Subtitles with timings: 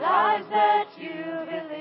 [0.00, 1.79] lives that you believe.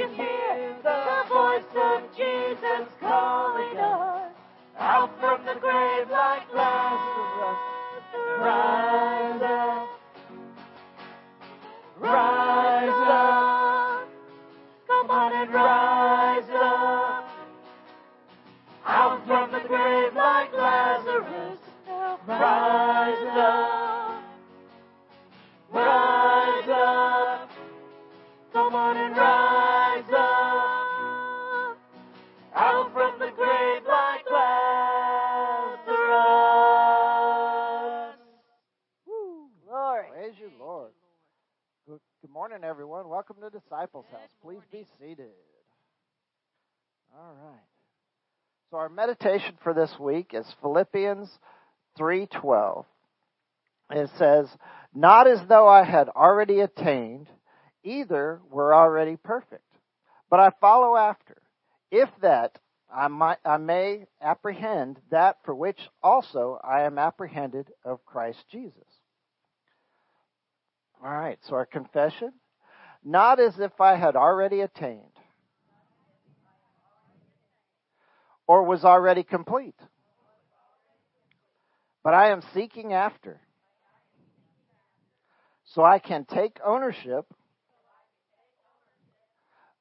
[0.00, 4.32] You hear the voice of Jesus calling us
[4.78, 7.58] out from the grave like Lazarus.
[8.40, 9.79] Rise up.
[42.50, 43.08] morning, everyone.
[43.08, 44.28] Welcome to Disciples Good House.
[44.42, 44.68] Please morning.
[44.72, 45.30] be seated.
[47.16, 47.62] All right.
[48.70, 51.30] So our meditation for this week is Philippians
[51.96, 52.86] 3:12.
[53.90, 54.52] It says,
[54.92, 57.28] "Not as though I had already attained,
[57.84, 59.72] either were already perfect,
[60.28, 61.40] but I follow after,
[61.92, 62.58] if that
[62.92, 68.88] I, might, I may apprehend that for which also I am apprehended of Christ Jesus."
[71.00, 72.32] All right, so our confession
[73.04, 75.00] not as if I had already attained
[78.46, 79.78] or was already complete,
[82.02, 83.40] but I am seeking after
[85.64, 87.26] so I can take ownership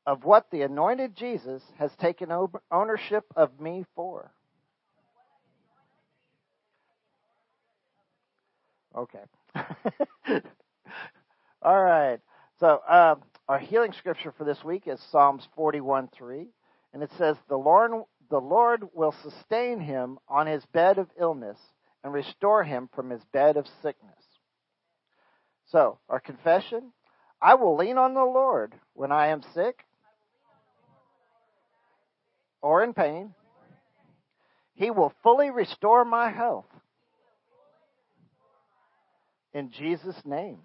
[0.05, 2.29] of what the anointed Jesus has taken
[2.71, 4.31] ownership of me for.
[8.95, 9.19] Okay.
[11.61, 12.19] All right.
[12.59, 13.15] So uh,
[13.47, 16.47] our healing scripture for this week is Psalms 41 3.
[16.93, 17.91] And it says, the Lord,
[18.29, 21.57] the Lord will sustain him on his bed of illness
[22.03, 24.13] and restore him from his bed of sickness.
[25.67, 26.91] So, our confession
[27.41, 29.85] I will lean on the Lord when I am sick
[32.61, 33.33] or in pain.
[34.73, 36.65] He will fully restore my health.
[39.53, 40.59] In Jesus' name.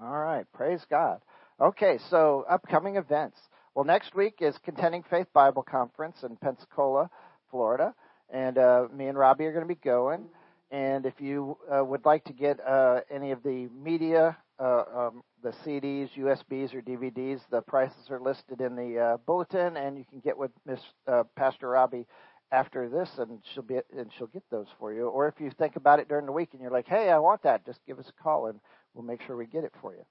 [0.00, 1.20] All right, praise God.
[1.60, 3.36] Okay, so upcoming events.
[3.74, 7.10] Well, next week is Contending Faith Bible Conference in Pensacola,
[7.50, 7.92] Florida,
[8.30, 10.26] and uh, me and Robbie are going to be going.
[10.70, 15.24] And if you uh, would like to get uh, any of the media, uh, um,
[15.42, 20.04] the CDs, USBs, or DVDs, the prices are listed in the uh, bulletin, and you
[20.08, 22.06] can get with Miss uh, Pastor Robbie
[22.52, 25.08] after this, and she'll be and she'll get those for you.
[25.08, 27.42] Or if you think about it during the week and you're like, "Hey, I want
[27.42, 28.60] that," just give us a call, and
[28.98, 30.04] we'll make sure we get it for you.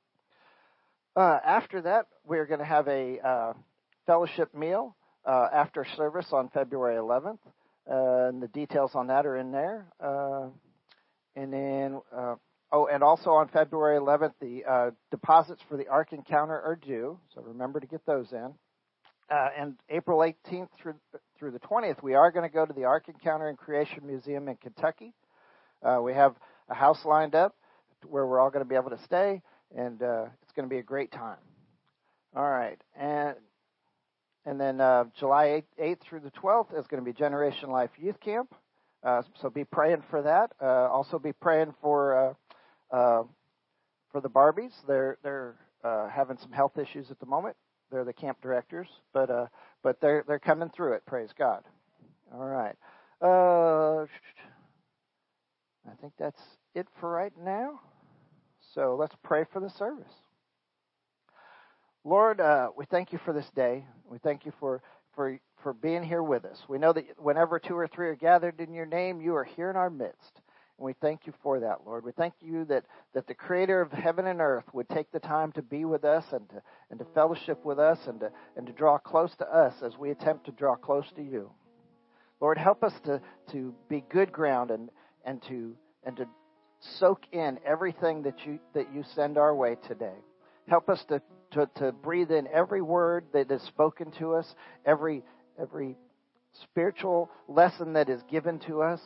[1.16, 3.54] Uh, after that, we're going to have a
[4.08, 4.96] fellowship meal
[5.28, 7.38] after service on February 11th.
[7.90, 9.86] Uh, and the details on that are in there.
[10.04, 10.48] Uh,
[11.36, 12.36] and then, uh,
[12.72, 17.18] oh, and also on February 11th, the uh, deposits for the Ark Encounter are due,
[17.34, 18.54] so remember to get those in.
[19.30, 20.96] Uh, and April 18th through
[21.38, 24.48] through the 20th, we are going to go to the Ark Encounter and Creation Museum
[24.48, 25.14] in Kentucky.
[25.84, 26.34] Uh, we have
[26.70, 27.56] a house lined up
[28.06, 29.42] where we're all going to be able to stay,
[29.76, 31.38] and uh, it's going to be a great time.
[32.36, 33.36] All right, and
[34.48, 37.90] and then uh, July 8th, 8th, through the 12th is going to be Generation Life
[37.98, 38.56] Youth Camp.
[39.04, 40.54] Uh, so be praying for that.
[40.62, 42.36] Uh, also be praying for
[42.92, 43.24] uh, uh,
[44.12, 44.72] for the Barbies.
[44.88, 47.58] They're they're uh, having some health issues at the moment.
[47.92, 49.30] They're the camp directors, but
[49.84, 51.06] but they're they're coming through it.
[51.06, 51.64] Praise God.
[52.34, 52.76] All right.
[53.22, 54.06] I
[56.02, 56.42] think that's
[56.76, 57.80] it for right now.
[58.74, 60.12] So let's pray for the service.
[62.04, 63.86] Lord, uh, we thank you for this day.
[64.10, 64.82] We thank you for,
[65.16, 66.58] for, for being here with us.
[66.70, 69.70] We know that whenever two or three are gathered in your name, you are here
[69.70, 70.42] in our midst.
[70.78, 72.06] And we thank you for that, Lord.
[72.06, 75.52] We thank you that, that the creator of heaven and earth would take the time
[75.54, 76.62] to be with us and to,
[76.92, 80.12] and to fellowship with us and to, and to draw close to us as we
[80.12, 81.52] attempt to draw close to you.
[82.40, 83.20] Lord, help us to,
[83.52, 84.90] to be good ground and,
[85.26, 85.76] and to
[86.08, 86.28] and to
[87.00, 90.16] soak in everything that you that you send our way today.
[90.68, 91.22] Help us to
[91.52, 94.46] to, to breathe in every word that is spoken to us,
[94.86, 95.24] every,
[95.60, 95.96] every
[96.64, 99.00] spiritual lesson that is given to us.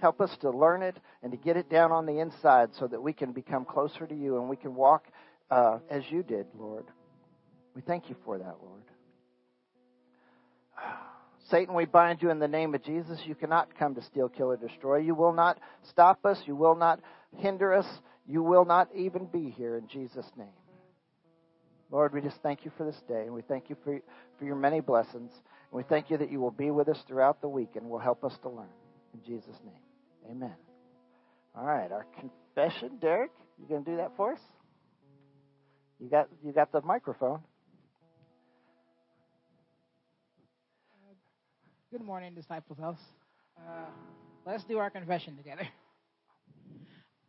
[0.00, 3.00] Help us to learn it and to get it down on the inside so that
[3.00, 5.06] we can become closer to you and we can walk
[5.50, 6.86] uh, as you did, Lord.
[7.76, 8.82] We thank you for that, Lord.
[11.50, 13.20] Satan, we bind you in the name of Jesus.
[13.26, 14.98] You cannot come to steal, kill, or destroy.
[14.98, 15.58] You will not
[15.90, 16.38] stop us.
[16.46, 17.00] You will not
[17.36, 17.86] hinder us.
[18.26, 20.48] You will not even be here in Jesus' name.
[21.90, 24.00] Lord, we just thank you for this day, and we thank you for,
[24.38, 25.30] for your many blessings.
[25.70, 27.98] And we thank you that you will be with us throughout the week and will
[27.98, 28.72] help us to learn.
[29.12, 30.54] In Jesus' name, amen.
[31.54, 32.96] All right, our confession.
[33.00, 34.40] Derek, you going to do that for us?
[36.00, 37.40] You got, you got the microphone.
[41.94, 42.98] Good morning, Disciples House.
[43.56, 43.84] Uh,
[44.44, 45.62] let's do our confession together.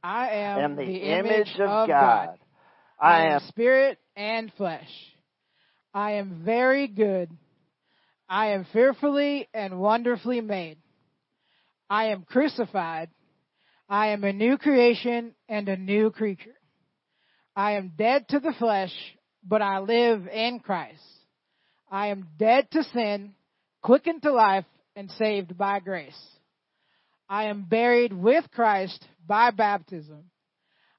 [0.03, 2.29] I am, am the, the, image, of, of God.
[2.29, 2.39] God.
[2.99, 4.89] I am spirit and flesh.
[5.93, 7.29] I am very good.
[8.27, 10.79] I am fearfully and wonderfully made.
[11.87, 13.11] I am crucified.
[13.87, 16.55] I am a new creation and a new creature.
[17.55, 18.93] I am dead to the flesh,
[19.47, 21.03] but I live in Christ.
[21.91, 23.35] I am dead to sin,
[23.85, 24.65] quickened to life,
[24.95, 26.19] and saved by grace.
[27.29, 30.31] I am buried with Christ by baptism.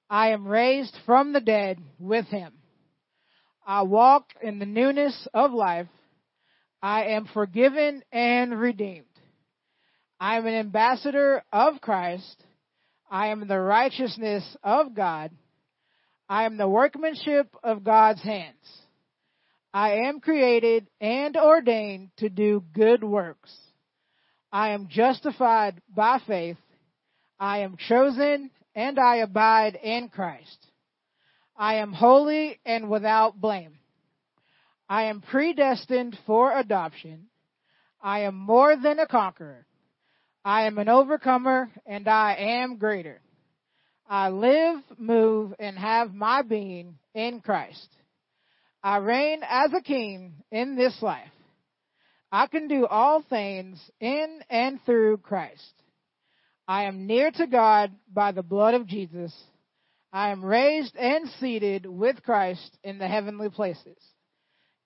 [0.09, 2.53] I am raised from the dead with him.
[3.67, 5.89] I walk in the newness of life.
[6.81, 9.07] I am forgiven and redeemed.
[10.21, 12.45] I am an ambassador of Christ.
[13.11, 15.33] I am the righteousness of God.
[16.29, 18.86] I am the workmanship of God's hands.
[19.77, 23.55] I am created and ordained to do good works.
[24.51, 26.57] I am justified by faith.
[27.39, 30.57] I am chosen and I abide in Christ.
[31.59, 33.75] I am holy and without blame.
[34.89, 37.27] I am predestined for adoption.
[38.01, 39.67] I am more than a conqueror.
[40.43, 43.21] I am an overcomer and I am greater.
[44.09, 47.91] I live, move, and have my being in Christ.
[48.87, 51.33] I reign as a king in this life.
[52.31, 55.83] I can do all things in and through Christ.
[56.69, 59.35] I am near to God by the blood of Jesus.
[60.13, 63.97] I am raised and seated with Christ in the heavenly places.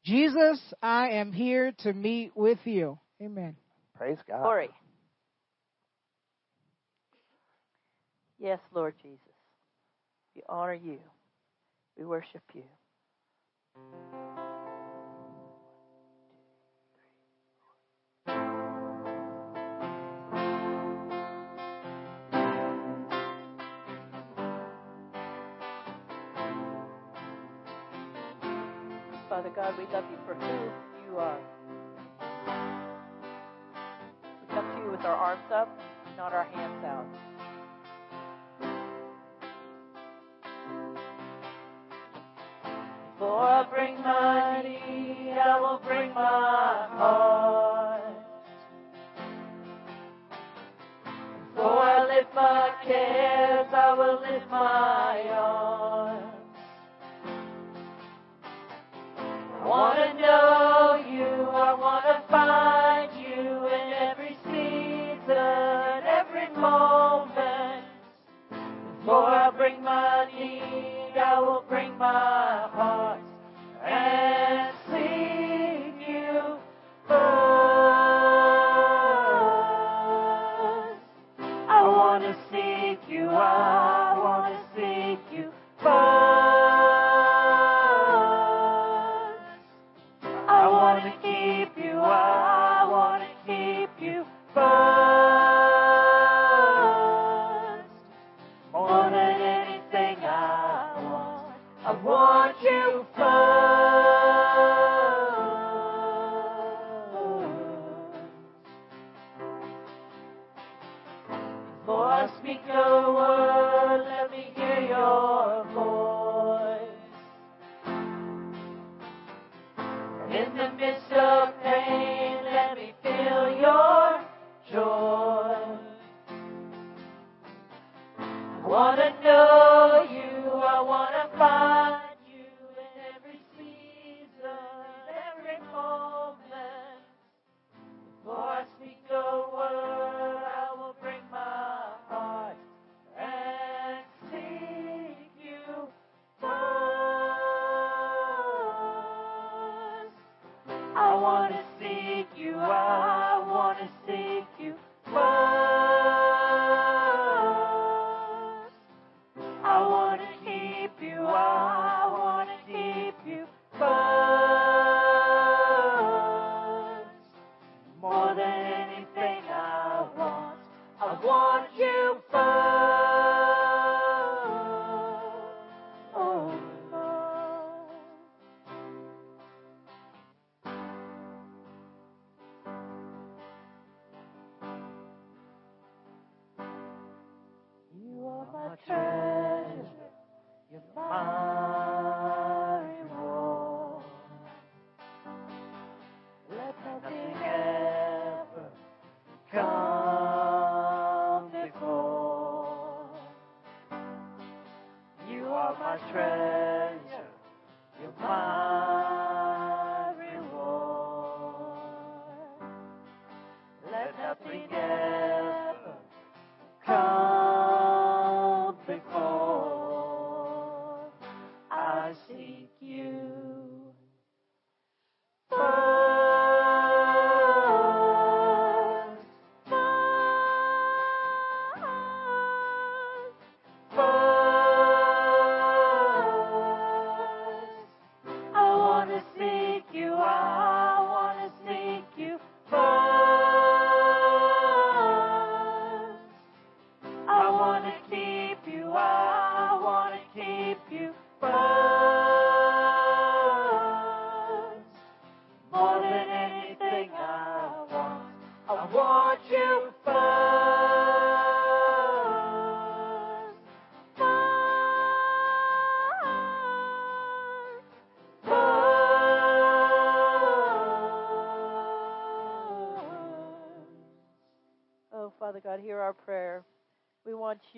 [0.03, 2.99] Jesus, I am here to meet with you.
[3.21, 3.55] Amen.
[3.99, 4.41] Praise God.
[4.41, 4.71] Glory.
[8.39, 9.21] Yes, Lord Jesus.
[10.35, 11.01] We honor you.
[11.99, 12.63] We worship you.
[29.29, 31.39] Father God, we love you for who you are.
[34.43, 35.81] We come to you with our arms up,
[36.17, 37.30] not our hands out.
[43.31, 48.03] Before I bring my need, I will bring my heart.
[51.55, 56.25] Before I lift my cares, I will lift my arms.
[59.63, 67.85] I want to know you, I want to find you in every season, every moment.
[68.99, 70.90] Before I bring my need,
[71.31, 73.30] I will bring my heart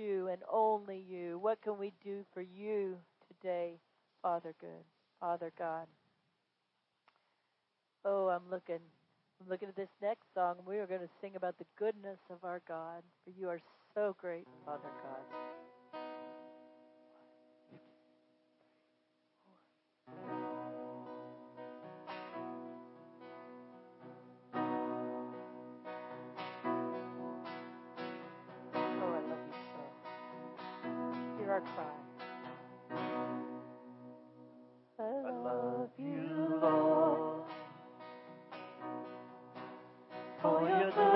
[0.02, 1.38] you and only you.
[1.38, 2.96] What can we do for you
[3.28, 3.74] today,
[4.22, 4.84] Father good,
[5.20, 5.86] Father God?
[8.04, 8.80] Oh, I'm looking
[9.40, 12.44] I'm looking at this next song we are going to sing about the goodness of
[12.44, 13.60] our God, for you are
[13.94, 15.51] so great, Father God.
[40.42, 41.11] for your glory.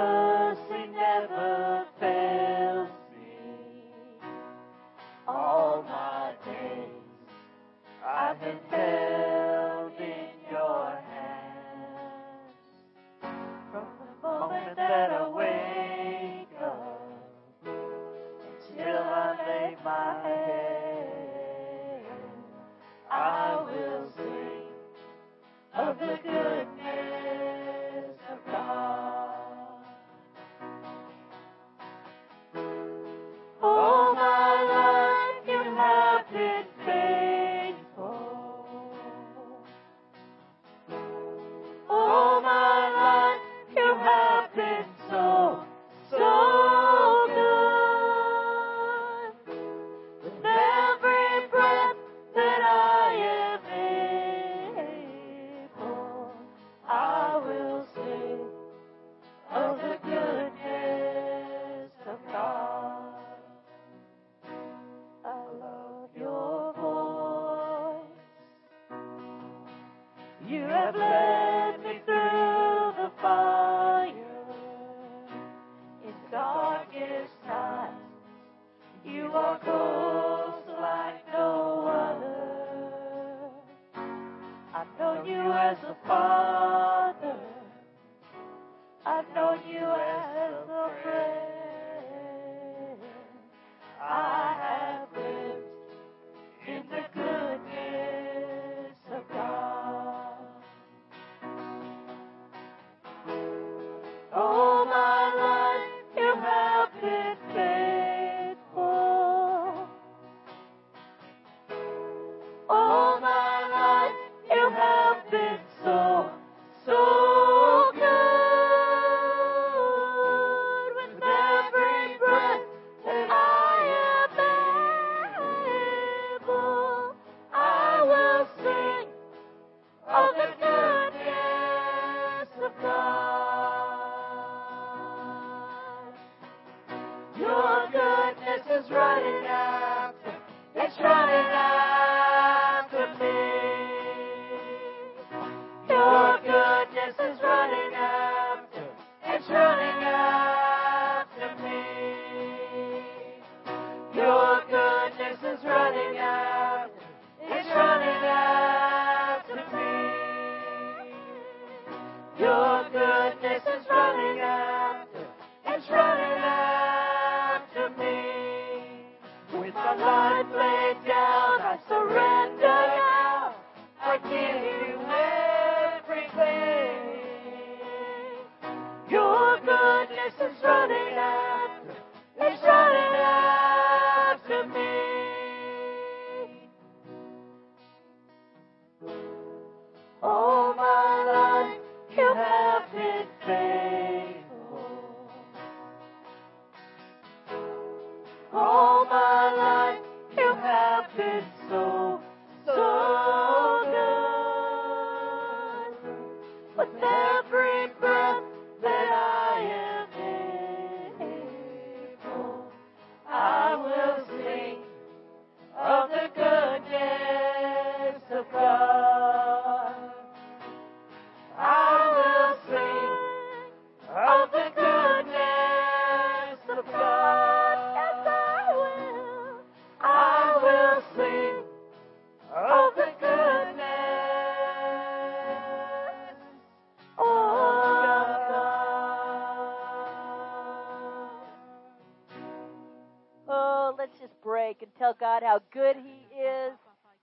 [244.26, 246.72] just break and tell God how good He is.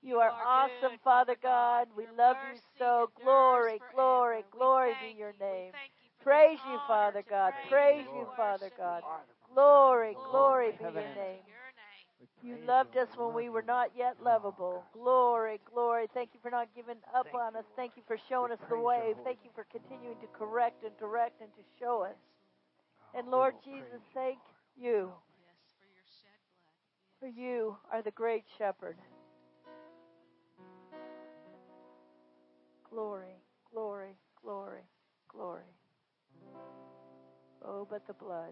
[0.02, 1.88] You are awesome, Father God.
[1.96, 3.10] We love you so.
[3.22, 5.72] Glory, glory, glory be your name.
[6.22, 7.54] Praise you, Father God.
[7.70, 9.04] Praise you, Father God.
[9.54, 11.40] Glory, glory be your name.
[12.42, 14.84] You loved us when we were not yet lovable.
[14.94, 16.08] Glory, glory.
[16.14, 17.64] Thank you for not giving up on us.
[17.76, 19.14] Thank you for showing us the way.
[19.24, 22.16] Thank you for continuing to correct and direct and to show us.
[23.16, 24.40] And Lord Jesus, thank
[24.78, 25.12] you
[27.24, 28.98] for you are the great shepherd.
[32.90, 33.40] Glory,
[33.72, 34.82] glory, glory,
[35.30, 35.72] glory.
[37.64, 38.52] Oh, but the blood.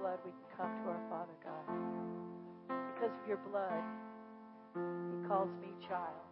[0.00, 1.66] Blood, we can come to our Father God.
[2.94, 3.84] Because of your blood,
[4.74, 6.25] He calls me child.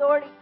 [0.00, 0.39] Authority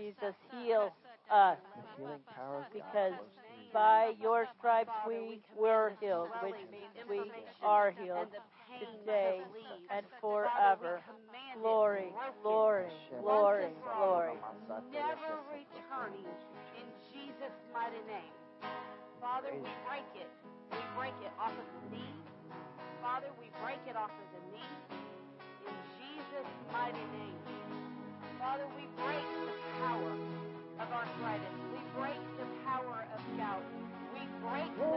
[0.00, 0.36] Jesus,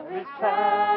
[0.09, 0.92] break the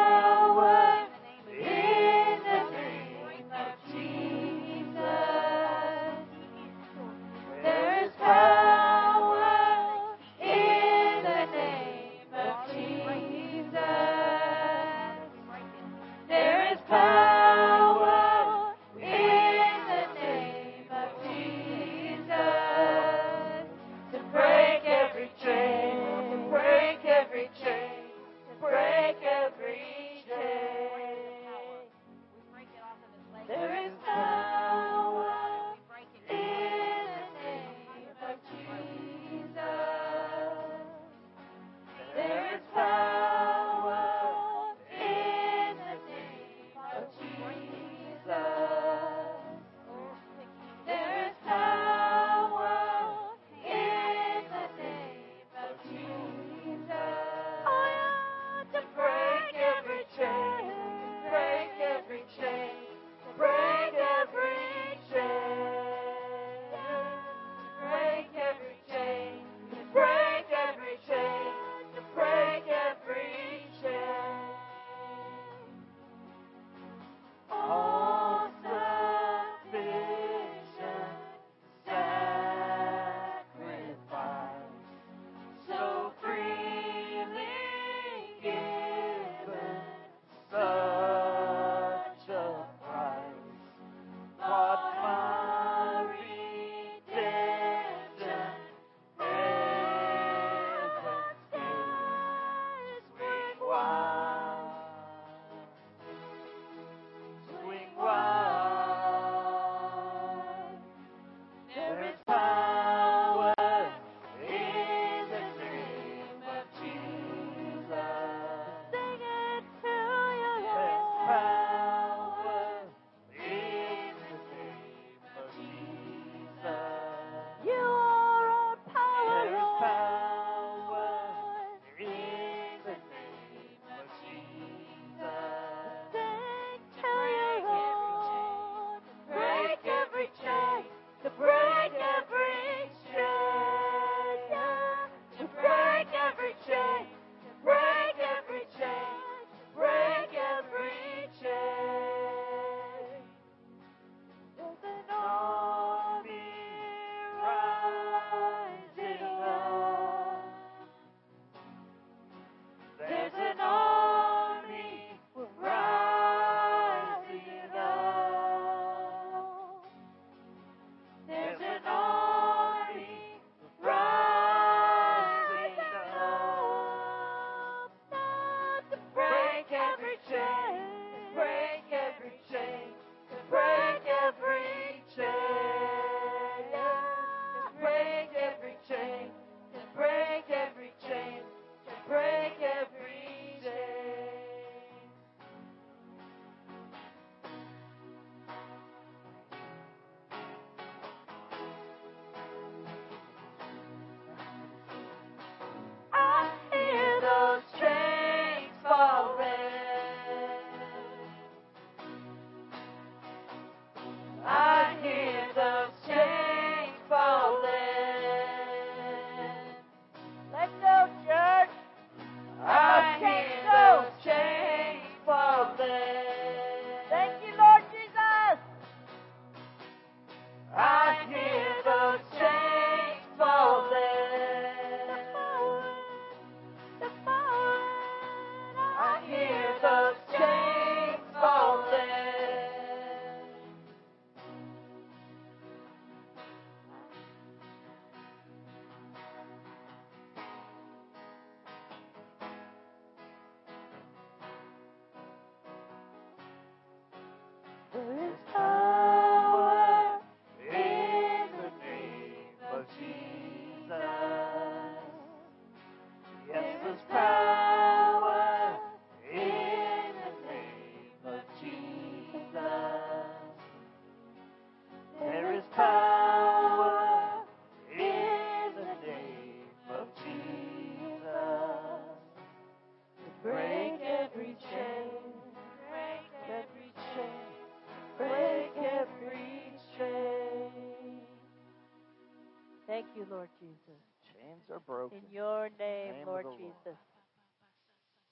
[294.87, 295.19] broken.
[295.19, 296.97] In your name, name Lord Jesus, Lord.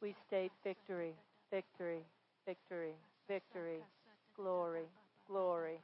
[0.02, 1.14] we state victory,
[1.50, 2.02] victory,
[2.46, 2.94] victory,
[3.28, 3.80] victory,
[4.36, 4.86] glory,
[5.28, 5.80] glory,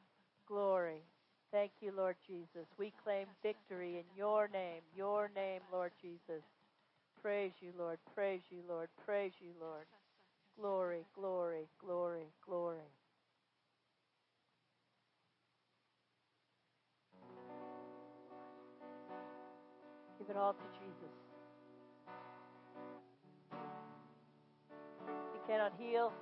[0.47, 1.03] glory.
[1.53, 2.67] Thank you, Lord Jesus.
[2.79, 6.45] We claim victory in your name, your name, Lord Jesus.
[7.23, 7.99] Praise you, Lord.
[8.15, 8.89] Praise you, Lord.
[9.05, 9.87] Praise you, Lord.
[10.59, 12.89] Glory, glory, glory, glory.
[20.31, 21.15] it all to Jesus.
[25.35, 26.13] He cannot heal,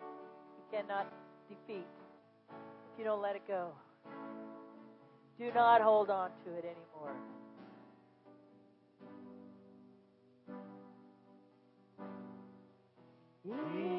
[0.00, 1.12] He cannot
[1.48, 1.86] defeat
[2.50, 3.72] if you don't let it go.
[5.38, 7.14] Do not hold on to it anymore.
[13.44, 13.97] Yeah.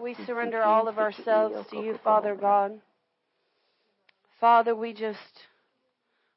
[0.00, 2.80] We surrender all of ourselves to you, Father God.
[4.40, 5.18] Father, we just,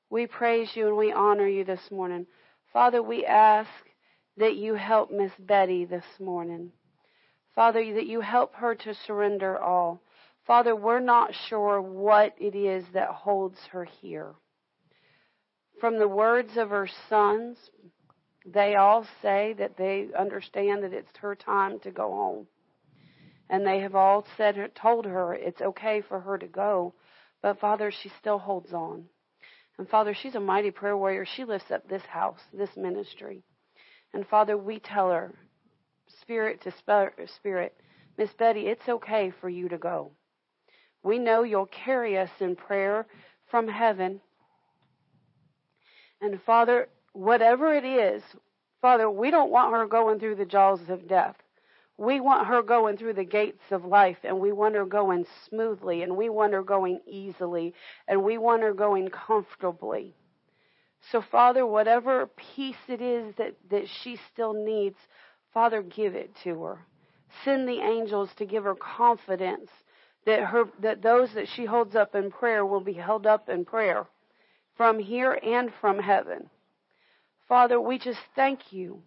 [0.09, 2.25] we praise you and we honor you this morning.
[2.71, 3.69] Father, we ask
[4.37, 6.71] that you help Miss Betty this morning.
[7.53, 10.01] Father, that you help her to surrender all.
[10.45, 14.33] Father, we're not sure what it is that holds her here.
[15.81, 17.57] From the words of her sons,
[18.45, 22.47] they all say that they understand that it's her time to go home
[23.49, 26.93] and they have all said told her it's okay for her to go.
[27.41, 29.05] But father she still holds on.
[29.77, 31.25] And father she's a mighty prayer warrior.
[31.25, 33.43] She lifts up this house this ministry.
[34.13, 35.33] And father we tell her
[36.21, 36.71] spirit to
[37.27, 37.75] spirit
[38.17, 40.11] miss betty it's okay for you to go.
[41.03, 43.05] We know you'll carry us in prayer
[43.49, 44.19] from heaven.
[46.19, 48.21] And father whatever it is
[48.81, 51.35] father we don't want her going through the jaws of death
[51.97, 56.03] we want her going through the gates of life and we want her going smoothly
[56.03, 57.73] and we want her going easily
[58.07, 60.13] and we want her going comfortably.
[61.11, 64.97] So, Father, whatever peace it is that, that she still needs,
[65.53, 66.85] Father, give it to her.
[67.43, 69.69] Send the angels to give her confidence
[70.25, 73.63] that her that those that she holds up in prayer will be held up in
[73.63, 74.05] prayer
[74.75, 76.49] from here and from heaven.
[77.47, 79.01] Father, we just thank you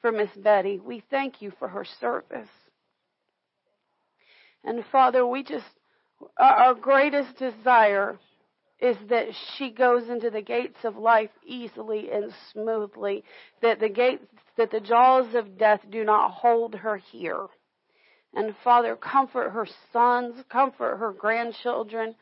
[0.00, 0.78] for Miss Betty.
[0.78, 2.48] We thank you for her service.
[4.64, 5.64] And Father, we just,
[6.38, 8.18] our greatest desire
[8.80, 9.26] is that
[9.56, 13.24] she goes into the gates of life easily and smoothly,
[13.62, 14.24] that the gates,
[14.56, 17.46] that the jaws of death do not hold her here.
[18.34, 22.14] And Father, comfort her sons, comfort her grandchildren.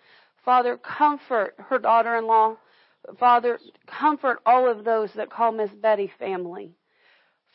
[0.44, 2.56] Father, comfort her daughter in law.
[3.18, 6.72] Father, comfort all of those that call Miss Betty family.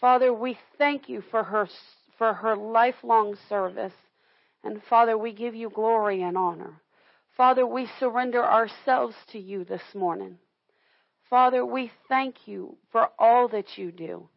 [0.04, 1.66] Father, we thank you for her,
[2.18, 3.94] for her lifelong service.
[4.62, 6.82] And Father, we give you glory and honor.
[7.38, 10.40] Father, we surrender ourselves to you this morning.
[11.30, 14.28] Father, we thank you for all that you do.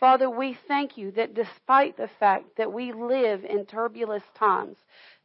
[0.00, 4.76] Father, we thank you that despite the fact that we live in turbulent times,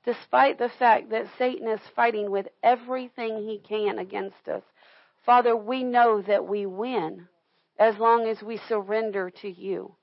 [0.05, 4.61] despite the fact that Satan is fighting with everything he can against us,
[5.25, 7.27] Father, we know that we win
[7.79, 9.93] as long as we surrender to you.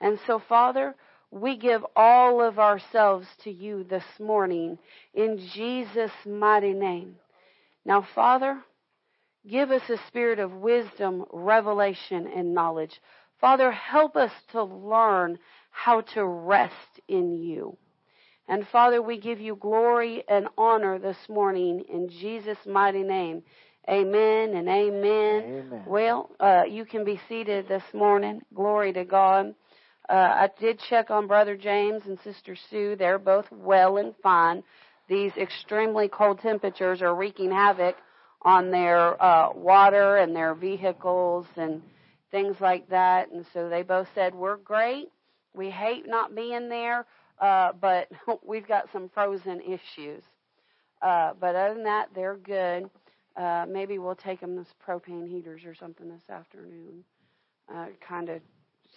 [0.00, 0.94] And so, Father,
[1.30, 4.78] we give all of ourselves to you this morning
[5.14, 7.16] in Jesus' mighty name.
[7.84, 8.60] Now, Father,
[9.48, 13.00] give us a spirit of wisdom, revelation, and knowledge.
[13.40, 15.38] Father, help us to learn
[15.70, 17.76] how to rest in you.
[18.46, 23.42] And Father, we give you glory and honor this morning in Jesus' mighty name.
[23.88, 25.44] Amen and amen.
[25.44, 25.82] amen.
[25.86, 28.40] Well, uh, you can be seated this morning.
[28.54, 29.54] Glory to God.
[30.08, 32.96] Uh, I did check on Brother James and Sister Sue.
[32.96, 34.62] They're both well and fine.
[35.08, 37.96] These extremely cold temperatures are wreaking havoc
[38.40, 41.82] on their uh, water and their vehicles and
[42.30, 43.30] things like that.
[43.32, 45.08] And so they both said, We're great.
[45.54, 47.06] We hate not being there,
[47.38, 48.08] uh, but
[48.46, 50.22] we've got some frozen issues.
[51.02, 52.88] Uh, but other than that, they're good.
[53.36, 57.04] Uh, maybe we'll take them this propane heaters or something this afternoon.
[57.74, 58.40] Uh, kind of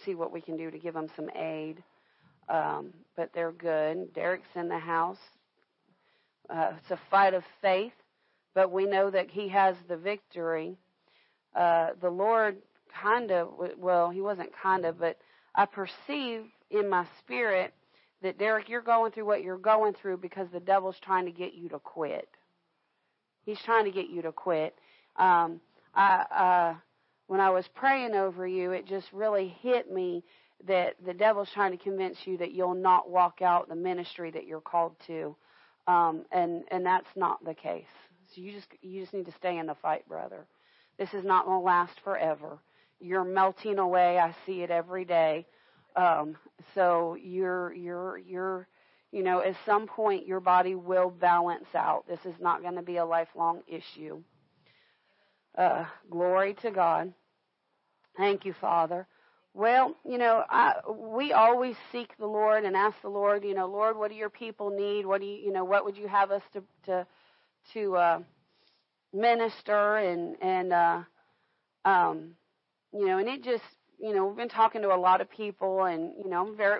[0.05, 1.83] see what we can do to give them some aid.
[2.49, 4.13] Um, but they're good.
[4.13, 5.17] Derek's in the house.
[6.49, 7.93] Uh, it's a fight of faith.
[8.53, 10.77] but we know that He has the victory.
[11.55, 12.57] Uh, the Lord
[13.01, 15.17] kind of, well, He wasn't kind of, but
[15.55, 17.73] I perceive in my spirit
[18.21, 21.53] that Derek, you're going through what you're going through because the devil's trying to get
[21.53, 22.27] you to quit.
[23.47, 24.75] He's trying to get you to quit.
[25.15, 25.61] Um,
[25.95, 26.75] I, uh,
[27.27, 30.25] when I was praying over you, it just really hit me
[30.67, 34.45] that the devil's trying to convince you that you'll not walk out the ministry that
[34.45, 35.33] you're called to,
[35.87, 37.85] um, and and that's not the case.
[38.35, 40.45] So you just you just need to stay in the fight, brother.
[40.99, 42.59] This is not going to last forever.
[42.99, 44.19] You're melting away.
[44.19, 45.45] I see it every day.
[45.95, 46.35] Um,
[46.75, 48.67] so you're you're you're
[49.11, 52.05] you know at some point your body will balance out.
[52.07, 54.21] This is not going to be a lifelong issue.
[55.57, 57.13] Uh, glory to God.
[58.17, 59.07] Thank you, Father.
[59.53, 63.67] Well, you know, I, we always seek the Lord and ask the Lord, you know,
[63.67, 65.05] Lord, what do your people need?
[65.05, 67.07] What do you, you know, what would you have us to to
[67.73, 68.19] to uh,
[69.13, 71.01] minister and and uh,
[71.85, 72.31] um,
[72.93, 73.63] you know, and it just,
[73.99, 76.79] you know, we've been talking to a lot of people, and you know, I'm very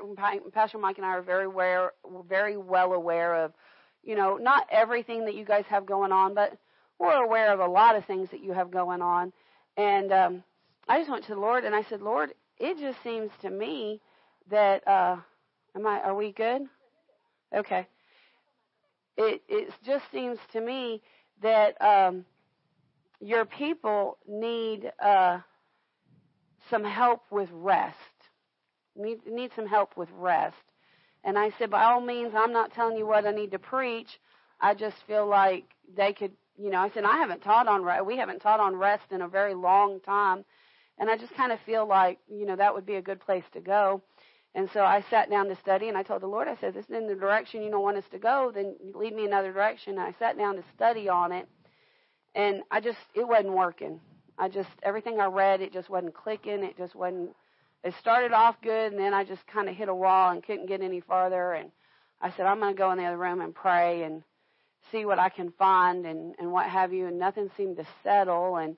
[0.51, 1.91] Pastor Mike and I are very aware,
[2.28, 3.53] very well aware of,
[4.03, 6.57] you know, not everything that you guys have going on, but
[6.99, 9.34] we're aware of a lot of things that you have going on,
[9.78, 10.43] and um,
[10.88, 14.01] I just went to the Lord and I said, Lord, it just seems to me
[14.49, 15.18] that uh
[15.76, 16.63] am I are we good?
[17.55, 17.88] Okay.
[19.18, 21.01] It it just seems to me
[21.41, 22.26] that um
[23.20, 25.39] your people need uh
[26.70, 27.95] some help with rest.
[28.95, 30.55] Need need some help with rest.
[31.24, 34.20] And I said, by all means, I'm not telling you what I need to preach.
[34.59, 35.65] I just feel like
[35.95, 36.80] they could, you know.
[36.80, 38.05] I said I haven't taught on rest.
[38.05, 40.45] We haven't taught on rest in a very long time,
[40.97, 43.43] and I just kind of feel like, you know, that would be a good place
[43.53, 44.01] to go.
[44.55, 46.86] And so I sat down to study and I told the Lord, I said, this
[46.86, 49.99] is in the direction you don't want us to go, then lead me another direction.
[49.99, 51.47] And I sat down to study on it.
[52.34, 53.99] And I just, it wasn't working.
[54.38, 56.64] I just, everything I read, it just wasn't clicking.
[56.64, 57.36] It just wasn't,
[57.84, 60.68] it started off good and then I just kind of hit a wall and couldn't
[60.68, 61.54] get any farther.
[61.54, 61.72] And
[62.22, 64.24] I said, I'm going to go in the other room and pray and
[64.92, 67.08] see what I can find and, and what have you.
[67.08, 68.58] And nothing seemed to settle.
[68.58, 68.78] And,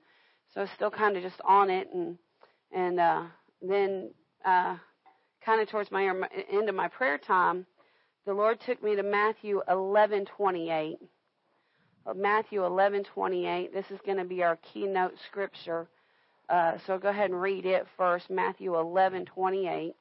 [0.54, 2.18] so I was still kind of just on it, and
[2.72, 3.24] and uh,
[3.62, 4.12] then
[4.44, 4.78] uh,
[5.46, 6.12] kind of towards my
[6.52, 7.68] end of my prayer time,
[8.26, 10.96] the Lord took me to Matthew 11:28.
[12.16, 13.74] Matthew 11:28.
[13.74, 15.88] This is going to be our keynote scripture.
[16.50, 19.94] Uh, so go ahead and read it first, Matthew 11:28,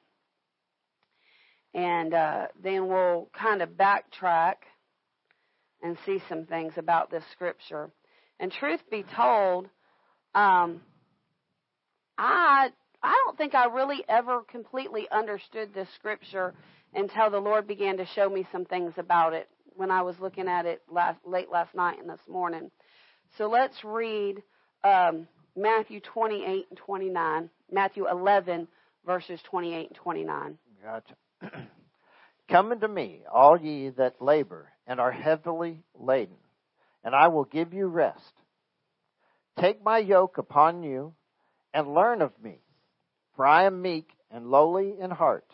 [1.73, 4.55] and uh, then we'll kind of backtrack
[5.81, 7.91] and see some things about this scripture.
[8.39, 9.67] And truth be told,
[10.33, 10.81] um,
[12.17, 12.69] I
[13.03, 16.53] I don't think I really ever completely understood this scripture
[16.93, 20.47] until the Lord began to show me some things about it when I was looking
[20.47, 22.71] at it last, late last night and this morning.
[23.37, 24.41] So let's read
[24.83, 28.67] um, Matthew 28 and 29, Matthew 11
[29.05, 30.57] verses 28 and 29.
[30.83, 31.15] Gotcha.
[32.49, 36.37] Come unto me, all ye that labor and are heavily laden,
[37.03, 38.33] and I will give you rest.
[39.59, 41.13] Take my yoke upon you
[41.73, 42.59] and learn of me,
[43.35, 45.45] for I am meek and lowly in heart,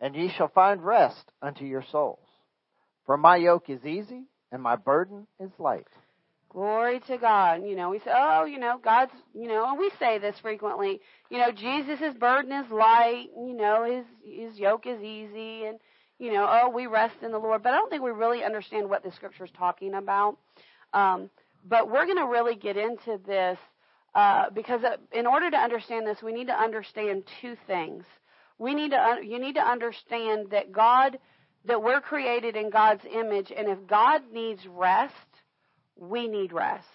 [0.00, 2.25] and ye shall find rest unto your souls.
[3.06, 5.86] For my yoke is easy and my burden is light.
[6.50, 7.62] Glory to God.
[7.64, 11.00] You know, we say, oh, you know, God's, you know, and we say this frequently.
[11.30, 13.26] You know, Jesus' burden is light.
[13.36, 15.78] You know, his his yoke is easy, and
[16.18, 17.62] you know, oh, we rest in the Lord.
[17.62, 20.38] But I don't think we really understand what the scripture is talking about.
[20.94, 21.30] Um,
[21.68, 23.58] but we're going to really get into this
[24.14, 28.04] uh, because uh, in order to understand this, we need to understand two things.
[28.58, 31.18] We need to you need to understand that God
[31.66, 35.14] that we're created in God's image, and if God needs rest,
[35.96, 36.86] we need rest.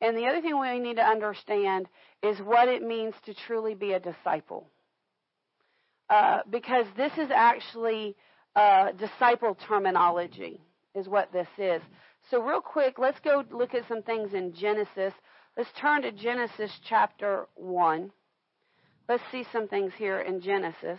[0.00, 1.86] And the other thing we need to understand
[2.22, 4.66] is what it means to truly be a disciple.
[6.08, 8.16] Uh, because this is actually
[8.56, 10.60] uh, disciple terminology,
[10.94, 11.82] is what this is.
[12.30, 15.12] So, real quick, let's go look at some things in Genesis.
[15.56, 18.10] Let's turn to Genesis chapter 1.
[19.08, 20.98] Let's see some things here in Genesis.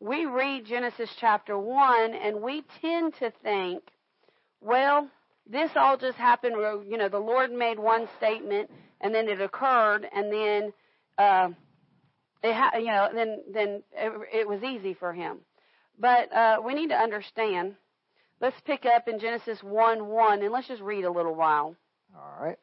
[0.00, 3.82] We read Genesis chapter 1 and we tend to think,
[4.60, 5.08] well,
[5.46, 6.56] this all just happened,
[6.88, 8.70] you know, the Lord made one statement
[9.00, 10.72] and then it occurred and then,
[11.18, 11.50] uh,
[12.42, 15.38] it ha- you know, then, then it, it was easy for him.
[15.98, 17.74] But uh, we need to understand
[18.40, 21.76] Let's pick up in Genesis 1 1 and let's just read a little while.
[22.16, 22.58] All right.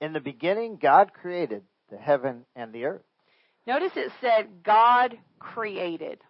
[0.00, 3.02] In the beginning, God created the heaven and the earth.
[3.68, 6.20] Notice it said God created.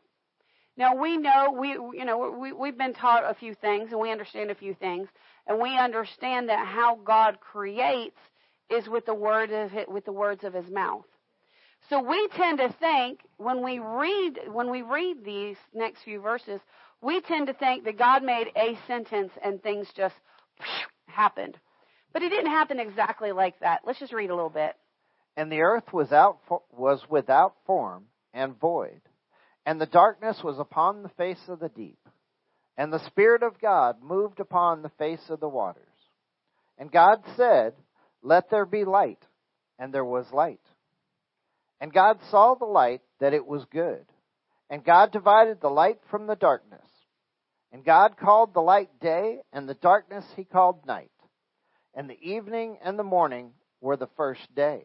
[0.76, 4.10] Now we know we you know we we've been taught a few things and we
[4.10, 5.06] understand a few things
[5.46, 8.18] and we understand that how God creates
[8.68, 11.04] is with the word of with the words of his mouth.
[11.88, 16.60] So we tend to think when we read when we read these next few verses,
[17.00, 20.16] we tend to think that God made a sentence and things just
[21.06, 21.56] happened.
[22.12, 23.82] But it didn't happen exactly like that.
[23.86, 24.74] Let's just read a little bit.
[25.38, 26.40] And the earth was out
[26.72, 29.00] was without form and void,
[29.64, 32.08] and the darkness was upon the face of the deep,
[32.76, 35.84] and the spirit of God moved upon the face of the waters.
[36.76, 37.76] And God said,
[38.20, 39.24] "Let there be light,"
[39.78, 40.66] and there was light.
[41.80, 44.04] And God saw the light that it was good.
[44.68, 46.90] And God divided the light from the darkness.
[47.70, 51.12] And God called the light day, and the darkness he called night.
[51.94, 54.84] And the evening and the morning were the first day.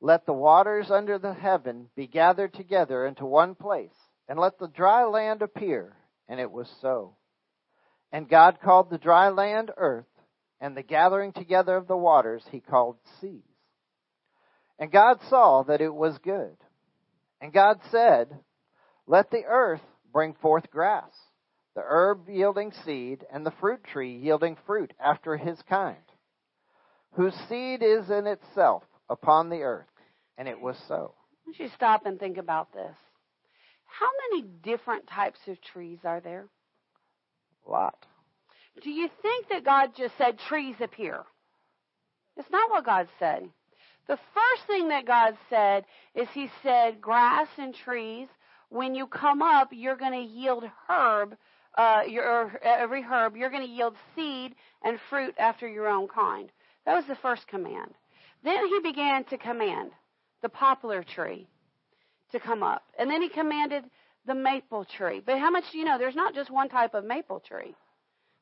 [0.00, 3.94] Let the waters under the heaven be gathered together into one place,
[4.28, 5.96] and let the dry land appear.
[6.28, 7.16] And it was so.
[8.12, 10.06] And God called the dry land earth,
[10.60, 13.42] and the gathering together of the waters he called seas.
[14.78, 16.56] And God saw that it was good.
[17.40, 18.28] And God said,
[19.06, 19.82] Let the earth
[20.12, 21.12] bring forth grass
[21.74, 25.96] the herb yielding seed, and the fruit tree yielding fruit after his kind,
[27.12, 29.86] whose seed is in itself upon the earth.
[30.38, 31.14] And it was so.
[31.14, 32.96] I want you stop and think about this.
[33.86, 36.46] How many different types of trees are there?
[37.66, 38.06] A lot.
[38.82, 41.20] Do you think that God just said trees appear?
[42.36, 43.48] It's not what God said.
[44.08, 45.84] The first thing that God said
[46.14, 48.26] is He said grass and trees.
[48.68, 51.36] When you come up, you're going to yield herb
[51.76, 56.50] uh, your, every herb, you're going to yield seed and fruit after your own kind.
[56.86, 57.94] That was the first command.
[58.44, 59.90] Then he began to command
[60.42, 61.48] the poplar tree
[62.32, 62.82] to come up.
[62.98, 63.84] And then he commanded
[64.26, 65.22] the maple tree.
[65.24, 65.98] But how much do you know?
[65.98, 67.74] There's not just one type of maple tree.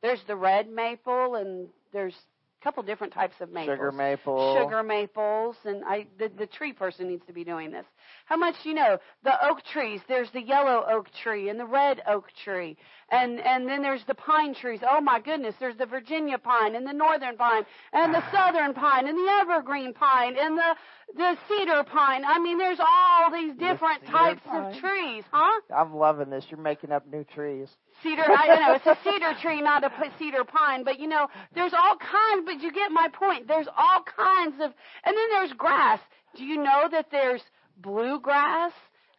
[0.03, 3.77] There's the red maple, and there's a couple different types of maples.
[3.77, 4.57] Sugar maple.
[4.57, 7.87] Sugar maples, and I the, the tree person needs to be doing this.
[8.27, 8.99] How much do you know?
[9.23, 10.01] The oak trees.
[10.09, 12.77] There's the yellow oak tree and the red oak tree,
[13.11, 14.81] and and then there's the pine trees.
[14.89, 15.55] Oh my goodness!
[15.59, 19.93] There's the Virginia pine and the northern pine and the southern pine and the evergreen
[19.93, 20.75] pine and the
[21.17, 22.25] the cedar pine.
[22.25, 24.73] I mean, there's all these different types pine.
[24.73, 25.61] of trees, huh?
[25.75, 26.47] I'm loving this.
[26.51, 27.69] You're making up new trees.
[28.03, 31.75] Cedar, I know it's a cedar tree, not a cedar pine, but you know, there's
[31.75, 32.45] all kinds.
[32.47, 33.47] But you get my point.
[33.49, 34.73] There's all kinds of,
[35.05, 36.01] and then there's grass.
[36.37, 37.43] Do you know that there's
[37.77, 38.73] bluegrass?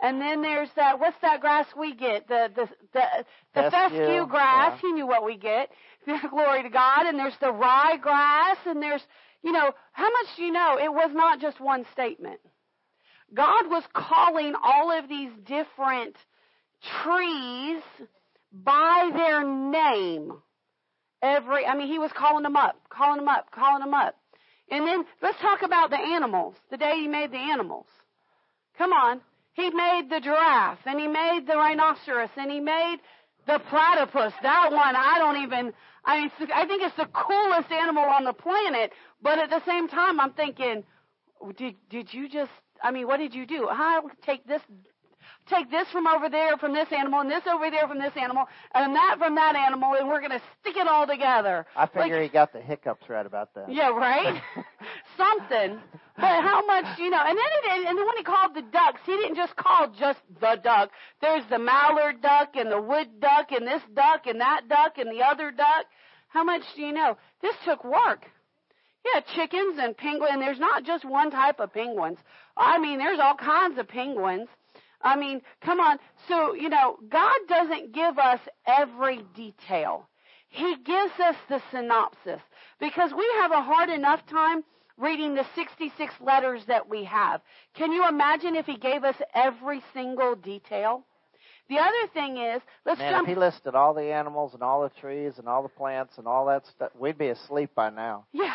[0.03, 0.99] And then there's that.
[0.99, 2.27] What's that grass we get?
[2.27, 3.03] The the the
[3.55, 4.73] the fescue, fescue grass.
[4.73, 4.89] Yeah.
[4.89, 5.69] He knew what we get.
[6.29, 7.07] Glory to God.
[7.07, 8.57] And there's the rye grass.
[8.65, 9.01] And there's
[9.41, 10.77] you know how much do you know?
[10.77, 12.41] It was not just one statement.
[13.33, 16.15] God was calling all of these different
[17.01, 17.81] trees
[18.51, 20.33] by their name.
[21.21, 24.15] Every, I mean, he was calling them up, calling them up, calling them up.
[24.69, 26.55] And then let's talk about the animals.
[26.69, 27.87] The day he made the animals.
[28.77, 29.21] Come on.
[29.53, 32.97] He made the giraffe and he made the rhinoceros and he made
[33.45, 34.33] the platypus.
[34.41, 35.73] That one, I don't even,
[36.05, 38.91] I mean, I think it's the coolest animal on the planet.
[39.21, 40.83] But at the same time, I'm thinking,
[41.57, 42.51] did, did you just,
[42.81, 43.67] I mean, what did you do?
[43.69, 44.61] I'll take this
[45.49, 48.45] take this from over there from this animal and this over there from this animal
[48.73, 51.65] and that from that animal and we're going to stick it all together.
[51.75, 53.71] I figure like, he got the hiccups right about that.
[53.71, 54.41] Yeah, right?
[55.17, 55.79] Something.
[56.15, 58.61] But how much, do you know, and then it, and then when he called the
[58.61, 60.91] ducks, he didn't just call just the duck.
[61.21, 65.09] There's the mallard duck and the wood duck and this duck and that duck and
[65.09, 65.85] the other duck.
[66.29, 67.17] How much do you know?
[67.41, 68.25] This took work.
[69.05, 70.31] Yeah, chickens and penguins.
[70.31, 72.17] And there's not just one type of penguins.
[72.55, 74.47] I mean, there's all kinds of penguins.
[75.03, 75.99] I mean, come on.
[76.27, 80.07] So, you know, God doesn't give us every detail.
[80.49, 82.41] He gives us the synopsis
[82.79, 84.63] because we have a hard enough time
[84.97, 87.41] reading the 66 letters that we have.
[87.73, 91.03] Can you imagine if he gave us every single detail?
[91.69, 93.27] The other thing is, let's Man, jump.
[93.27, 96.27] if he listed all the animals and all the trees and all the plants and
[96.27, 98.25] all that stuff, we'd be asleep by now.
[98.33, 98.53] Yeah,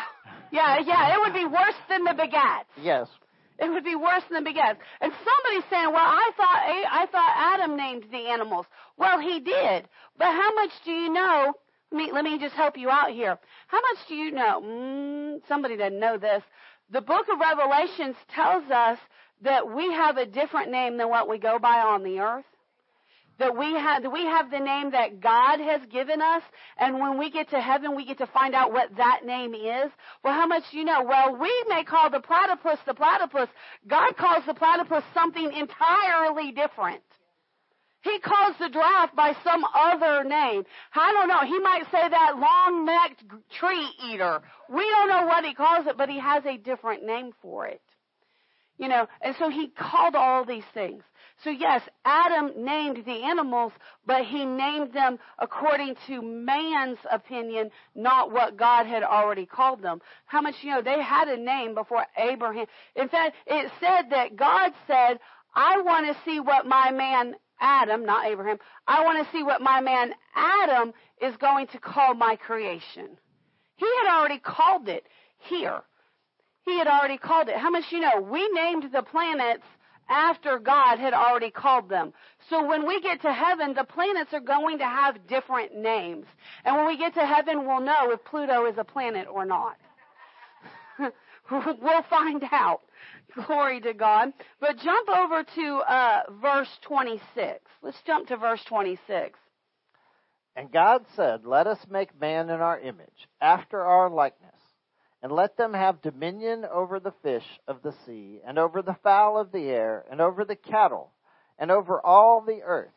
[0.51, 1.15] yeah, yeah.
[1.15, 2.65] It would be worse than the begats.
[2.81, 3.07] Yes,
[3.59, 4.79] it would be worse than begets.
[5.01, 8.65] And somebody's saying, well, I thought, I thought Adam named the animals.
[8.97, 9.87] Well, he did.
[10.17, 11.53] But how much do you know?
[11.91, 13.37] Let me, let me just help you out here.
[13.67, 14.61] How much do you know?
[14.61, 16.43] Mm, somebody doesn't know this.
[16.91, 18.97] The book of Revelations tells us
[19.41, 22.45] that we have a different name than what we go by on the earth.
[23.39, 26.43] That we have, that we have the name that God has given us,
[26.77, 29.89] and when we get to heaven, we get to find out what that name is.
[30.23, 31.03] Well, how much do you know?
[31.03, 33.47] Well, we may call the platypus the platypus.
[33.87, 37.01] God calls the platypus something entirely different.
[38.01, 40.63] He calls the giraffe by some other name.
[40.93, 41.41] I don't know.
[41.45, 43.23] He might say that long necked
[43.57, 44.41] tree eater.
[44.69, 47.81] We don't know what he calls it, but he has a different name for it.
[48.77, 51.03] You know, and so he called all these things.
[51.43, 53.71] So yes, Adam named the animals,
[54.05, 60.01] but he named them according to man's opinion, not what God had already called them.
[60.25, 62.65] How much you know they had a name before Abraham.
[62.95, 65.19] In fact, it said that God said,
[65.55, 69.61] I want to see what my man Adam, not Abraham, I want to see what
[69.61, 73.17] my man Adam is going to call my creation.
[73.75, 75.05] He had already called it
[75.37, 75.81] here.
[76.65, 77.55] He had already called it.
[77.55, 78.21] How much you know?
[78.21, 79.63] We named the planets
[80.09, 82.13] after God had already called them.
[82.49, 86.25] So when we get to heaven, the planets are going to have different names.
[86.65, 89.77] And when we get to heaven, we'll know if Pluto is a planet or not.
[91.51, 92.81] we'll find out.
[93.45, 94.33] Glory to God.
[94.59, 97.59] But jump over to uh, verse 26.
[97.81, 99.37] Let's jump to verse 26.
[100.55, 104.58] And God said, Let us make man in our image, after our likeness,
[105.21, 109.37] and let them have dominion over the fish of the sea, and over the fowl
[109.37, 111.11] of the air, and over the cattle,
[111.57, 112.93] and over all the earth,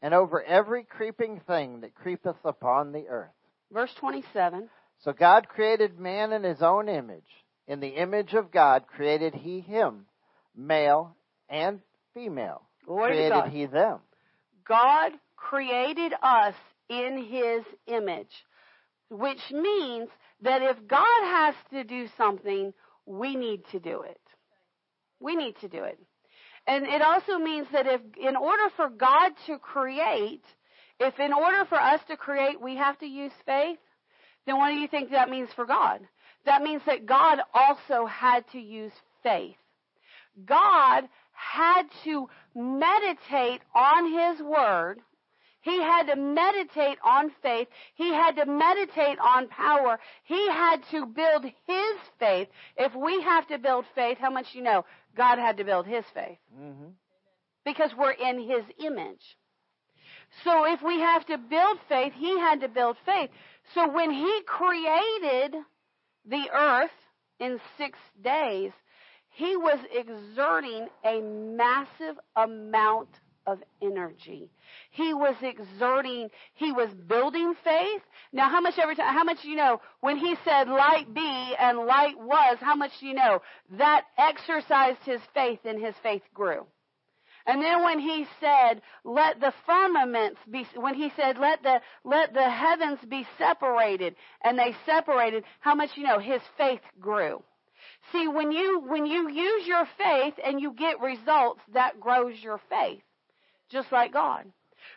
[0.00, 3.30] and over every creeping thing that creepeth upon the earth.
[3.72, 4.68] Verse 27.
[5.04, 7.22] So God created man in his own image.
[7.68, 10.06] In the image of God created he him,
[10.56, 11.16] male
[11.48, 11.80] and
[12.12, 12.62] female.
[12.86, 14.00] Glory created he them.
[14.66, 16.54] God created us
[16.88, 18.32] in his image,
[19.08, 20.08] which means
[20.42, 22.72] that if God has to do something,
[23.06, 24.20] we need to do it.
[25.20, 25.98] We need to do it.
[26.66, 30.44] And it also means that if, in order for God to create,
[31.00, 33.78] if in order for us to create we have to use faith,
[34.46, 36.00] then what do you think that means for God?
[36.44, 39.56] That means that God also had to use faith.
[40.44, 45.00] God had to meditate on His Word.
[45.62, 47.68] He had to meditate on faith.
[47.94, 49.98] He had to meditate on power.
[50.24, 52.48] He had to build His faith.
[52.76, 54.84] If we have to build faith, how much you know
[55.16, 56.38] God had to build His faith?
[56.54, 56.90] Mm-hmm.
[57.64, 59.22] Because we're in His image.
[60.44, 63.30] So if we have to build faith, He had to build faith.
[63.74, 65.54] So when He created
[66.24, 66.90] the earth
[67.38, 68.72] in six days,
[69.34, 73.08] he was exerting a massive amount
[73.46, 74.50] of energy.
[74.90, 78.02] He was exerting, he was building faith.
[78.32, 81.78] Now, how much every time, how much you know, when he said light be and
[81.78, 83.40] light was, how much do you know?
[83.78, 86.66] That exercised his faith and his faith grew.
[87.44, 92.32] And then when he said, let the firmaments be, when he said, let the, let
[92.32, 94.14] the heavens be separated,
[94.44, 97.42] and they separated, how much you know, his faith grew.
[98.12, 102.60] See, when you, when you use your faith and you get results, that grows your
[102.70, 103.02] faith.
[103.72, 104.44] Just like God.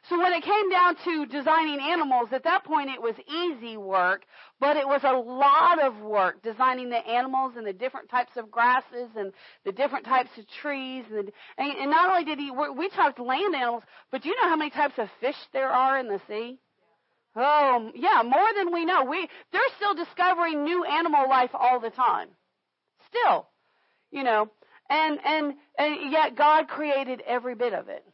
[0.09, 4.23] So when it came down to designing animals, at that point it was easy work,
[4.59, 8.51] but it was a lot of work designing the animals and the different types of
[8.51, 9.31] grasses and
[9.63, 11.05] the different types of trees.
[11.09, 14.49] And, and, and not only did he, we talked land animals, but do you know
[14.49, 16.59] how many types of fish there are in the sea?
[17.35, 19.05] Oh, yeah, more than we know.
[19.05, 22.29] We, they're still discovering new animal life all the time.
[23.09, 23.47] Still,
[24.11, 24.49] you know,
[24.89, 28.05] and, and, and yet God created every bit of it.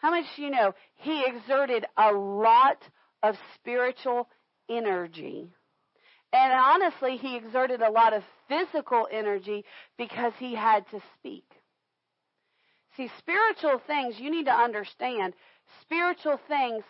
[0.00, 0.74] How much do you know?
[0.94, 2.78] He exerted a lot
[3.22, 4.28] of spiritual
[4.68, 5.48] energy.
[6.32, 9.64] And honestly, he exerted a lot of physical energy
[9.98, 11.44] because he had to speak.
[12.96, 15.34] See, spiritual things, you need to understand,
[15.82, 16.82] spiritual things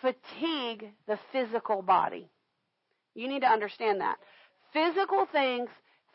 [0.00, 2.28] fatigue the physical body.
[3.14, 4.16] You need to understand that.
[4.72, 5.68] Physical things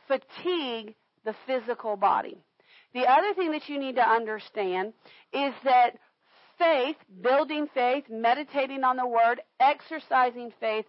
[0.08, 2.38] fatigue the physical body.
[2.94, 4.94] The other thing that you need to understand
[5.34, 5.98] is that
[6.58, 10.86] faith, building faith, meditating on the word, exercising faith,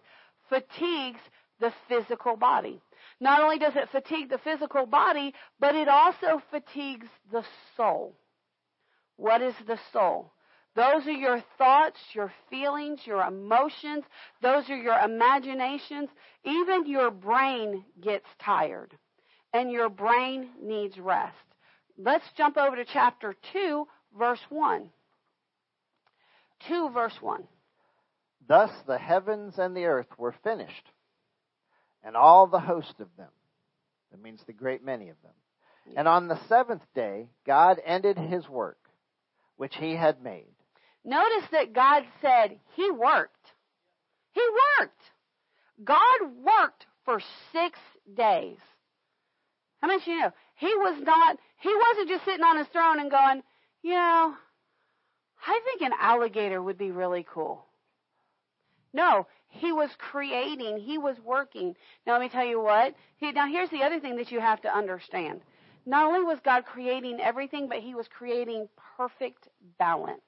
[0.49, 1.21] fatigues
[1.59, 2.81] the physical body.
[3.19, 7.43] Not only does it fatigue the physical body, but it also fatigues the
[7.75, 8.15] soul.
[9.17, 10.31] What is the soul?
[10.75, 14.05] Those are your thoughts, your feelings, your emotions.
[14.41, 16.09] Those are your imaginations.
[16.45, 18.95] Even your brain gets tired,
[19.51, 21.35] and your brain needs rest.
[21.97, 23.85] Let's jump over to chapter 2,
[24.17, 24.89] verse 1.
[26.67, 27.43] 2, verse 1.
[28.47, 30.89] Thus the heavens and the earth were finished,
[32.03, 33.29] and all the host of them.
[34.11, 35.33] That means the great many of them.
[35.95, 38.79] And on the seventh day, God ended his work,
[39.57, 40.53] which he had made.
[41.03, 43.35] Notice that God said he worked.
[44.33, 44.41] He
[44.79, 45.01] worked.
[45.83, 47.79] God worked for six
[48.15, 48.57] days.
[49.81, 50.31] How much you know?
[50.55, 53.41] He was not, he wasn't just sitting on his throne and going,
[53.81, 54.33] you know,
[55.45, 57.65] I think an alligator would be really cool.
[58.93, 61.75] No, he was creating, he was working.
[62.05, 62.95] Now let me tell you what.
[63.17, 65.41] He, now here's the other thing that you have to understand.
[65.85, 68.67] Not only was God creating everything, but he was creating
[68.97, 70.21] perfect balance.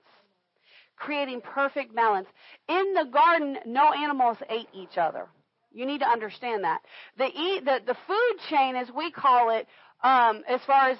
[0.95, 2.27] Creating perfect balance.
[2.69, 5.27] In the garden, no animals ate each other.
[5.73, 6.81] You need to understand that.
[7.17, 9.67] The eat, the, the food chain, as we call it,
[10.03, 10.97] um, as far as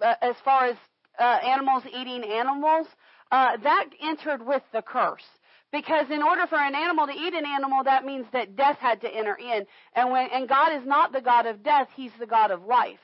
[0.00, 0.76] uh, as far as
[1.18, 2.86] uh, animals eating animals,
[3.32, 5.24] uh, that entered with the curse.
[5.72, 9.00] Because in order for an animal to eat an animal, that means that death had
[9.00, 9.64] to enter in.
[9.94, 13.00] And when, and God is not the God of death, He's the God of life.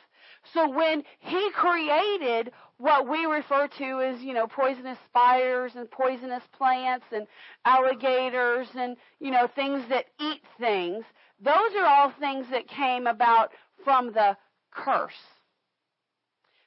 [0.53, 6.43] So when He created what we refer to as, you know, poisonous spiders and poisonous
[6.57, 7.27] plants and
[7.65, 11.05] alligators and, you know, things that eat things,
[11.41, 13.51] those are all things that came about
[13.83, 14.37] from the
[14.73, 15.13] curse.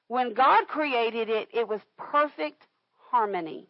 [0.08, 2.64] When God created it, it was perfect
[3.12, 3.68] harmony.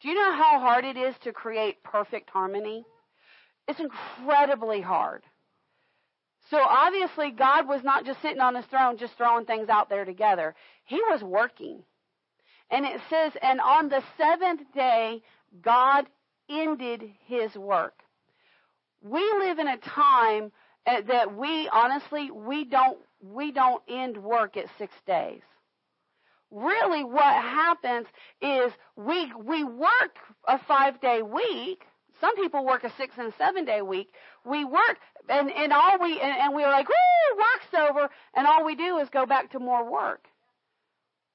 [0.00, 2.84] Do you know how hard it is to create perfect harmony?
[3.68, 5.22] It's incredibly hard.
[6.50, 10.04] So obviously, God was not just sitting on his throne, just throwing things out there
[10.04, 10.54] together.
[10.84, 11.82] He was working.
[12.70, 15.22] And it says, and on the seventh day,
[15.62, 16.06] God
[16.48, 17.94] ended his work.
[19.02, 20.52] We live in a time
[20.86, 25.42] uh, that we honestly we don't we don't end work at 6 days
[26.50, 28.06] really what happens
[28.40, 31.82] is we we work a five day week.
[32.20, 34.10] Some people work a six and seven day week.
[34.44, 34.98] We work
[35.28, 38.98] and, and all we and, and we're like, woo, work's over, and all we do
[38.98, 40.24] is go back to more work.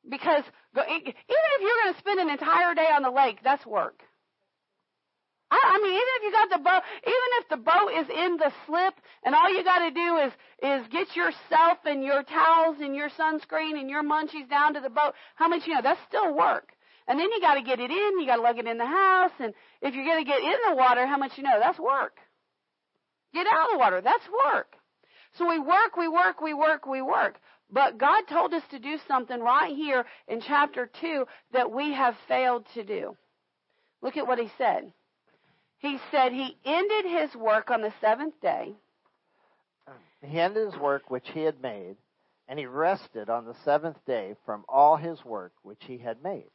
[0.07, 0.43] Because
[0.75, 4.01] even if you're going to spend an entire day on the lake, that's work.
[5.55, 8.37] I, I mean, even if you got the boat, even if the boat is in
[8.37, 10.31] the slip, and all you got to do is
[10.61, 14.89] is get yourself and your towels and your sunscreen and your munchies down to the
[14.89, 15.13] boat.
[15.35, 15.81] How much you know?
[15.81, 16.69] That's still work.
[17.07, 18.19] And then you got to get it in.
[18.19, 19.31] You got to lug it in the house.
[19.39, 21.59] And if you're going to get in the water, how much you know?
[21.59, 22.17] That's work.
[23.33, 24.01] Get out of the water.
[24.01, 24.73] That's work.
[25.37, 27.35] So we work, we work, we work, we work.
[27.69, 32.15] But God told us to do something right here in chapter 2 that we have
[32.27, 33.17] failed to do.
[34.01, 34.93] Look at what he said.
[35.85, 38.73] He said he ended his work on the seventh day.
[40.23, 41.97] He ended his work which he had made,
[42.47, 46.49] and he rested on the seventh day from all his work which he had made.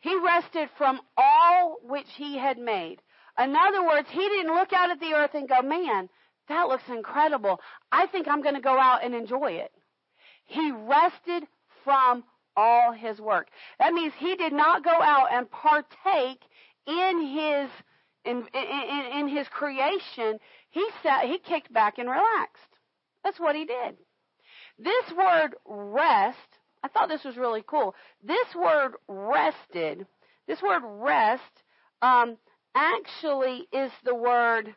[0.00, 3.00] He rested from all which he had made.
[3.38, 6.08] In other words, he didn't look out at the earth and go, man,
[6.48, 7.60] that looks incredible.
[7.92, 9.70] I think I'm going to go out and enjoy it.
[10.46, 11.44] He rested
[11.84, 12.24] from
[12.56, 13.50] all his work.
[13.78, 16.42] That means he did not go out and partake
[16.88, 17.70] in his
[18.24, 20.38] in, in, in his creation,
[20.70, 22.78] he sat, he kicked back and relaxed.
[23.22, 23.96] That's what he did.
[24.78, 26.38] This word rest,
[26.82, 27.94] I thought this was really cool.
[28.22, 30.06] This word rested,
[30.46, 31.42] this word rest,
[32.02, 32.36] um,
[32.74, 34.74] actually is the word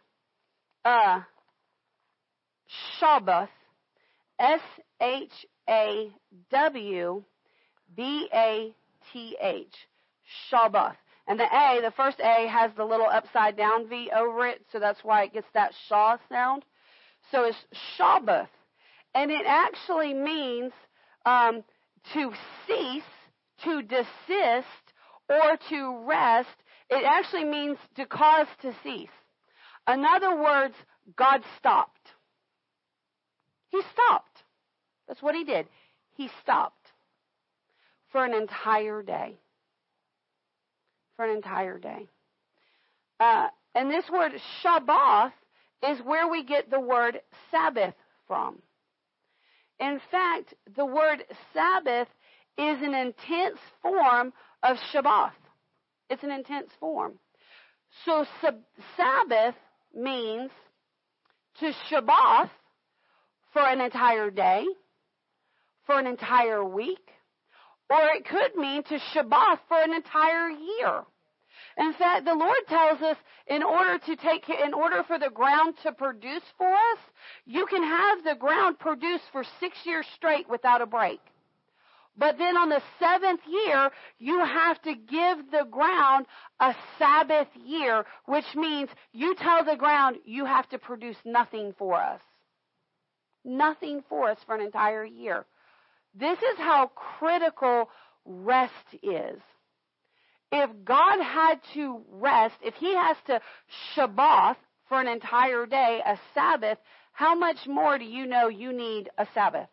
[0.86, 1.22] uh,
[3.02, 3.50] Shabbath,
[4.40, 4.62] S
[5.02, 5.32] H
[5.70, 6.12] A
[6.52, 7.24] W
[7.96, 8.74] B A
[9.12, 9.74] T H,
[10.52, 10.96] Shabbath.
[11.28, 14.80] And the A, the first A has the little upside down V over it, so
[14.80, 16.64] that's why it gets that Shaw sound.
[17.32, 17.58] So it's
[17.98, 18.48] Shabbath.
[19.14, 20.72] And it actually means
[21.26, 21.64] um,
[22.14, 22.32] to
[22.66, 23.04] cease,
[23.64, 24.64] to desist,
[25.30, 26.56] or to rest.
[26.90, 29.10] It actually means to cause to cease.
[29.92, 30.76] In other words,
[31.18, 32.12] God stopped.
[33.70, 34.44] He stopped.
[35.08, 35.68] That's what he did.
[36.14, 36.92] He stopped
[38.12, 39.36] for an entire day
[41.18, 42.08] for an entire day.
[43.20, 44.32] Uh, and this word
[44.64, 45.34] Shabbath
[45.88, 47.20] is where we get the word
[47.52, 47.96] Sabbath
[48.28, 48.60] from.
[49.80, 52.08] In fact, the word Sabbath
[52.58, 55.34] is an intense form of Shabbath.
[56.10, 57.20] It's an intense form.
[58.06, 58.64] So sab-
[58.96, 59.56] Sabbath
[59.94, 60.52] means
[61.60, 62.50] to Shabbath
[63.54, 64.66] for an entire day,
[65.86, 67.10] for an entire week,
[67.90, 71.04] or it could mean to Shabbat for an entire year.
[71.78, 75.76] In fact, the Lord tells us in order to take, in order for the ground
[75.84, 77.00] to produce for us,
[77.46, 81.20] you can have the ground produce for six years straight without a break.
[82.18, 86.26] But then on the seventh year, you have to give the ground
[86.60, 91.94] a Sabbath year, which means you tell the ground you have to produce nothing for
[91.94, 92.22] us.
[93.46, 95.46] Nothing for us for an entire year.
[96.20, 97.90] This is how critical
[98.26, 99.40] rest is.
[100.52, 103.42] If God had to rest, if He has to
[103.96, 104.56] Shabbat
[104.88, 106.78] for an entire day, a Sabbath,
[107.12, 109.70] how much more do you know you need a Sabbath?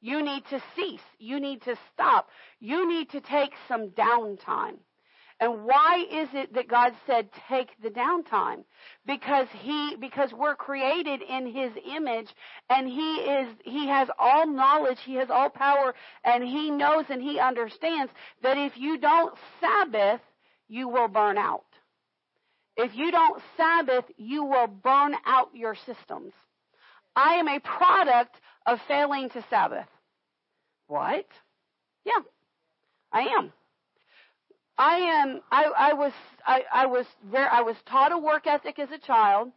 [0.00, 1.02] You need to cease.
[1.18, 2.28] You need to stop.
[2.60, 4.78] You need to take some downtime.
[5.40, 8.64] And why is it that God said take the downtime?
[9.06, 12.34] Because he because we're created in his image
[12.68, 17.22] and he is he has all knowledge, he has all power and he knows and
[17.22, 18.10] he understands
[18.42, 20.20] that if you don't sabbath,
[20.66, 21.64] you will burn out.
[22.76, 26.32] If you don't sabbath, you will burn out your systems.
[27.14, 28.36] I am a product
[28.66, 29.88] of failing to sabbath.
[30.88, 31.26] What?
[32.04, 32.22] Yeah.
[33.12, 33.52] I am.
[34.78, 35.40] I am.
[35.50, 36.12] I, I was.
[36.46, 37.04] I, I was.
[37.30, 39.50] Very, I was taught a work ethic as a child,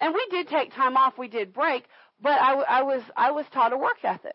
[0.00, 1.16] and we did take time off.
[1.16, 1.84] We did break,
[2.20, 3.02] but I, I was.
[3.16, 4.34] I was taught a work ethic,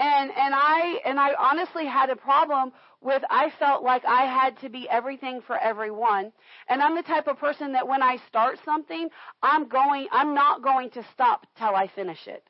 [0.00, 3.22] and and I and I honestly had a problem with.
[3.30, 6.32] I felt like I had to be everything for everyone,
[6.68, 9.08] and I'm the type of person that when I start something,
[9.44, 10.08] I'm going.
[10.10, 12.42] I'm not going to stop till I finish it.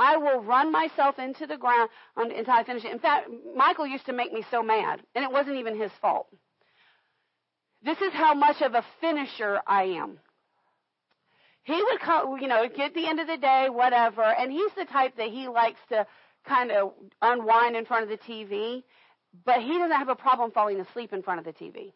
[0.00, 2.90] I will run myself into the ground until I finish it.
[2.90, 6.26] In fact, Michael used to make me so mad, and it wasn't even his fault.
[7.84, 10.18] This is how much of a finisher I am.
[11.64, 14.86] He would come, you know, get the end of the day, whatever, and he's the
[14.86, 16.06] type that he likes to
[16.48, 18.82] kind of unwind in front of the TV,
[19.44, 21.92] but he doesn't have a problem falling asleep in front of the TV.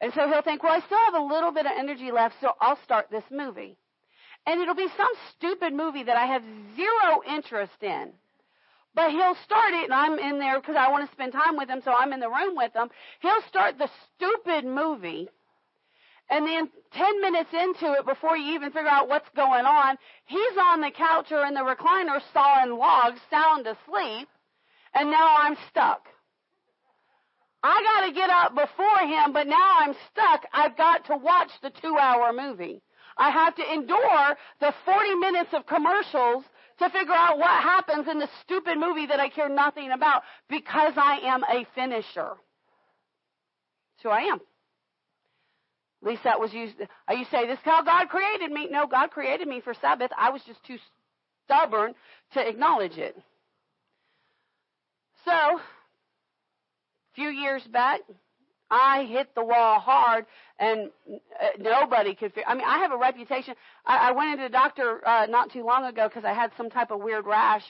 [0.00, 2.52] And so he'll think, well, I still have a little bit of energy left, so
[2.60, 3.76] I'll start this movie
[4.46, 6.42] and it'll be some stupid movie that I have
[6.76, 8.12] zero interest in.
[8.94, 11.68] But he'll start it, and I'm in there because I want to spend time with
[11.68, 12.88] him, so I'm in the room with him.
[13.20, 15.28] He'll start the stupid movie,
[16.30, 20.56] and then 10 minutes into it, before you even figure out what's going on, he's
[20.58, 24.28] on the couch or in the recliner sawing logs, sound asleep,
[24.94, 26.06] and now I'm stuck.
[27.62, 30.46] I got to get up before him, but now I'm stuck.
[30.52, 32.80] I've got to watch the two hour movie.
[33.16, 36.44] I have to endure the 40 minutes of commercials
[36.78, 40.94] to figure out what happens in the stupid movie that I care nothing about because
[40.96, 42.32] I am a finisher.
[44.02, 44.40] So I am.
[46.02, 46.76] At least that was used.
[46.78, 48.68] You say, this is how God created me.
[48.70, 50.10] No, God created me for Sabbath.
[50.16, 50.78] I was just too
[51.44, 51.94] stubborn
[52.32, 53.14] to acknowledge it.
[55.26, 55.60] So, a
[57.14, 58.00] few years back,
[58.70, 60.26] I hit the wall hard,
[60.58, 62.32] and uh, nobody could.
[62.32, 63.54] Figure, I mean, I have a reputation.
[63.84, 66.70] I, I went into the doctor uh, not too long ago because I had some
[66.70, 67.64] type of weird rash,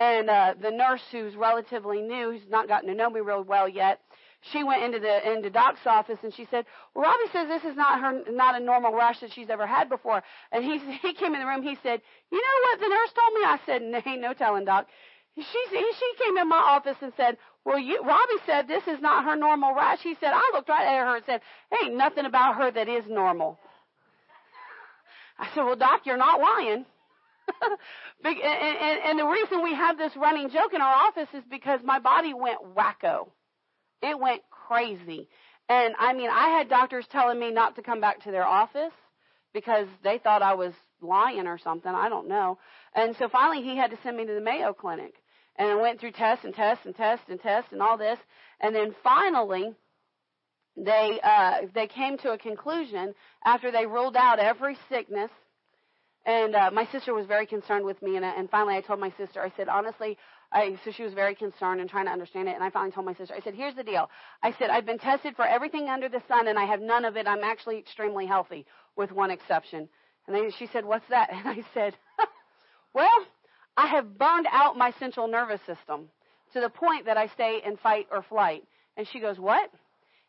[0.00, 3.68] and uh, the nurse, who's relatively new, who's not gotten to know me real well
[3.68, 4.00] yet,
[4.52, 7.76] she went into the into Doc's office and she said, "Well, Robbie says this is
[7.76, 10.22] not her not a normal rash that she's ever had before."
[10.52, 11.62] And he he came in the room.
[11.62, 14.86] He said, "You know what the nurse told me?" I said, "Ain't no telling, Doc."
[15.36, 17.36] She she came in my office and said,
[17.68, 19.98] well, you, Robbie said this is not her normal rash.
[20.00, 21.42] He said, I looked right at her and said,
[21.82, 23.58] ain't nothing about her that is normal.
[25.38, 26.86] I said, well, Doc, you're not lying.
[28.24, 31.80] and, and, and the reason we have this running joke in our office is because
[31.84, 33.28] my body went wacko.
[34.00, 35.28] It went crazy.
[35.68, 38.94] And I mean, I had doctors telling me not to come back to their office
[39.52, 41.92] because they thought I was lying or something.
[41.94, 42.58] I don't know.
[42.94, 45.12] And so finally he had to send me to the Mayo Clinic
[45.58, 48.18] and I went through tests and tests and tests and tests and all this,
[48.60, 49.74] and then finally
[50.76, 55.30] they uh, they came to a conclusion after they ruled out every sickness.
[56.26, 59.12] And uh, my sister was very concerned with me, and, and finally I told my
[59.16, 60.18] sister, I said, honestly,
[60.52, 62.54] I, so she was very concerned and trying to understand it.
[62.54, 64.10] And I finally told my sister, I said, here's the deal.
[64.42, 67.16] I said, I've been tested for everything under the sun, and I have none of
[67.16, 67.26] it.
[67.26, 69.88] I'm actually extremely healthy, with one exception.
[70.26, 71.30] And they, she said, what's that?
[71.32, 71.94] And I said,
[72.94, 73.08] well,
[73.78, 76.08] I have burned out my central nervous system
[76.52, 78.64] to the point that I stay in fight or flight.
[78.96, 79.70] And she goes, What?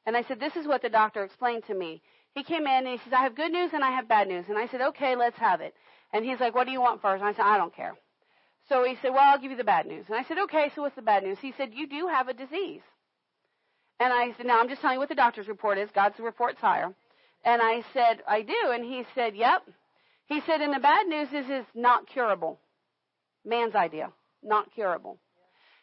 [0.06, 2.04] And I said, This is what the doctor explained to me.
[2.36, 4.46] He came in and he says, I have good news and I have bad news.
[4.50, 5.74] And I said, Okay, let's have it.
[6.14, 7.22] And he's like, What do you want first?
[7.22, 7.96] And I said, I don't care.
[8.70, 10.06] So he said, Well, I'll give you the bad news.
[10.08, 11.40] And I said, Okay, so what's the bad news?
[11.42, 12.82] He said, You do have a disease.
[14.00, 15.90] And I said, Now I'm just telling you what the doctor's report is.
[15.96, 16.94] God's report's higher.
[17.44, 18.72] And I said, I do.
[18.72, 19.64] And he said, Yep.
[20.28, 22.60] He said, And the bad news is it's not curable.
[23.46, 24.12] Man's idea,
[24.44, 25.20] not curable.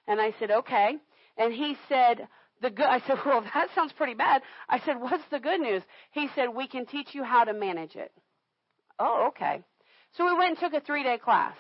[0.07, 0.97] And I said, okay.
[1.37, 2.29] And he said,
[2.63, 4.43] the good, I said, well, that sounds pretty bad.
[4.69, 5.83] I said, what's the good news?
[6.13, 8.13] He said, we can teach you how to manage it.
[8.99, 9.63] Oh, okay.
[10.17, 11.55] So we went and took a three day class.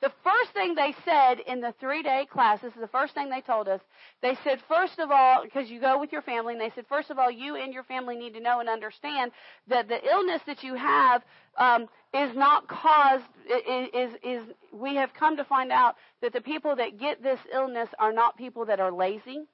[0.00, 3.30] The first thing they said in the three day class, this is the first thing
[3.30, 3.80] they told us.
[4.22, 7.10] They said, first of all, because you go with your family, and they said, first
[7.10, 9.32] of all, you and your family need to know and understand
[9.66, 11.22] that the illness that you have
[11.56, 13.24] um, is not caused,
[13.68, 14.42] is, is, is,
[14.72, 18.38] we have come to find out that the people that get this illness are not
[18.38, 19.46] people that are lazy.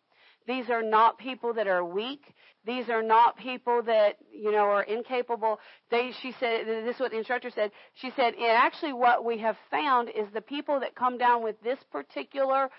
[0.46, 2.34] These are not people that are weak.
[2.66, 5.60] These are not people that, you know, are incapable.
[5.90, 7.70] They, she said, this is what the instructor said.
[7.94, 11.60] She said, and actually what we have found is the people that come down with
[11.62, 12.70] this particular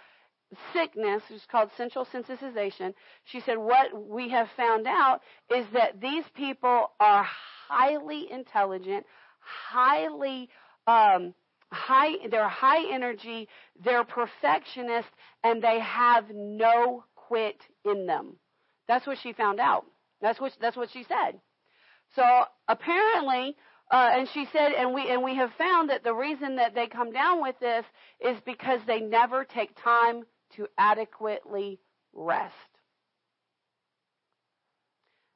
[0.74, 2.94] sickness, which is called central sensitization,
[3.26, 5.22] she said, what we have found out
[5.56, 7.26] is that these people are
[7.68, 9.06] highly intelligent,
[9.40, 10.50] highly,
[10.88, 11.34] um,
[11.72, 13.48] high, they're high energy,
[13.84, 15.12] they're perfectionists,
[15.44, 18.38] and they have no quit in them.
[18.88, 19.86] That's what she found out.
[20.22, 21.40] That's what that's what she said.
[22.16, 22.24] So
[22.68, 23.56] apparently,
[23.92, 26.88] uh, and she said, and we and we have found that the reason that they
[26.88, 27.86] come down with this
[28.20, 30.24] is because they never take time
[30.56, 31.80] to adequately
[32.14, 32.54] rest.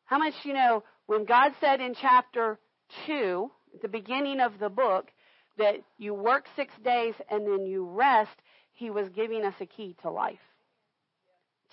[0.06, 2.60] How much you know when God said in chapter
[3.06, 5.08] two, at the beginning of the book,
[5.58, 8.36] that you work six days and then you rest,
[8.74, 10.40] He was giving us a key to life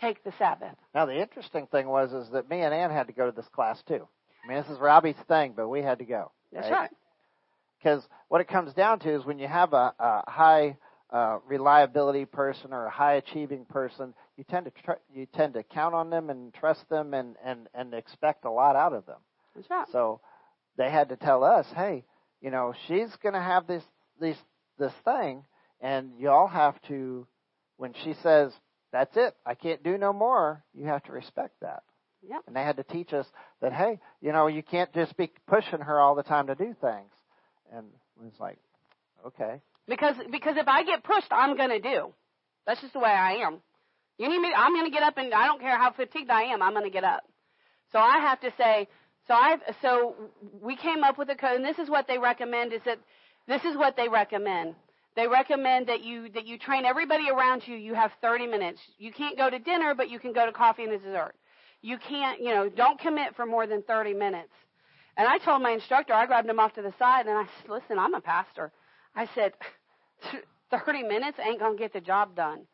[0.01, 0.77] take the Sabbath.
[0.95, 3.49] Now the interesting thing was is that me and Ann had to go to this
[3.49, 4.07] class too.
[4.45, 6.31] I mean, this is Robbie's thing, but we had to go.
[6.53, 6.91] That's right.
[7.79, 10.77] Because what it comes down to is when you have a, a high
[11.11, 15.63] uh, reliability person or a high achieving person, you tend to tr- you tend to
[15.63, 19.19] count on them and trust them and and and expect a lot out of them.
[19.55, 19.87] That's right.
[19.93, 20.21] So
[20.77, 22.05] they had to tell us, hey,
[22.41, 23.83] you know, she's going to have this
[24.21, 24.37] this
[24.79, 25.45] this thing,
[25.81, 27.27] and y'all have to.
[27.79, 28.53] When she says
[28.93, 29.35] that's it.
[29.45, 30.65] I can't do no more.
[30.75, 31.83] You have to respect that.
[32.29, 32.43] Yep.
[32.47, 33.27] And they had to teach us
[33.61, 36.75] that, hey, you know, you can't just be pushing her all the time to do
[36.81, 37.13] things.
[37.73, 37.87] And
[38.27, 38.59] it's like,
[39.27, 39.61] okay.
[39.89, 42.13] Because because if I get pushed, I'm gonna do.
[42.67, 43.61] That's just the way I am.
[44.19, 44.53] You need me?
[44.57, 46.63] I'm gonna get up, and I don't care how fatigued I am.
[46.63, 47.23] I'm gonna get up.
[47.93, 48.89] So I have to say.
[49.29, 50.15] So I so
[50.61, 52.73] we came up with a code, and this is what they recommend.
[52.73, 52.99] Is that
[53.47, 54.75] this is what they recommend.
[55.17, 57.75] They recommend that you that you train everybody around you.
[57.75, 58.81] You have 30 minutes.
[58.99, 61.35] You can't go to dinner, but you can go to coffee and dessert.
[61.81, 64.53] You can't, you know, don't commit for more than 30 minutes.
[65.17, 67.71] And I told my instructor, I grabbed him off to the side and I said,
[67.71, 68.71] "Listen, I'm a pastor."
[69.15, 69.55] I said,
[70.71, 72.67] "30 minutes ain't gonna get the job done."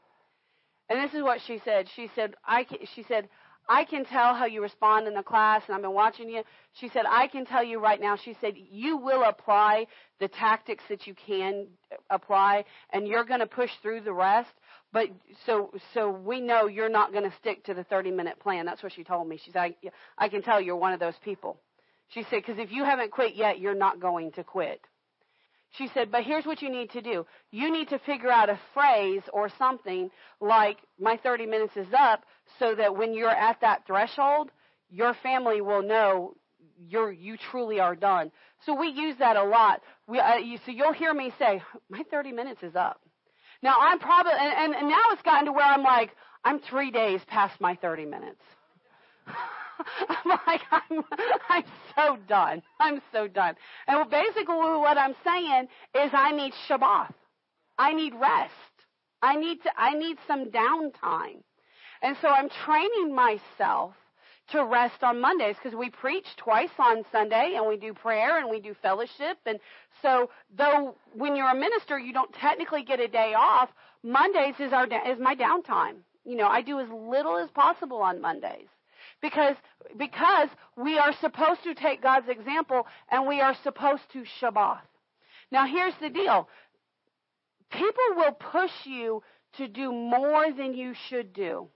[0.88, 1.88] And this is what she said.
[1.94, 3.28] She said, "I," she said,
[3.68, 6.42] I can tell how you respond in the class, and I've been watching you.
[6.74, 9.86] She said, I can tell you right now, she said, you will apply
[10.20, 11.68] the tactics that you can
[12.10, 14.50] apply, and you're going to push through the rest.
[14.92, 15.08] But
[15.46, 18.66] so, so we know you're not going to stick to the 30 minute plan.
[18.66, 19.40] That's what she told me.
[19.42, 19.74] She said, I,
[20.18, 21.58] I can tell you're one of those people.
[22.08, 24.80] She said, because if you haven't quit yet, you're not going to quit.
[25.78, 27.24] She said, but here's what you need to do.
[27.50, 32.24] You need to figure out a phrase or something like, my 30 minutes is up,
[32.58, 34.50] so that when you're at that threshold,
[34.90, 36.34] your family will know
[36.88, 38.30] you're, you truly are done.
[38.66, 39.80] So we use that a lot.
[40.06, 43.00] We, uh, you, so you'll hear me say, my 30 minutes is up.
[43.62, 46.10] Now I'm probably, and, and now it's gotten to where I'm like,
[46.44, 48.42] I'm three days past my 30 minutes.
[49.26, 51.04] I'm like, I'm,
[51.48, 51.64] I'm
[51.96, 52.62] so done.
[52.80, 53.54] I'm so done.
[53.86, 57.12] And basically what I'm saying is I need Shabbat.
[57.78, 58.52] I need rest.
[59.22, 61.42] I need to, I need some downtime.
[62.02, 63.94] And so I'm training myself
[64.50, 68.50] to rest on Mondays because we preach twice on Sunday and we do prayer and
[68.50, 69.38] we do fellowship.
[69.46, 69.60] And
[70.02, 73.70] so though when you're a minister, you don't technically get a day off,
[74.02, 75.98] Mondays is our, is my downtime.
[76.24, 78.68] You know, I do as little as possible on Mondays
[79.20, 79.56] because
[79.96, 84.80] because we are supposed to take God's example and we are supposed to Shabbat.
[85.50, 86.48] Now here's the deal.
[87.70, 89.22] People will push you
[89.56, 91.68] to do more than you should do.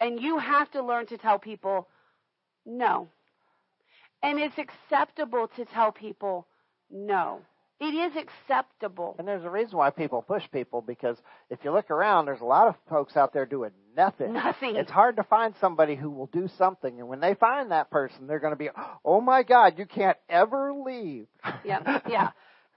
[0.00, 1.88] And you have to learn to tell people
[2.66, 3.08] no.
[4.22, 6.46] And it's acceptable to tell people
[6.90, 7.40] no.
[7.80, 9.16] It is acceptable.
[9.18, 11.18] And there's a reason why people push people because
[11.50, 14.32] if you look around, there's a lot of folks out there doing nothing.
[14.32, 14.76] Nothing.
[14.76, 17.00] It's hard to find somebody who will do something.
[17.00, 18.70] And when they find that person, they're going to be,
[19.04, 21.26] oh my God, you can't ever leave.
[21.64, 22.30] Yeah, yeah.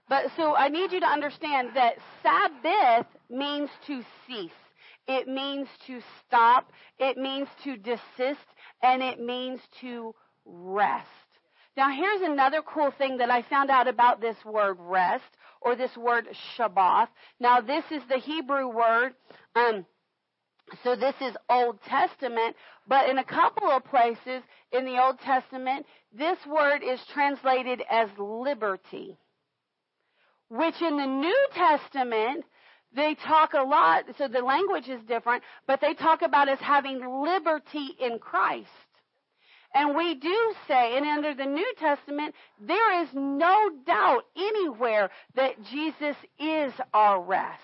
[0.08, 4.50] But so I need you to understand that Sabbath means to cease.
[5.08, 6.70] It means to stop.
[6.98, 8.46] It means to desist.
[8.82, 10.14] And it means to
[10.44, 11.06] rest.
[11.76, 15.24] Now, here's another cool thing that I found out about this word rest
[15.60, 17.08] or this word Shabbat.
[17.38, 19.14] Now, this is the Hebrew word.
[19.54, 19.86] Um,
[20.82, 22.56] so this is Old Testament,
[22.86, 28.08] but in a couple of places in the Old Testament, this word is translated as
[28.18, 29.16] liberty.
[30.50, 32.44] Which in the New Testament,
[32.98, 37.00] they talk a lot, so the language is different, but they talk about us having
[37.22, 38.68] liberty in Christ.
[39.74, 45.62] And we do say, and under the New Testament, there is no doubt anywhere that
[45.70, 47.62] Jesus is our rest.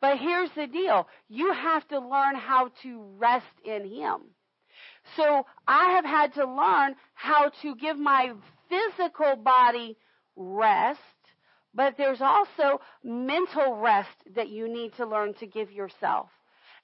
[0.00, 1.08] But here's the deal.
[1.28, 4.20] You have to learn how to rest in Him.
[5.16, 8.32] So I have had to learn how to give my
[8.68, 9.96] physical body
[10.36, 11.00] rest,
[11.74, 16.28] but there's also mental rest that you need to learn to give yourself.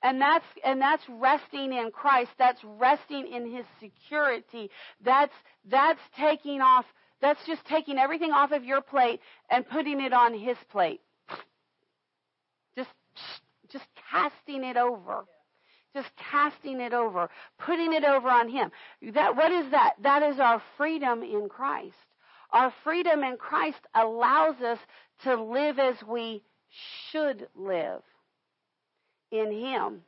[0.03, 2.31] And that's, and that's resting in Christ.
[2.39, 4.71] That's resting in His security.
[5.05, 5.33] That's,
[5.69, 6.85] that's taking off,
[7.21, 11.01] that's just taking everything off of your plate and putting it on His plate.
[12.77, 12.91] Just,
[13.71, 15.25] just casting it over.
[15.95, 17.31] Just casting it over.
[17.59, 18.71] Putting it over on Him.
[19.15, 19.95] That, what is that?
[20.03, 21.97] That is our freedom in Christ.
[22.53, 24.79] Our freedom in Christ allows us
[25.25, 26.43] to live as we
[27.11, 28.03] should live
[29.31, 30.03] in Him.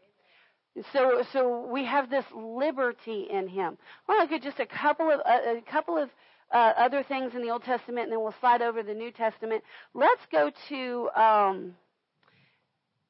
[0.93, 3.77] So, so we have this liberty in Him.
[4.07, 6.09] Well, I want to look at just a couple of a couple of
[6.53, 9.11] uh, other things in the Old Testament, and then we'll slide over to the New
[9.11, 9.63] Testament.
[9.95, 11.75] Let's go to um,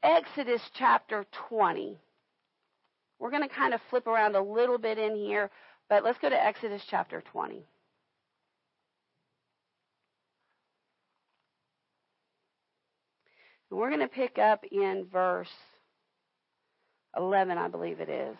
[0.02, 1.98] Exodus chapter 20.
[3.18, 5.50] We're going to kind of flip around a little bit in here,
[5.88, 7.64] but let's go to Exodus chapter 20.
[13.70, 15.48] And we're going to pick up in verse
[17.16, 18.36] 11, I believe it is.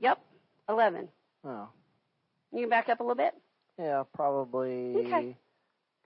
[0.00, 0.18] Yep,
[0.68, 1.08] 11.
[1.44, 1.68] Oh.
[2.52, 3.34] You can back up a little bit?
[3.78, 5.36] Yeah, probably Okay.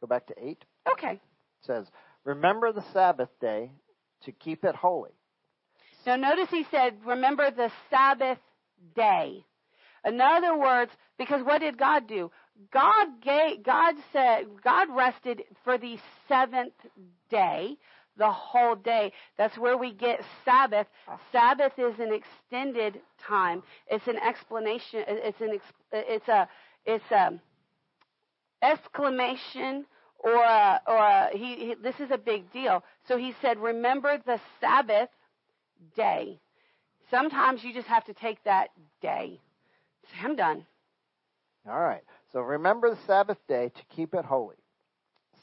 [0.01, 0.65] go back to 8.
[0.93, 1.13] Okay.
[1.13, 1.21] It
[1.67, 1.87] says,
[2.25, 3.71] Remember the Sabbath day
[4.25, 5.11] to keep it holy.
[6.07, 8.39] Now notice he said, remember the Sabbath
[8.97, 9.45] day.
[10.05, 12.31] In other words, because what did God do?
[12.73, 15.99] God gave, God said, God rested for the
[16.29, 16.75] seventh
[17.31, 17.77] day,
[18.17, 19.13] the whole day.
[19.39, 20.87] That's where we get Sabbath.
[21.31, 23.63] Sabbath is an extended time.
[23.89, 25.05] It's an explanation.
[25.07, 25.59] It's an,
[25.93, 26.49] it's a,
[26.85, 27.41] it's a
[28.63, 29.87] exclamation
[30.19, 32.85] or a, or a, he, he, this is a big deal.
[33.09, 35.09] So he said, remember the Sabbath
[35.97, 36.39] day.
[37.11, 38.69] Sometimes you just have to take that
[39.01, 39.41] day.
[40.23, 40.65] I'm done.
[41.69, 42.03] All right.
[42.33, 44.57] So remember the Sabbath day to keep it holy.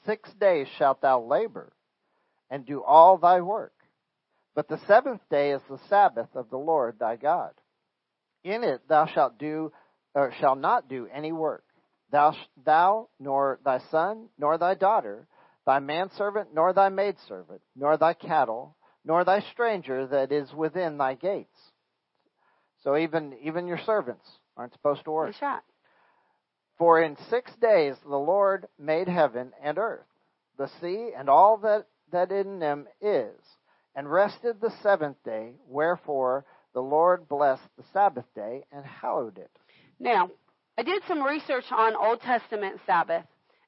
[0.05, 1.71] Six days shalt thou labor
[2.49, 3.73] and do all thy work.
[4.55, 7.51] But the seventh day is the Sabbath of the Lord thy God.
[8.43, 9.71] In it thou shalt do
[10.15, 11.63] or shalt not do any work.
[12.11, 12.35] Thou,
[12.65, 15.27] thou nor thy son nor thy daughter,
[15.65, 18.75] thy manservant nor thy maidservant, nor thy cattle,
[19.05, 21.59] nor thy stranger that is within thy gates.
[22.83, 24.25] So even even your servants
[24.57, 25.35] aren't supposed to work.
[26.79, 30.07] For in six days the Lord made heaven and earth,
[30.57, 33.35] the sea, and all that, that in them is,
[33.95, 35.55] and rested the seventh day.
[35.67, 39.51] Wherefore the Lord blessed the Sabbath day and hallowed it.
[39.99, 40.31] Now,
[40.77, 43.25] I did some research on Old Testament Sabbath,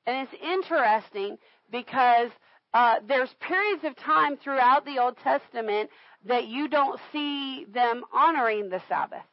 [0.08, 1.38] and it's interesting
[1.70, 2.30] because
[2.74, 5.90] uh, there's periods of time throughout the Old Testament
[6.26, 9.26] that you don't see them honoring the Sabbath.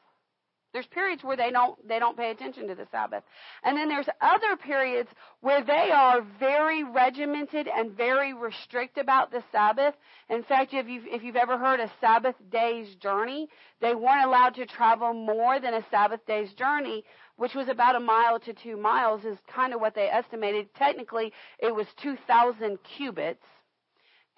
[0.72, 3.24] There's periods where they don't they don't pay attention to the Sabbath.
[3.64, 5.08] And then there's other periods
[5.40, 9.94] where they are very regimented and very restrict about the Sabbath.
[10.28, 13.48] In fact, if you've if you've ever heard a Sabbath day's journey,
[13.80, 17.02] they weren't allowed to travel more than a Sabbath day's journey,
[17.36, 20.74] which was about a mile to 2 miles is kind of what they estimated.
[20.74, 23.44] Technically, it was 2000 cubits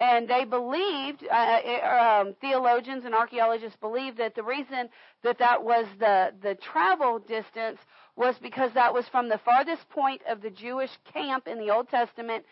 [0.01, 4.89] and they believed uh, um, theologians and archaeologists believed that the reason
[5.23, 7.77] that that was the the travel distance
[8.15, 11.87] was because that was from the farthest point of the Jewish camp in the Old
[11.87, 12.43] Testament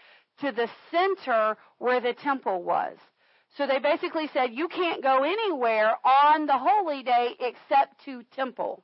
[0.41, 2.95] to the center where the temple was.
[3.57, 8.83] So they basically said you can't go anywhere on the holy day except to temple.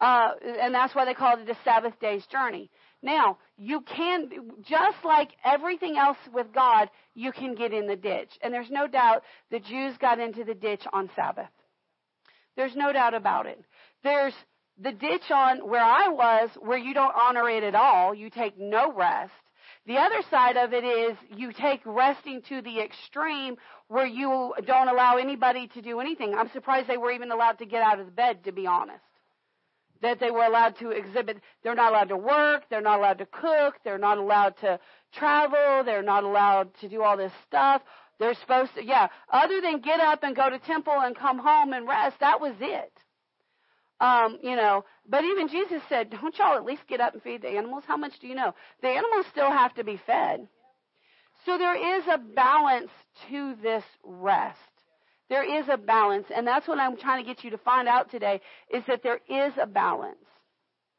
[0.00, 0.30] Uh,
[0.60, 2.70] and that's why they called it a Sabbath day's journey.
[3.02, 4.28] Now, you can,
[4.68, 8.30] just like everything else with God, you can get in the ditch.
[8.42, 11.50] And there's no doubt the Jews got into the ditch on Sabbath.
[12.56, 13.62] There's no doubt about it.
[14.02, 14.34] There's
[14.82, 18.14] the ditch on where I was, where you don't honor it at all.
[18.14, 19.32] You take no rest.
[19.86, 23.56] The other side of it is you take resting to the extreme
[23.86, 26.34] where you don't allow anybody to do anything.
[26.34, 29.02] I'm surprised they were even allowed to get out of the bed, to be honest
[30.02, 31.38] that they were allowed to exhibit.
[31.62, 32.64] They're not allowed to work.
[32.70, 33.76] They're not allowed to cook.
[33.84, 34.78] They're not allowed to
[35.12, 35.84] travel.
[35.84, 37.82] They're not allowed to do all this stuff.
[38.18, 41.72] They're supposed to, yeah, other than get up and go to temple and come home
[41.72, 42.92] and rest, that was it.
[44.00, 47.42] Um, you know, but even Jesus said, don't y'all at least get up and feed
[47.42, 47.84] the animals?
[47.86, 48.54] How much do you know?
[48.80, 50.46] The animals still have to be fed.
[51.46, 52.90] So there is a balance
[53.28, 54.58] to this rest.
[55.28, 58.10] There is a balance, and that's what I'm trying to get you to find out
[58.10, 58.40] today
[58.72, 60.16] is that there is a balance.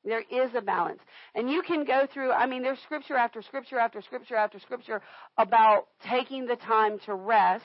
[0.05, 1.01] There is a balance.
[1.35, 5.01] And you can go through, I mean, there's scripture after scripture after scripture after scripture
[5.37, 7.63] about taking the time to rest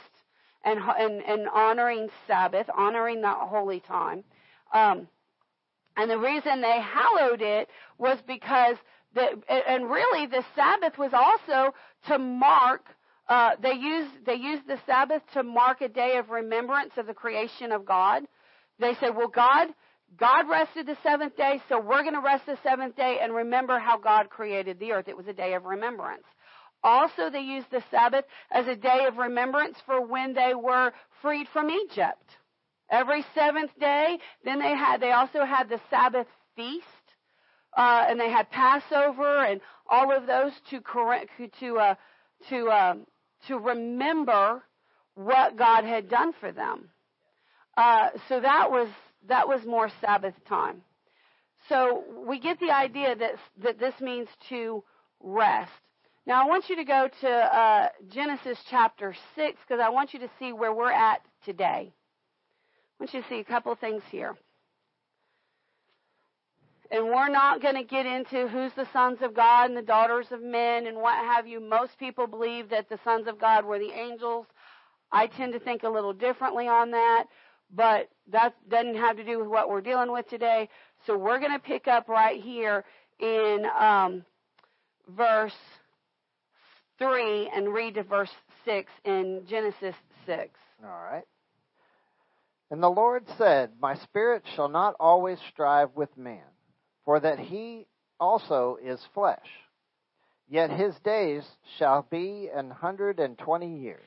[0.65, 4.25] and, and, and honoring Sabbath, honoring that holy time.
[4.73, 5.07] Um,
[5.97, 7.69] and the reason they hallowed it
[7.99, 8.77] was because
[9.15, 11.73] the, and really the Sabbath was also
[12.09, 12.85] to mark
[13.29, 17.15] uh, they used they used the Sabbath to mark a day of remembrance of the
[17.15, 18.25] creation of God.
[18.79, 19.69] They said, "Well, God
[20.19, 23.79] God rested the seventh day, so we're going to rest the seventh day and remember
[23.79, 25.09] how God created the earth.
[25.09, 26.25] It was a day of remembrance.
[26.85, 30.93] Also, they used the Sabbath as a day of remembrance for when they were
[31.23, 32.37] freed from Egypt.
[32.91, 36.85] Every seventh day, then they had they also had the Sabbath feast,
[37.77, 40.81] uh, and they had Passover and all of those to
[41.61, 41.95] to uh,
[42.51, 42.95] to uh,
[43.49, 44.63] to remember
[45.15, 46.91] what God had done for them.
[47.77, 48.89] Uh, so that was
[49.29, 50.83] that was more Sabbath time.
[51.69, 54.85] So we get the idea that that this means to
[55.21, 55.73] rest.
[56.27, 60.21] Now I want you to go to uh, Genesis chapter six because I want you
[60.21, 61.93] to see where we're at today.
[61.93, 64.37] I want you to see a couple things here.
[66.91, 70.27] And we're not going to get into who's the sons of God and the daughters
[70.31, 71.61] of men and what have you.
[71.61, 74.47] Most people believe that the sons of God were the angels.
[75.11, 77.25] I tend to think a little differently on that,
[77.75, 80.69] but that doesn't have to do with what we're dealing with today.
[81.07, 82.85] So we're going to pick up right here
[83.19, 84.25] in um,
[85.09, 85.55] verse
[86.99, 88.31] 3 and read to verse
[88.65, 89.95] 6 in Genesis
[90.27, 90.51] 6.
[90.83, 91.25] All right.
[92.71, 96.43] And the Lord said, My spirit shall not always strive with man
[97.05, 97.87] for that he
[98.19, 99.47] also is flesh.
[100.49, 101.45] Yet his days
[101.79, 104.03] shall be an hundred and twenty years.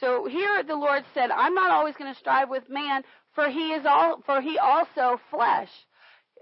[0.00, 3.02] So here the Lord said, I'm not always going to strive with man,
[3.34, 5.68] for he is all for he also flesh.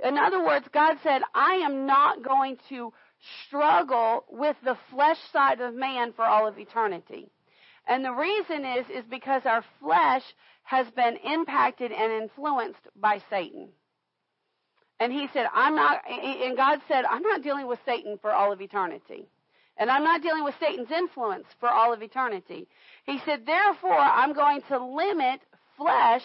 [0.04, 2.92] In other words, God said, I am not going to
[3.46, 7.30] struggle with the flesh side of man for all of eternity.
[7.86, 10.22] And the reason is is because our flesh
[10.62, 13.70] has been impacted and influenced by Satan.
[15.00, 18.52] And he said, I'm not, and God said, I'm not dealing with Satan for all
[18.52, 19.28] of eternity.
[19.76, 22.66] And I'm not dealing with Satan's influence for all of eternity.
[23.04, 25.40] He said, therefore, I'm going to limit
[25.76, 26.22] flesh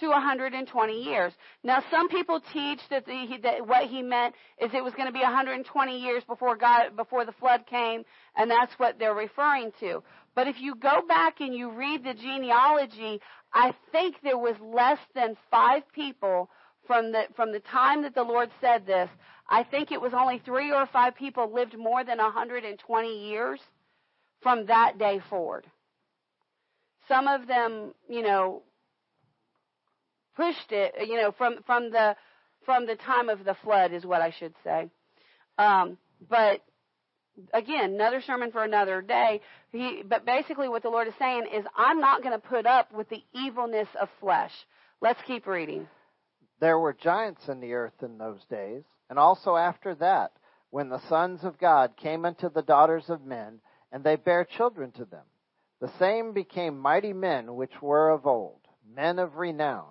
[0.00, 1.32] to 120 years.
[1.62, 5.12] Now, some people teach that, the, that what he meant is it was going to
[5.12, 8.04] be 120 years before God, before the flood came,
[8.36, 10.02] and that's what they're referring to.
[10.34, 13.20] But if you go back and you read the genealogy,
[13.52, 16.48] I think there was less than five people
[16.86, 19.08] from the from the time that the Lord said this,
[19.48, 23.60] I think it was only three or five people lived more than 120 years
[24.42, 25.66] from that day forward.
[27.08, 28.62] Some of them, you know,
[30.36, 32.16] pushed it, you know, from from the
[32.64, 34.88] from the time of the flood is what I should say.
[35.58, 35.98] Um,
[36.28, 36.60] but
[37.52, 39.40] again, another sermon for another day.
[39.70, 42.92] He, but basically, what the Lord is saying is, I'm not going to put up
[42.92, 44.52] with the evilness of flesh.
[45.00, 45.88] Let's keep reading.
[46.62, 50.30] There were giants in the earth in those days, and also after that,
[50.70, 53.60] when the sons of God came unto the daughters of men,
[53.90, 55.24] and they bare children to them.
[55.80, 58.60] The same became mighty men which were of old,
[58.94, 59.90] men of renown.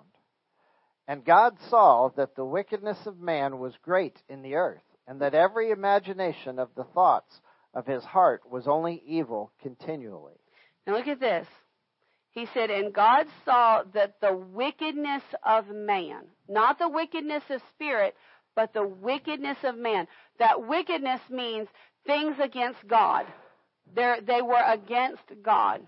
[1.06, 5.34] And God saw that the wickedness of man was great in the earth, and that
[5.34, 7.42] every imagination of the thoughts
[7.74, 10.40] of his heart was only evil continually.
[10.86, 11.46] Now look at this.
[12.32, 18.16] He said, And God saw that the wickedness of man, not the wickedness of spirit,
[18.54, 20.06] but the wickedness of man.
[20.38, 21.68] That wickedness means
[22.06, 23.26] things against God.
[23.94, 25.82] They're, they were against God.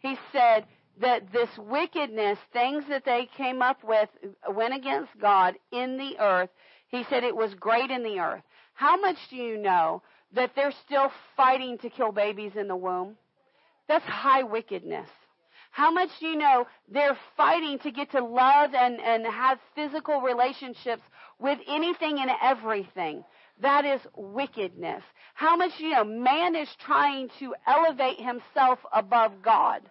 [0.00, 0.66] He said
[1.00, 4.08] that this wickedness, things that they came up with,
[4.50, 6.50] went against God in the earth.
[6.88, 8.42] He said it was great in the earth.
[8.74, 10.02] How much do you know
[10.32, 13.16] that they're still fighting to kill babies in the womb?
[13.86, 15.08] That's high wickedness.
[15.78, 20.20] How much do you know they're fighting to get to love and, and have physical
[20.20, 21.02] relationships
[21.38, 23.22] with anything and everything?
[23.62, 25.04] That is wickedness.
[25.34, 29.82] How much do you know man is trying to elevate himself above God?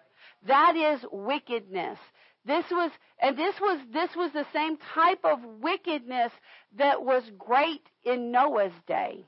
[0.46, 1.98] That is wickedness.
[2.44, 2.90] This was,
[3.22, 6.32] and this was, this was the same type of wickedness
[6.76, 9.24] that was great in Noah's day.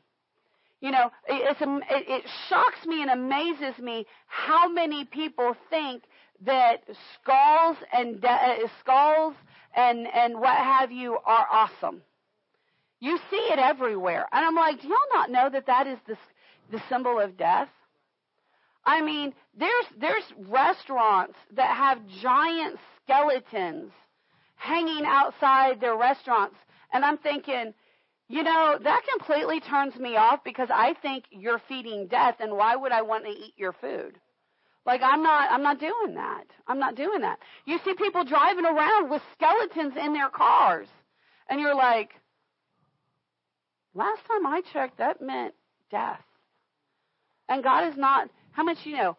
[0.83, 6.05] You know, it, it, it shocks me and amazes me how many people think
[6.45, 6.83] that
[7.15, 9.35] skulls and uh, skulls
[9.75, 12.03] and and what have you are awesome.
[13.01, 16.17] You see it everywhere, and I'm like, do y'all not know that that is the
[16.71, 17.69] the symbol of death?
[18.85, 23.93] I mean, there's there's restaurants that have giant skeletons
[24.57, 26.57] hanging outside their restaurants,
[26.93, 27.73] and I'm thinking,
[28.29, 32.77] you know, that completely turns me off because I think you're feeding death, and why
[32.77, 34.19] would I want to eat your food?
[34.87, 36.45] Like I'm not I'm not doing that.
[36.67, 37.39] I'm not doing that.
[37.67, 40.89] You see people driving around with skeletons in their cars.
[41.51, 42.11] And you're like,
[43.93, 45.55] last time I checked, that meant
[45.91, 46.21] death.
[47.49, 49.17] And God is not, how much you know?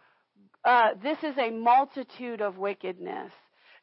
[0.63, 3.31] Uh, this is a multitude of wickedness.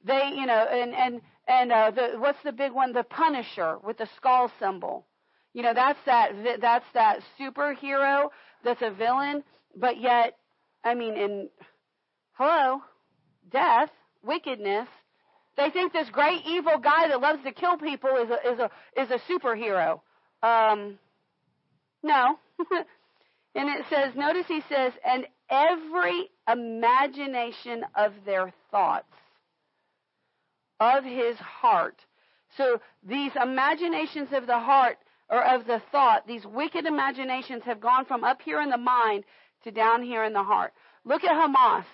[0.05, 2.95] They, you know, and, and, and, uh, the, what's the big one?
[2.95, 5.05] The Punisher with the skull symbol.
[5.53, 6.31] You know, that's that,
[6.61, 8.29] that's that superhero
[8.65, 9.43] that's a villain,
[9.77, 10.37] but yet,
[10.85, 11.49] I mean, in,
[12.39, 12.81] hello,
[13.51, 13.91] death,
[14.23, 14.89] wickedness,
[15.57, 18.71] they think this great evil guy that loves to kill people is a is a
[19.01, 20.01] is a superhero.
[20.41, 20.99] Um,
[22.03, 22.39] no.
[23.57, 29.13] and it says, notice he says, and every imagination of their thoughts,
[30.79, 31.97] of his heart.
[32.57, 34.99] So these imaginations of the heart
[35.29, 39.25] or of the thought, these wicked imaginations have gone from up here in the mind
[39.65, 40.73] to down here in the heart.
[41.05, 41.85] Look at Hamas.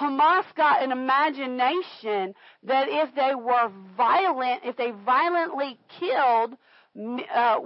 [0.00, 6.56] Hamas got an imagination that if they were violent, if they violently killed
[7.34, 7.58] uh,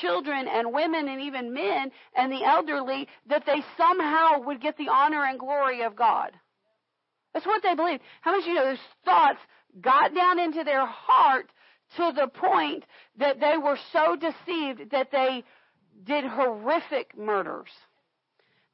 [0.00, 4.88] children and women and even men and the elderly, that they somehow would get the
[4.88, 6.32] honor and glory of God.
[7.32, 8.02] That's what they believed.
[8.20, 9.38] How much you know those thoughts
[9.80, 11.50] got down into their heart
[11.96, 12.84] to the point
[13.18, 15.44] that they were so deceived that they
[16.04, 17.70] did horrific murders.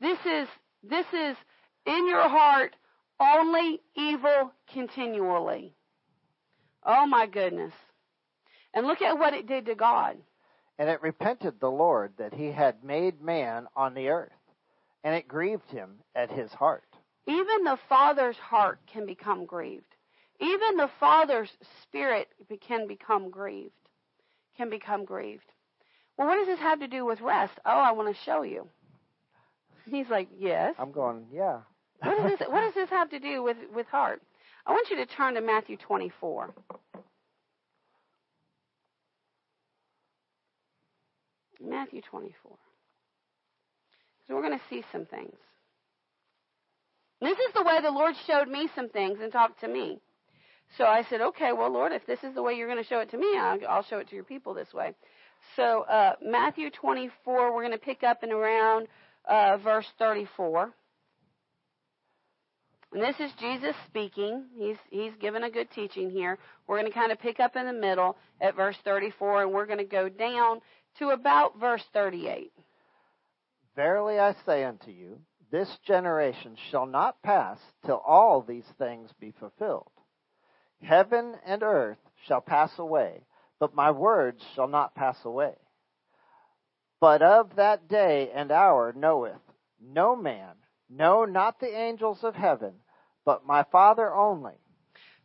[0.01, 0.49] This is
[0.83, 1.37] this is
[1.87, 2.77] in your heart
[3.21, 5.75] only evil continually.
[6.85, 7.73] Oh my goodness.
[8.73, 10.17] And look at what it did to God.
[10.79, 14.33] And it repented the Lord that he had made man on the earth,
[15.05, 16.85] and it grieved him at his heart.
[17.27, 19.95] Even the Father's heart can become grieved.
[20.41, 21.51] Even the Father's
[21.83, 22.29] spirit
[22.61, 23.71] can become grieved.
[24.57, 25.47] Can become grieved.
[26.17, 27.55] Well, what does this have to do with rest?
[27.65, 28.69] Oh, I want to show you.
[29.89, 30.75] He's like, yes.
[30.79, 31.61] I'm going, yeah.
[32.05, 34.21] What does this, what does this have to do with, with heart?
[34.67, 36.55] I want you to turn to Matthew 24.
[41.61, 42.57] Matthew 24.
[44.27, 45.35] So we're going to see some things.
[47.21, 49.99] This is the way the Lord showed me some things and talked to me.
[50.77, 53.01] So I said, okay, well, Lord, if this is the way you're going to show
[53.01, 54.95] it to me, I'll, I'll show it to your people this way.
[55.57, 58.89] So uh, Matthew 24, we're going to pick up in around
[59.29, 60.73] uh, verse 34.
[62.95, 64.45] And this is Jesus speaking.
[64.57, 66.39] He's, he's given a good teaching here.
[66.69, 69.67] We're going to kind of pick up in the middle at verse 34, and we're
[69.67, 70.61] going to go down
[71.01, 72.53] to about verse 38.
[73.75, 75.19] Verily I say unto you,
[75.51, 79.91] this generation shall not pass till all these things be fulfilled.
[80.81, 81.99] Heaven and earth
[82.29, 83.25] shall pass away,
[83.59, 85.55] but my words shall not pass away.
[87.01, 89.43] But of that day and hour knoweth
[89.83, 90.55] no man,
[90.89, 92.75] no, not the angels of heaven,
[93.25, 94.55] but my Father only.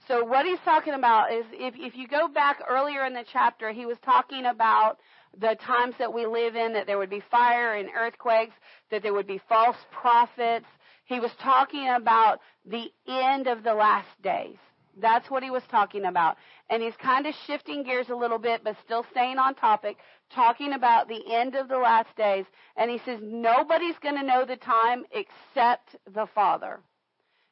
[0.07, 3.71] So what he's talking about is if, if you go back earlier in the chapter,
[3.71, 4.97] he was talking about
[5.39, 8.55] the times that we live in, that there would be fire and earthquakes,
[8.89, 10.65] that there would be false prophets.
[11.05, 14.57] He was talking about the end of the last days.
[14.99, 16.37] That's what he was talking about.
[16.69, 19.97] And he's kind of shifting gears a little bit, but still staying on topic,
[20.33, 22.45] talking about the end of the last days.
[22.75, 26.79] And he says, nobody's going to know the time except the Father.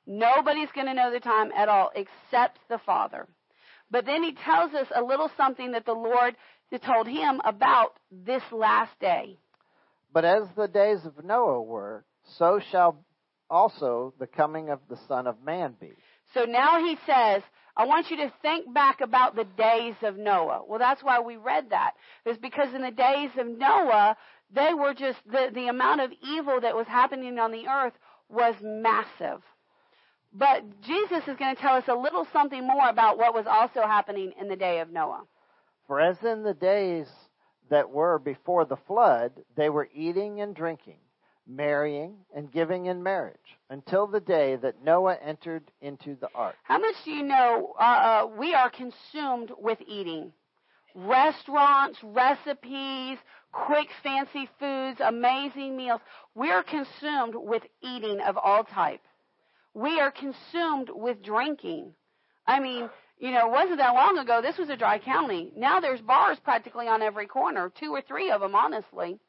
[0.07, 3.27] Nobody's going to know the time at all except the Father.
[3.91, 6.35] But then he tells us a little something that the Lord
[6.85, 9.38] told him about this last day.
[10.13, 12.05] But as the days of Noah were,
[12.38, 13.03] so shall
[13.49, 15.91] also the coming of the Son of Man be.
[16.34, 17.43] So now he says,
[17.75, 20.63] I want you to think back about the days of Noah.
[20.67, 21.91] Well, that's why we read that.
[22.25, 24.17] It's because in the days of Noah,
[24.53, 27.93] they were just, the, the amount of evil that was happening on the earth
[28.29, 29.41] was massive.
[30.33, 33.81] But Jesus is going to tell us a little something more about what was also
[33.81, 35.23] happening in the day of Noah.
[35.87, 37.07] For as in the days
[37.69, 40.99] that were before the flood, they were eating and drinking,
[41.47, 46.55] marrying and giving in marriage, until the day that Noah entered into the ark.
[46.63, 50.33] How much do you know uh, uh, we are consumed with eating?
[50.93, 53.17] Restaurants, recipes,
[53.51, 56.01] quick fancy foods, amazing meals.
[56.35, 59.01] We're consumed with eating of all type
[59.77, 61.93] we are consumed with drinking.
[62.47, 62.89] I mean,
[63.19, 64.41] you know, it wasn't that long ago.
[64.41, 65.51] This was a dry county.
[65.55, 69.19] Now there's bars practically on every corner, two or three of them, honestly.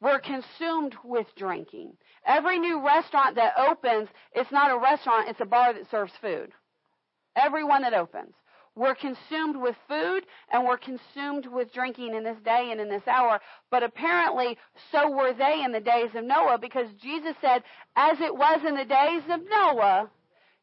[0.00, 1.92] We're consumed with drinking.
[2.26, 6.50] Every new restaurant that opens, it's not a restaurant, it's a bar that serves food.
[7.36, 8.34] Every one that opens.
[8.74, 13.06] We're consumed with food and we're consumed with drinking in this day and in this
[13.06, 13.38] hour.
[13.70, 14.56] But apparently,
[14.90, 17.62] so were they in the days of Noah because Jesus said,
[17.96, 20.10] as it was in the days of Noah,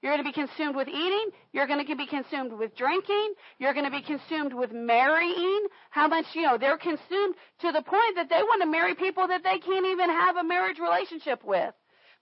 [0.01, 1.29] you're going to be consumed with eating.
[1.51, 3.33] You're going to be consumed with drinking.
[3.59, 5.67] You're going to be consumed with marrying.
[5.89, 9.27] How much, you know, they're consumed to the point that they want to marry people
[9.27, 11.73] that they can't even have a marriage relationship with.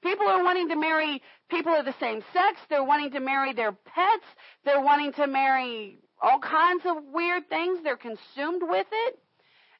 [0.03, 2.59] People are wanting to marry people of the same sex.
[2.69, 4.25] They're wanting to marry their pets.
[4.63, 7.79] They're wanting to marry all kinds of weird things.
[7.83, 9.19] They're consumed with it.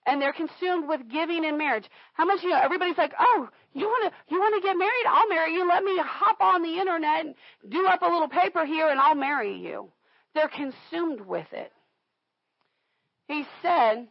[0.06, 1.86] And they're consumed with giving in marriage.
[2.14, 2.62] How much you know?
[2.62, 5.06] Everybody's like, "Oh, you want to you want to get married?
[5.06, 5.68] I'll marry you.
[5.68, 7.36] Let me hop on the internet and
[7.68, 9.92] do up a little paper here, and I'll marry you."
[10.34, 11.74] They're consumed with it.
[13.28, 14.08] He said,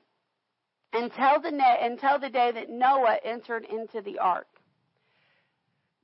[0.92, 4.48] "Until the until the day that Noah entered into the ark."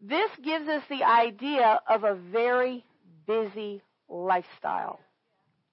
[0.05, 2.85] This gives us the idea of a very
[3.25, 4.99] busy lifestyle,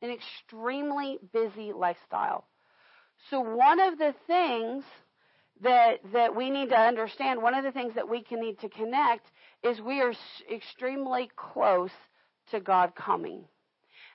[0.03, 2.45] an extremely busy lifestyle.
[3.31, 4.83] So one of the things
[5.61, 8.69] that that we need to understand, one of the things that we can need to
[8.69, 9.25] connect
[9.63, 10.13] is we are
[10.53, 11.91] extremely close
[12.51, 13.45] to God coming.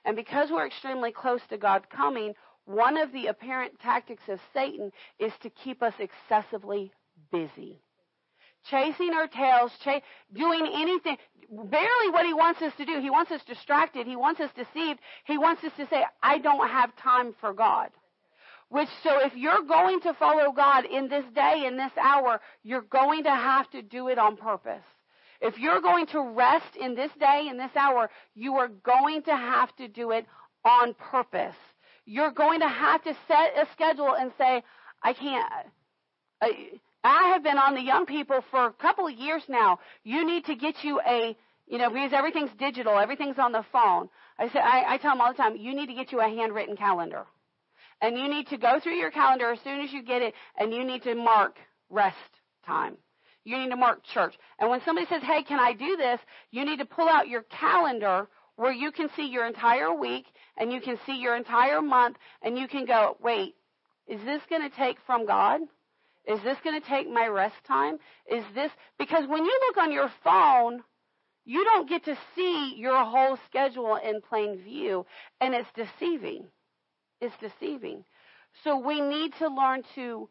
[0.05, 4.91] And because we're extremely close to God coming, one of the apparent tactics of Satan
[5.19, 6.93] is to keep us excessively
[7.33, 7.81] busy
[8.69, 11.17] chasing our tails, ch- doing anything,
[11.49, 12.99] barely what he wants us to do.
[12.99, 14.07] He wants us distracted.
[14.07, 14.99] He wants us deceived.
[15.25, 17.89] He wants us to say, I don't have time for God.
[18.69, 22.81] Which, so if you're going to follow God in this day, in this hour, you're
[22.81, 24.83] going to have to do it on purpose.
[25.39, 29.35] If you're going to rest in this day, in this hour, you are going to
[29.35, 30.25] have to do it
[30.63, 31.55] on purpose.
[32.05, 34.63] You're going to have to set a schedule and say,
[35.03, 35.51] I can't.
[36.41, 36.69] I,
[37.05, 39.79] I have been on the young people for a couple of years now.
[40.03, 41.37] You need to get you a,
[41.67, 44.09] you know, because everything's digital, everything's on the phone.
[44.39, 46.27] I say, I, I tell them all the time, you need to get you a
[46.27, 47.25] handwritten calendar.
[48.01, 50.73] And you need to go through your calendar as soon as you get it, and
[50.73, 51.55] you need to mark
[51.89, 52.17] rest
[52.65, 52.97] time.
[53.45, 54.33] You need to mark church.
[54.59, 56.19] And when somebody says, hey, can I do this?
[56.51, 60.25] You need to pull out your calendar where you can see your entire week
[60.57, 63.55] and you can see your entire month and you can go, wait,
[64.07, 65.61] is this going to take from God?
[66.27, 67.97] Is this going to take my rest time?
[68.29, 70.83] Is this because when you look on your phone,
[71.45, 75.05] you don't get to see your whole schedule in plain view,
[75.39, 76.45] and it's deceiving.
[77.21, 78.03] It's deceiving.
[78.63, 80.29] So we need to learn to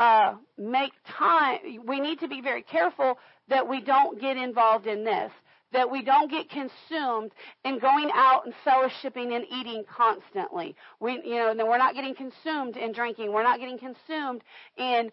[0.00, 1.58] uh, make time.
[1.86, 3.18] We need to be very careful
[3.48, 5.30] that we don't get involved in this.
[5.72, 7.32] That we don't get consumed
[7.64, 10.76] in going out and fellowshipping and eating constantly.
[11.00, 13.32] We, you know, we're not getting consumed in drinking.
[13.32, 14.42] We're not getting consumed
[14.76, 15.10] in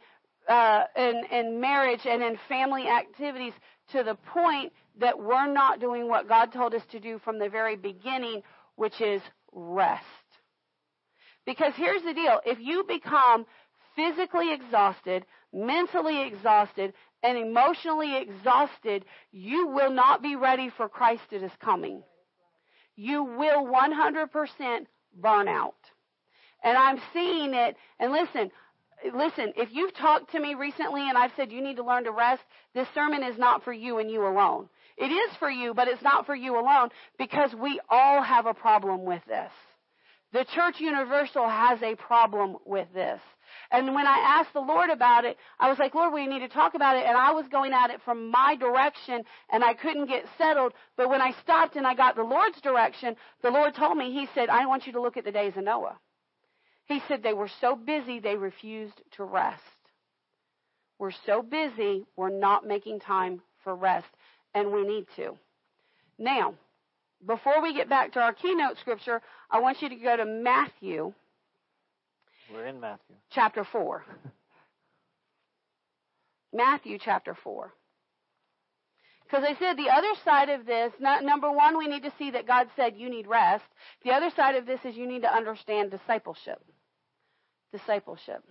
[0.48, 3.54] uh, in, in marriage and in family activities
[3.92, 7.50] to the point that we're not doing what God told us to do from the
[7.50, 8.44] very beginning,
[8.76, 9.22] which is
[9.52, 10.04] rest.
[11.46, 13.46] Because here's the deal if you become
[13.96, 21.44] physically exhausted, mentally exhausted, and emotionally exhausted, you will not be ready for Christ that
[21.44, 22.04] is coming.
[22.96, 25.76] You will 100% burn out.
[26.64, 28.52] And I'm seeing it, and listen,
[29.14, 32.12] listen, if you've talked to me recently and I've said you need to learn to
[32.12, 32.44] rest,
[32.74, 34.70] this sermon is not for you and you alone.
[34.98, 38.54] It is for you, but it's not for you alone because we all have a
[38.54, 39.52] problem with this.
[40.34, 43.20] The Church Universal has a problem with this.
[43.72, 46.48] And when I asked the Lord about it, I was like, Lord, we need to
[46.48, 47.06] talk about it.
[47.06, 50.74] And I was going at it from my direction and I couldn't get settled.
[50.98, 54.28] But when I stopped and I got the Lord's direction, the Lord told me, He
[54.34, 56.00] said, I want you to look at the days of Noah.
[56.86, 59.62] He said they were so busy they refused to rest.
[61.00, 64.08] We're so busy, we're not making time for rest,
[64.54, 65.36] and we need to.
[66.18, 66.56] Now,
[67.26, 71.14] before we get back to our keynote scripture, I want you to go to Matthew.
[72.54, 73.16] We're in Matthew.
[73.32, 74.06] Chapter 4.
[76.54, 77.74] Matthew chapter 4.
[79.24, 82.46] Because I said the other side of this, number one, we need to see that
[82.46, 83.64] God said you need rest.
[84.04, 86.62] The other side of this is you need to understand discipleship
[87.74, 88.42] discipleship.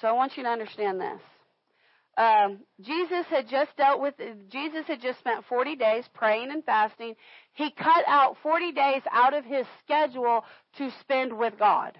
[0.00, 1.20] So I want you to understand this.
[2.16, 4.14] Um, Jesus had just dealt with,
[4.50, 7.14] Jesus had just spent 40 days praying and fasting.
[7.52, 10.44] He cut out 40 days out of his schedule
[10.78, 11.96] to spend with God.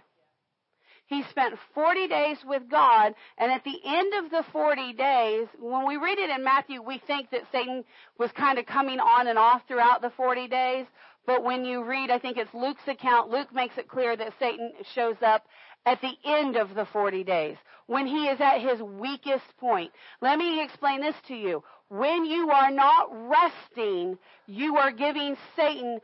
[1.06, 5.86] He spent 40 days with God, and at the end of the 40 days, when
[5.86, 7.82] we read it in Matthew, we think that Satan
[8.18, 10.84] was kind of coming on and off throughout the 40 days.
[11.26, 14.72] But when you read, I think it's Luke's account, Luke makes it clear that Satan
[14.94, 15.46] shows up
[15.88, 17.56] at the end of the 40 days,
[17.86, 19.90] when he is at his weakest point.
[20.20, 21.62] Let me explain this to you.
[21.88, 26.00] When you are not resting, you are giving Satan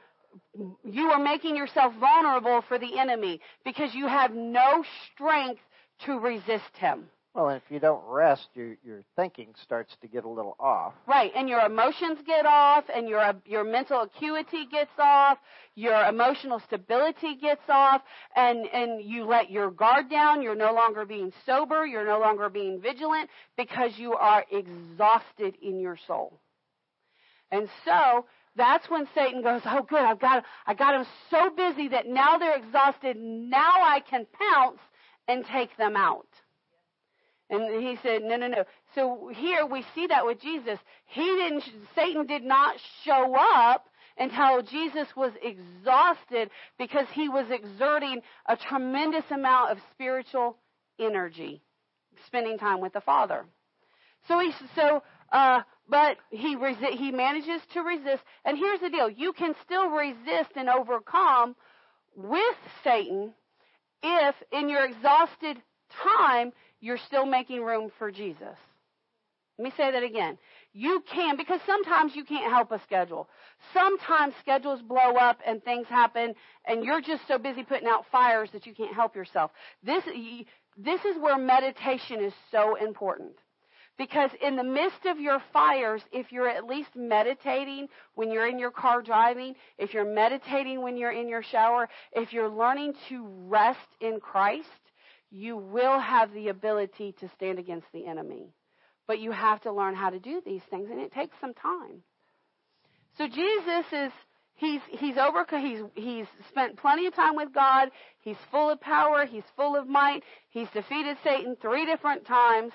[0.85, 5.61] you are making yourself vulnerable for the enemy because you have no strength
[6.07, 7.05] to resist him.
[7.35, 10.95] Well, if you don't rest, your your thinking starts to get a little off.
[11.05, 15.39] Right, and your emotions get off, and your your mental acuity gets off,
[15.75, 18.03] your emotional stability gets off,
[18.37, 20.43] and and you let your guard down.
[20.43, 21.85] You're no longer being sober.
[21.85, 26.41] You're no longer being vigilant because you are exhausted in your soul.
[27.51, 31.89] And so that's when Satan goes, "Oh, good, I've got I got them so busy
[31.89, 33.17] that now they're exhausted.
[33.17, 34.79] Now I can pounce
[35.27, 36.29] and take them out."
[37.51, 38.65] And he said, no, no, no.
[38.95, 40.79] So here we see that with Jesus.
[41.07, 41.65] He didn't,
[41.95, 49.25] Satan did not show up until Jesus was exhausted because he was exerting a tremendous
[49.31, 50.57] amount of spiritual
[50.99, 51.63] energy,
[52.27, 53.45] spending time with the Father.
[54.29, 55.03] So he, so,
[55.33, 58.23] uh, but he resi- he manages to resist.
[58.45, 61.57] And here's the deal: you can still resist and overcome
[62.17, 63.35] with Satan
[64.03, 65.59] if, in your exhausted
[66.17, 66.53] time,
[66.85, 68.59] you're still making room for Jesus.
[69.59, 70.37] Let me say that again.
[70.75, 73.27] You can, because sometimes you can't help a schedule.
[73.73, 76.35] Sometimes schedules blow up and things happen,
[76.67, 79.51] and you're just so busy putting out fires that you can't help yourself.
[79.83, 80.05] This,
[80.77, 83.33] this is where meditation is so important.
[83.97, 88.59] Because in the midst of your fires, if you're at least meditating when you're in
[88.59, 93.27] your car driving, if you're meditating when you're in your shower, if you're learning to
[93.47, 94.69] rest in Christ,
[95.35, 98.55] you will have the ability to stand against the enemy.
[99.07, 102.03] But you have to learn how to do these things, and it takes some time.
[103.19, 104.13] So Jesus is
[104.55, 107.91] he's he's over he's he's spent plenty of time with God.
[108.21, 109.27] He's full of power.
[109.27, 110.23] He's full of might.
[110.51, 112.73] He's defeated Satan three different times,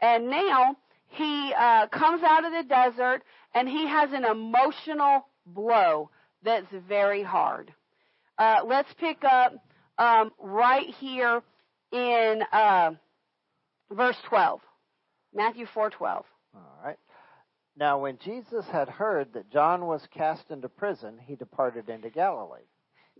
[0.00, 0.76] and now
[1.08, 3.22] he uh, comes out of the desert
[3.54, 6.10] and he has an emotional blow
[6.42, 7.72] that's very hard.
[8.38, 9.54] Uh, let's pick up
[9.98, 11.42] um, right here
[11.92, 12.92] in uh,
[13.90, 14.60] verse 12.
[15.34, 16.24] Matthew 4:12.
[16.54, 16.98] All right.
[17.76, 22.66] Now when Jesus had heard that John was cast into prison, he departed into Galilee.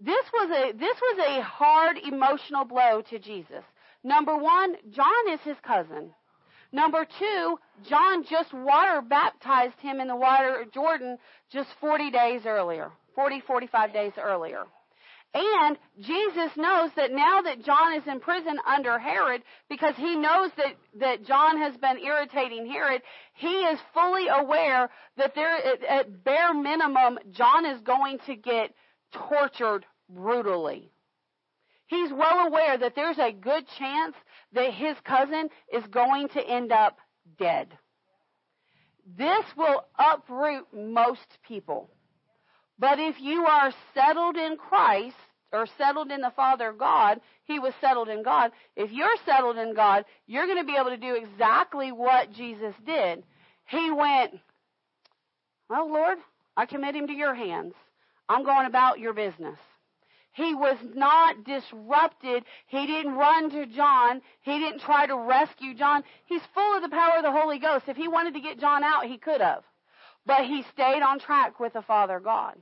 [0.00, 3.64] This was a this was a hard emotional blow to Jesus.
[4.04, 6.10] Number 1, John is his cousin.
[6.72, 7.58] Number 2,
[7.88, 11.18] John just water baptized him in the water of Jordan
[11.50, 12.90] just 40 days earlier.
[13.14, 14.64] 40 45 days earlier.
[15.34, 20.50] And Jesus knows that now that John is in prison under Herod, because he knows
[20.58, 23.00] that, that John has been irritating Herod,
[23.34, 25.56] he is fully aware that there,
[25.88, 28.74] at bare minimum, John is going to get
[29.28, 30.90] tortured brutally.
[31.86, 34.14] He's well aware that there's a good chance
[34.52, 36.98] that his cousin is going to end up
[37.38, 37.68] dead.
[39.16, 41.90] This will uproot most people.
[42.78, 45.16] But if you are settled in Christ
[45.52, 48.52] or settled in the Father God, he was settled in God.
[48.76, 52.74] If you're settled in God, you're going to be able to do exactly what Jesus
[52.84, 53.22] did.
[53.66, 54.38] He went,
[55.68, 56.18] Well, Lord,
[56.56, 57.74] I commit him to your hands.
[58.28, 59.58] I'm going about your business.
[60.32, 62.44] He was not disrupted.
[62.66, 64.22] He didn't run to John.
[64.40, 66.04] He didn't try to rescue John.
[66.24, 67.84] He's full of the power of the Holy Ghost.
[67.88, 69.62] If he wanted to get John out, he could have.
[70.24, 72.56] But he stayed on track with the Father God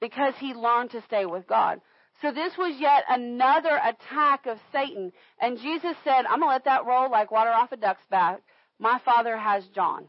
[0.00, 1.80] because he learned to stay with God.
[2.22, 5.12] So this was yet another attack of Satan.
[5.40, 8.40] And Jesus said, I'm going to let that roll like water off a duck's back.
[8.78, 10.08] My father has John.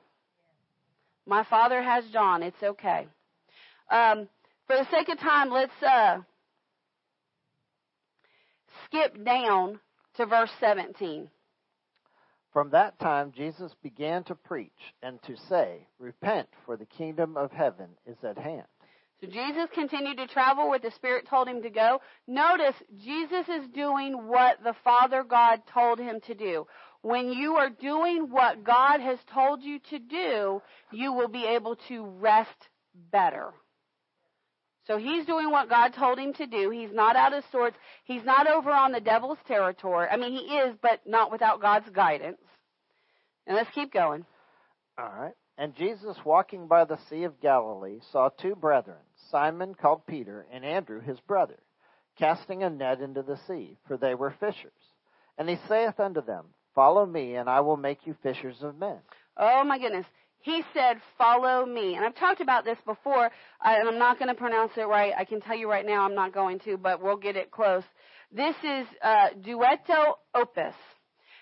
[1.26, 2.44] My father has John.
[2.44, 3.08] It's okay.
[3.92, 4.30] Um,
[4.68, 6.20] for the sake of time, let's uh,
[8.86, 9.80] skip down
[10.16, 11.30] to verse 17.
[12.58, 14.72] From that time, Jesus began to preach
[15.04, 18.66] and to say, Repent, for the kingdom of heaven is at hand.
[19.22, 22.02] So Jesus continued to travel where the Spirit told him to go.
[22.28, 26.66] Notice, Jesus is doing what the Father God told him to do.
[27.04, 30.60] When you are doing what God has told you to do,
[30.92, 32.70] you will be able to rest
[33.12, 33.54] better.
[34.88, 36.70] So he's doing what God told him to do.
[36.70, 37.76] He's not out of sorts.
[38.06, 40.08] He's not over on the devil's territory.
[40.10, 42.42] I mean, he is, but not without God's guidance.
[43.46, 44.26] And let's keep going.
[44.98, 45.34] All right.
[45.58, 48.98] And Jesus, walking by the Sea of Galilee, saw two brethren,
[49.32, 51.58] Simon called Peter, and Andrew his brother,
[52.18, 54.72] casting a net into the sea, for they were fishers.
[55.38, 56.46] And he saith unto them,
[56.76, 59.00] Follow me, and I will make you fishers of men.
[59.36, 60.06] Oh my goodness.
[60.42, 61.96] He said, Follow me.
[61.96, 63.30] And I've talked about this before,
[63.64, 65.14] and I'm not going to pronounce it right.
[65.18, 67.84] I can tell you right now I'm not going to, but we'll get it close.
[68.32, 70.76] This is uh, duetto opus.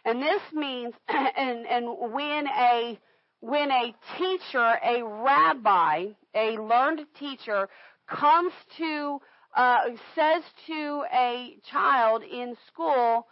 [0.06, 3.00] And this means, and, and when a,
[3.42, 7.68] when a teacher, a rabbi, a learned teacher
[8.08, 9.20] comes to,
[9.56, 9.78] uh,
[10.14, 13.28] says to a child in school,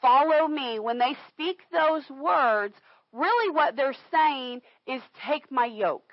[0.00, 2.74] follow me, when they speak those words,
[3.14, 6.10] really what they're saying is take my yoke.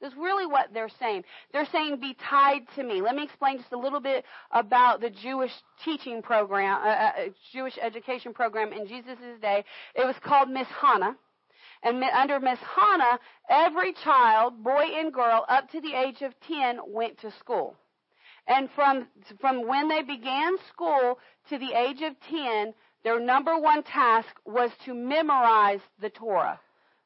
[0.00, 1.24] That's really what they're saying.
[1.52, 3.02] They're saying be tied to me.
[3.02, 5.52] Let me explain just a little bit about the Jewish
[5.84, 7.12] teaching program, uh, uh,
[7.52, 9.64] Jewish education program in Jesus' day.
[9.94, 11.16] It was called Mishnah.
[11.82, 16.80] And under Miss Hannah, every child, boy and girl, up to the age of 10
[16.86, 17.74] went to school.
[18.46, 19.06] And from,
[19.40, 24.70] from when they began school to the age of 10, their number one task was
[24.84, 26.60] to memorize the Torah,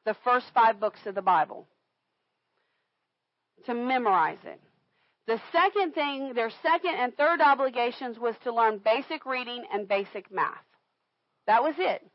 [0.05, 1.67] the first five books of the Bible.
[3.65, 4.59] To memorize it.
[5.27, 10.31] The second thing, their second and third obligations was to learn basic reading and basic
[10.31, 10.53] math.
[11.47, 12.05] That was it.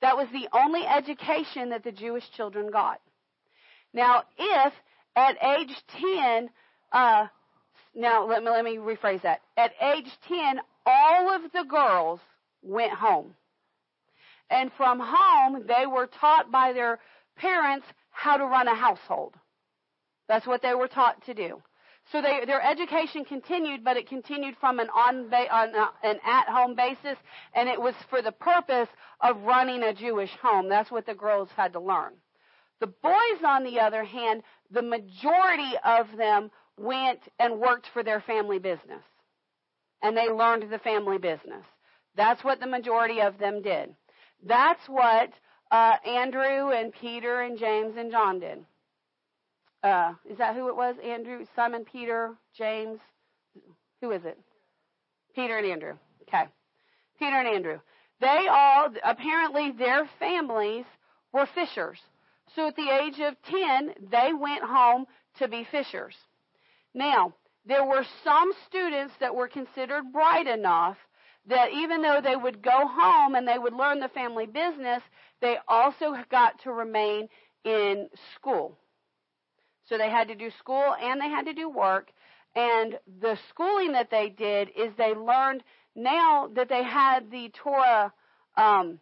[0.00, 3.00] That was the only education that the Jewish children got.
[3.92, 4.72] Now, if
[5.14, 6.50] at age 10,
[6.92, 7.26] uh,
[7.94, 9.40] now let me, let me rephrase that.
[9.56, 12.20] At age 10, all of the girls
[12.62, 13.34] went home.
[14.50, 16.98] And from home, they were taught by their
[17.36, 19.34] parents how to run a household.
[20.28, 21.62] That's what they were taught to do.
[22.10, 26.74] So they, their education continued, but it continued from an on, on uh, an at-home
[26.74, 27.18] basis,
[27.54, 28.88] and it was for the purpose
[29.20, 30.70] of running a Jewish home.
[30.70, 32.12] That's what the girls had to learn.
[32.80, 38.20] The boys, on the other hand, the majority of them went and worked for their
[38.20, 39.02] family business,
[40.02, 41.64] and they learned the family business.
[42.18, 43.94] That's what the majority of them did.
[44.44, 45.30] That's what
[45.70, 48.58] uh, Andrew and Peter and James and John did.
[49.84, 50.96] Uh, is that who it was?
[51.02, 52.98] Andrew, Simon, Peter, James.
[54.00, 54.36] Who is it?
[55.36, 55.94] Peter and Andrew.
[56.22, 56.42] Okay.
[57.20, 57.78] Peter and Andrew.
[58.20, 60.86] They all, apparently, their families
[61.32, 62.00] were fishers.
[62.56, 65.06] So at the age of 10, they went home
[65.38, 66.16] to be fishers.
[66.94, 67.34] Now,
[67.64, 70.96] there were some students that were considered bright enough
[71.48, 75.02] that even though they would go home and they would learn the family business,
[75.40, 77.28] they also got to remain
[77.64, 78.76] in school.
[79.88, 82.10] So they had to do school and they had to do work.
[82.54, 85.62] And the schooling that they did is they learned
[85.94, 88.12] now that they had the Torah
[88.56, 89.00] um,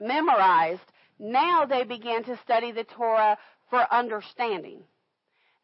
[0.00, 0.80] memorized,
[1.18, 3.36] now they began to study the Torah
[3.68, 4.80] for understanding.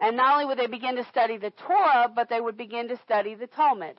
[0.00, 2.98] And not only would they begin to study the Torah, but they would begin to
[3.04, 3.96] study the Talmud.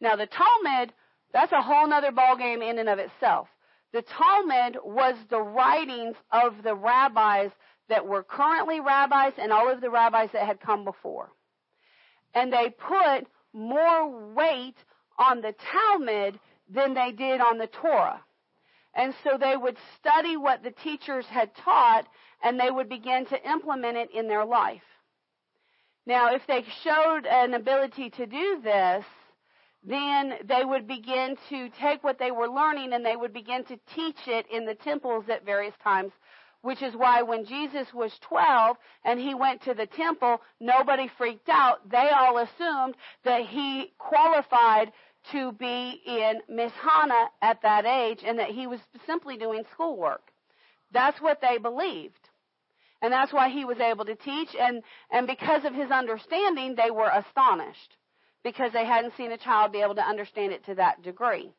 [0.00, 0.92] Now the Talmud
[1.32, 3.48] that's a whole other ballgame in and of itself.
[3.92, 7.50] The Talmud was the writings of the rabbis
[7.88, 11.30] that were currently rabbis and all of the rabbis that had come before.
[12.34, 14.76] And they put more weight
[15.18, 16.38] on the Talmud
[16.70, 18.20] than they did on the Torah.
[18.94, 22.06] And so they would study what the teachers had taught
[22.42, 24.82] and they would begin to implement it in their life.
[26.06, 29.04] Now, if they showed an ability to do this,
[29.84, 33.78] then they would begin to take what they were learning and they would begin to
[33.94, 36.12] teach it in the temples at various times.
[36.60, 41.48] Which is why when Jesus was 12 and he went to the temple, nobody freaked
[41.48, 41.90] out.
[41.90, 42.94] They all assumed
[43.24, 44.92] that he qualified
[45.32, 46.72] to be in Miss
[47.42, 50.30] at that age and that he was simply doing schoolwork.
[50.92, 52.28] That's what they believed.
[53.00, 56.92] And that's why he was able to teach and, and because of his understanding, they
[56.92, 57.96] were astonished
[58.44, 61.52] because they hadn't seen a child be able to understand it to that degree.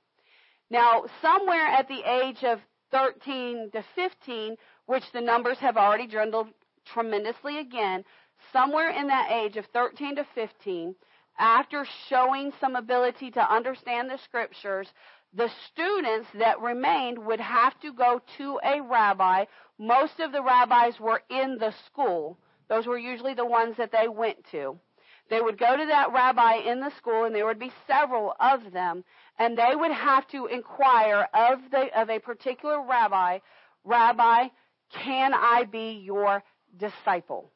[0.70, 2.60] Now, somewhere at the age of
[2.92, 4.56] 13 to 15,
[4.86, 6.48] which the numbers have already dwindled
[6.86, 8.04] tremendously again,
[8.52, 10.96] somewhere in that age of 13 to 15,
[11.40, 14.88] after showing some ability to understand the scriptures,
[15.34, 19.46] the students that remained would have to go to a rabbi.
[19.80, 22.38] Most of the rabbis were in the school.
[22.70, 24.80] Those were usually the ones that they went to.
[25.30, 28.72] They would go to that rabbi in the school, and there would be several of
[28.72, 29.04] them,
[29.40, 33.40] and they would have to inquire of the of a particular rabbi,
[33.84, 34.48] Rabbi,
[34.92, 36.44] can I be your
[36.78, 37.52] disciple?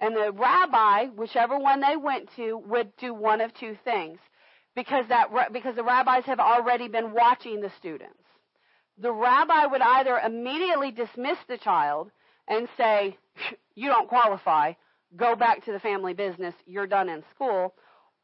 [0.00, 4.18] And the rabbi, whichever one they went to, would do one of two things,
[4.74, 8.18] because that because the rabbis have already been watching the students.
[8.98, 12.10] The rabbi would either immediately dismiss the child
[12.48, 13.16] and say,
[13.74, 14.72] "You don't qualify,"
[15.16, 17.74] go back to the family business, you're done in school.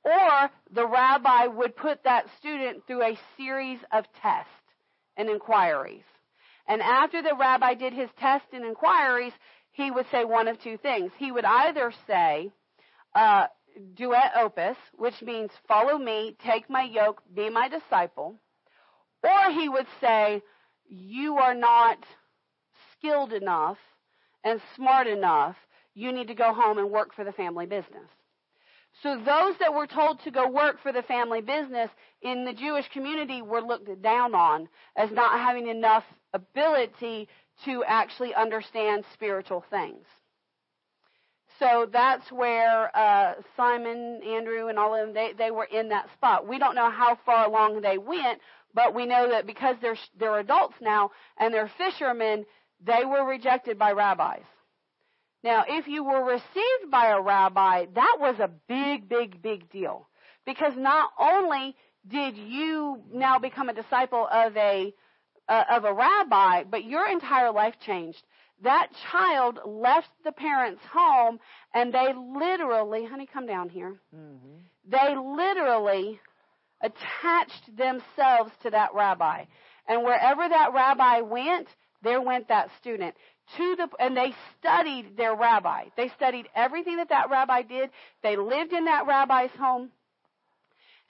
[0.04, 4.50] Or the rabbi would put that student through a series of tests
[5.16, 6.04] and inquiries.
[6.66, 9.32] And after the rabbi did his tests and inquiries,
[9.72, 11.12] he would say one of two things.
[11.18, 12.50] He would either say,
[13.14, 13.46] uh,
[13.94, 18.36] duet opus, which means follow me, take my yoke, be my disciple.
[19.22, 20.42] Or he would say,
[20.88, 21.98] you are not
[22.92, 23.78] skilled enough
[24.44, 25.56] and smart enough.
[25.98, 28.08] You need to go home and work for the family business.
[29.02, 31.90] So those that were told to go work for the family business
[32.22, 37.28] in the Jewish community were looked down on as not having enough ability
[37.64, 40.06] to actually understand spiritual things.
[41.58, 46.12] So that's where uh, Simon, Andrew, and all of them they they were in that
[46.14, 46.46] spot.
[46.46, 48.38] We don't know how far along they went,
[48.72, 52.46] but we know that because they're they're adults now and they're fishermen,
[52.86, 54.44] they were rejected by rabbis.
[55.44, 60.08] Now, if you were received by a rabbi, that was a big, big, big deal.
[60.44, 64.92] Because not only did you now become a disciple of a,
[65.48, 68.22] uh, of a rabbi, but your entire life changed.
[68.62, 71.38] That child left the parents' home
[71.72, 74.00] and they literally, honey, come down here.
[74.14, 74.56] Mm-hmm.
[74.88, 76.18] They literally
[76.80, 79.44] attached themselves to that rabbi.
[79.86, 81.68] And wherever that rabbi went,
[82.02, 83.14] there went that student
[83.56, 85.84] to the and they studied their rabbi.
[85.96, 87.90] They studied everything that that rabbi did.
[88.22, 89.90] They lived in that rabbi's home.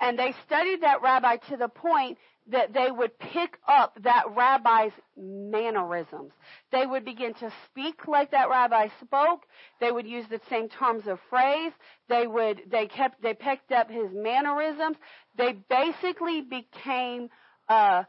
[0.01, 2.19] And they studied that rabbi to the point
[2.51, 6.32] that they would pick up that rabbi's mannerisms.
[6.73, 9.43] They would begin to speak like that rabbi spoke.
[9.81, 11.73] They would use the same terms of phrase.
[12.09, 14.97] They would, they kept, they picked up his mannerisms.
[15.36, 17.28] They basically became,
[17.69, 18.05] uh,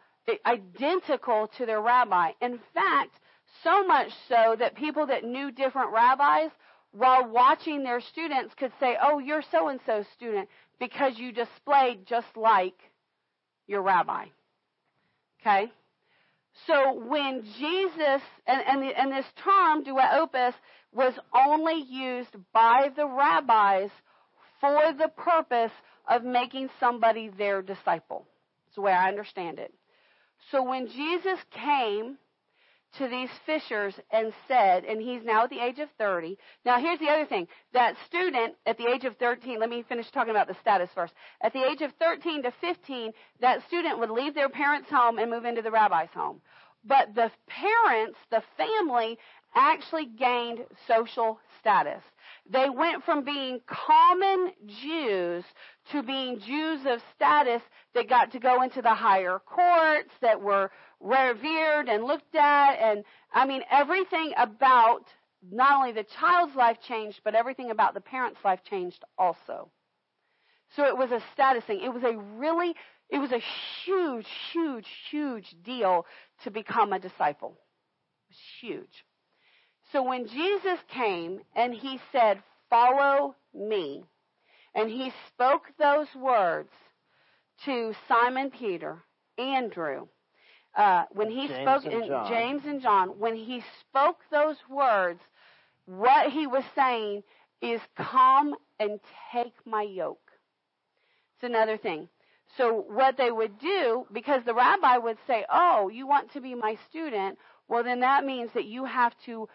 [0.45, 2.31] identical to their rabbi.
[2.41, 3.19] In fact,
[3.63, 6.51] so much so that people that knew different rabbis,
[6.91, 10.49] while watching their students, could say, Oh, you're so and so student
[10.79, 12.75] because you displayed just like
[13.67, 14.25] your rabbi.
[15.41, 15.71] Okay?
[16.67, 20.55] So when Jesus, and, and, the, and this term, duet opus,
[20.91, 23.89] was only used by the rabbis
[24.59, 25.71] for the purpose
[26.07, 28.25] of making somebody their disciple.
[28.65, 29.73] That's the way I understand it.
[30.51, 32.17] So when Jesus came
[32.97, 36.37] to these fishers and said, and he's now at the age of 30.
[36.65, 37.47] Now, here's the other thing.
[37.73, 41.13] That student at the age of 13, let me finish talking about the status first.
[41.41, 43.11] At the age of 13 to 15,
[43.41, 46.41] that student would leave their parents' home and move into the rabbi's home.
[46.85, 49.17] But the parents, the family,
[49.53, 52.01] actually gained social status.
[52.49, 54.51] They went from being common
[54.81, 55.43] Jews
[55.91, 57.61] to being Jews of status
[57.93, 62.75] that got to go into the higher courts, that were revered and looked at.
[62.75, 63.03] And
[63.33, 65.05] I mean, everything about
[65.51, 69.69] not only the child's life changed, but everything about the parent's life changed also.
[70.75, 71.81] So it was a status thing.
[71.81, 72.75] It was a really,
[73.09, 73.41] it was a
[73.83, 76.05] huge, huge, huge deal
[76.43, 77.57] to become a disciple.
[78.29, 79.05] It was huge.
[79.91, 84.03] So when Jesus came and he said, Follow me,
[84.75, 86.69] and he spoke those words
[87.65, 89.03] to Simon Peter,
[89.39, 90.07] Andrew,
[90.75, 92.07] uh, when he James spoke in.
[92.27, 95.19] James and John, when he spoke those words,
[95.85, 97.23] what he was saying
[97.61, 98.99] is, "Come and
[99.31, 100.31] take my yoke."
[101.35, 102.09] It's another thing.
[102.57, 106.55] So what they would do, because the rabbi would say, "Oh, you want to be
[106.55, 107.37] my student?
[107.67, 109.47] Well, then that means that you have to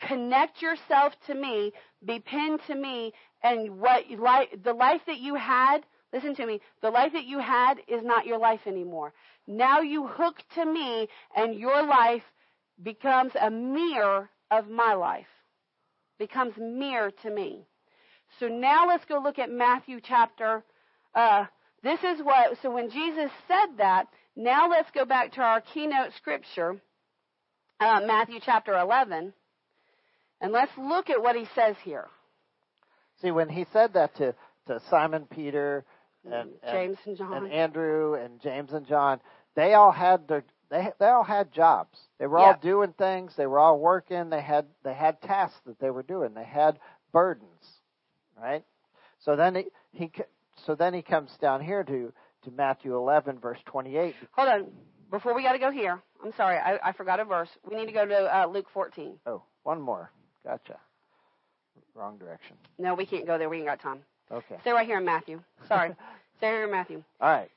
[0.00, 1.72] connect yourself to me,
[2.04, 3.12] be pinned to me,
[3.42, 7.38] and what life, the life that you had, listen to me, the life that you
[7.38, 9.12] had is not your life anymore.
[9.46, 12.22] Now you hook to me, and your life
[12.82, 15.26] becomes a mirror of my life,
[16.18, 17.66] becomes mirror to me.
[18.38, 20.64] So now let's go look at Matthew chapter.
[21.14, 21.46] Uh,
[21.82, 22.56] this is what.
[22.62, 24.06] So when Jesus said that,
[24.36, 26.80] now let's go back to our keynote scripture,
[27.80, 29.32] uh, Matthew chapter 11.
[30.40, 32.08] And let's look at what he says here.
[33.20, 34.34] See, when he said that to,
[34.66, 35.84] to Simon Peter
[36.24, 37.44] and, and James and John.
[37.44, 39.20] and Andrew and James and John,
[39.54, 41.98] they all had their they they all had jobs.
[42.18, 42.44] They were Yeah.
[42.52, 43.34] all doing things.
[43.36, 44.30] They were all working.
[44.30, 46.34] They had they had tasks that they were doing.
[46.34, 46.78] They had
[47.12, 47.80] burdens,
[48.40, 48.64] right?
[49.20, 50.22] So then he, he c-
[50.66, 52.12] so then he comes down here to
[52.44, 54.14] to Matthew 11 verse 28.
[54.32, 54.66] Hold on.
[55.10, 57.50] Before we got to go here, I'm sorry, I, I forgot a verse.
[57.68, 59.18] We need to go to uh, Luke 14.
[59.26, 60.10] Oh, one more.
[60.42, 60.78] Gotcha.
[61.94, 62.56] Wrong direction.
[62.78, 63.48] No, we can't go there.
[63.50, 64.00] We ain't got time.
[64.32, 64.56] Okay.
[64.62, 65.42] Stay right here in Matthew.
[65.68, 65.94] Sorry.
[66.38, 67.02] Stay here in Matthew.
[67.20, 67.50] All right.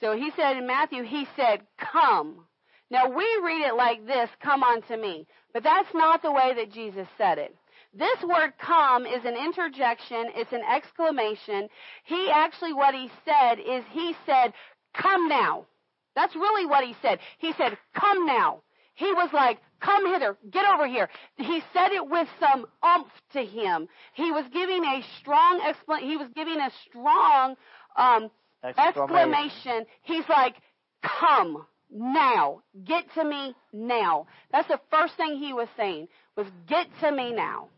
[0.00, 2.44] So he said in Matthew, he said, Come.
[2.90, 5.26] Now we read it like this, come unto me.
[5.54, 7.54] But that's not the way that Jesus said it.
[7.94, 11.68] This word come is an interjection, it's an exclamation.
[12.04, 14.52] He actually, what he said is he said,
[14.94, 15.66] Come now.
[16.14, 17.18] That's really what he said.
[17.38, 18.62] He said, Come now.
[18.94, 21.08] He was like, come hither, get over here.
[21.36, 23.88] He said it with some umph to him.
[24.14, 26.08] He was giving a strong explanation.
[26.08, 27.56] He was giving a strong
[27.96, 28.30] um,
[28.62, 29.34] exclamation.
[29.34, 29.86] exclamation.
[30.02, 30.54] He's like,
[31.02, 32.62] come now.
[32.84, 34.26] Get to me now.
[34.50, 37.68] That's the first thing he was saying was get to me now.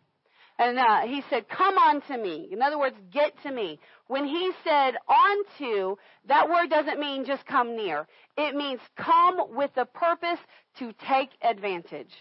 [0.59, 2.49] And uh, he said, come on to me.
[2.53, 3.81] In other words, get to me.
[4.07, 5.99] When he said on to,
[6.29, 8.07] that word doesn't mean just come near.
[8.37, 10.39] It means come with the purpose
[10.79, 12.13] to take advantage.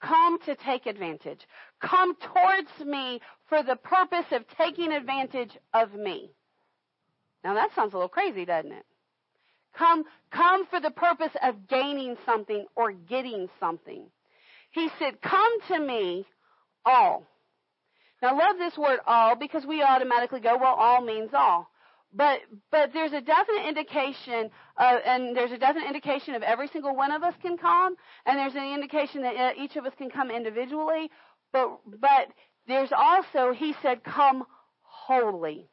[0.00, 1.46] Come to take advantage.
[1.80, 6.30] Come towards me for the purpose of taking advantage of me.
[7.44, 8.86] Now that sounds a little crazy, doesn't it?
[9.76, 14.06] Come, come for the purpose of gaining something or getting something.
[14.70, 16.26] He said, come to me
[16.84, 17.26] all.
[18.22, 21.68] Now, I love this word all because we automatically go, well, all means all.
[22.12, 22.40] But
[22.72, 27.12] but there's a definite indication, uh, and there's a definite indication of every single one
[27.12, 27.94] of us can come,
[28.26, 31.08] and there's an indication that uh, each of us can come individually.
[31.52, 32.26] But but
[32.66, 34.44] there's also, he said, come
[34.82, 35.68] wholly,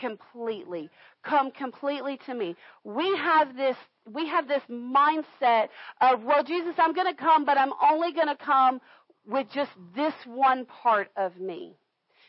[0.00, 0.90] completely,
[1.24, 2.56] come completely to me.
[2.82, 3.76] We have this
[4.12, 5.68] we have this mindset
[6.00, 8.80] of, well, Jesus, I'm going to come, but I'm only going to come
[9.28, 11.76] with just this one part of me.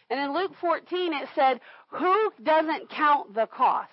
[0.10, 3.90] And in Luke 14 it said, who doesn't count the cost?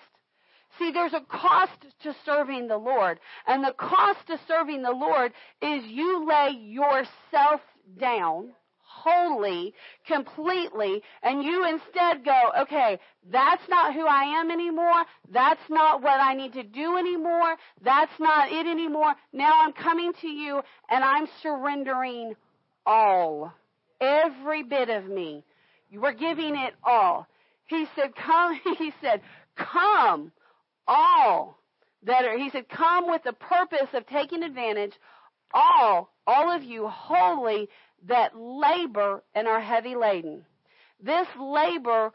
[0.77, 1.71] See, there's a cost
[2.03, 3.19] to serving the Lord.
[3.47, 5.31] And the cost to serving the Lord
[5.61, 7.61] is you lay yourself
[7.99, 8.51] down
[8.89, 9.73] wholly,
[10.05, 12.99] completely, and you instead go, okay,
[13.31, 15.03] that's not who I am anymore.
[15.31, 17.55] That's not what I need to do anymore.
[17.83, 19.13] That's not it anymore.
[19.33, 22.35] Now I'm coming to you and I'm surrendering
[22.87, 23.53] all.
[24.01, 25.43] Every bit of me.
[25.91, 27.27] You were giving it all.
[27.65, 29.21] He said, come, he said,
[29.55, 30.31] come,
[30.87, 31.59] all
[32.03, 34.93] that are, he said, come with the purpose of taking advantage,
[35.53, 37.69] all, all of you wholly
[38.07, 40.45] that labor and are heavy laden.
[41.01, 42.11] This labor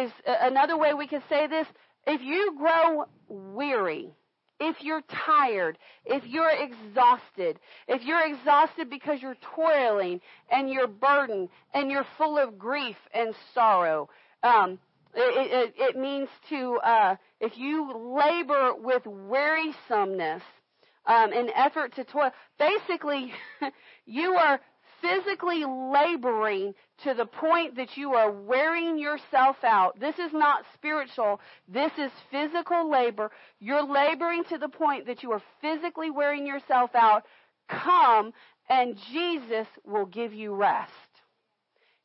[0.00, 1.66] is another way we can say this.
[2.06, 4.14] If you grow weary,
[4.60, 10.20] if you're tired, if you're exhausted, if you're exhausted because you're toiling
[10.50, 14.08] and you're burdened and you're full of grief and sorrow,
[14.42, 14.78] um,
[15.14, 20.42] it, it, it, means to, uh, if you labor with wearisomeness,
[21.06, 23.32] um, in effort to toil, basically,
[24.06, 24.60] you are
[25.00, 29.98] physically laboring to the point that you are wearing yourself out.
[30.00, 31.40] This is not spiritual.
[31.68, 33.30] This is physical labor.
[33.60, 37.24] You're laboring to the point that you are physically wearing yourself out.
[37.68, 38.32] Come
[38.68, 40.92] and Jesus will give you rest.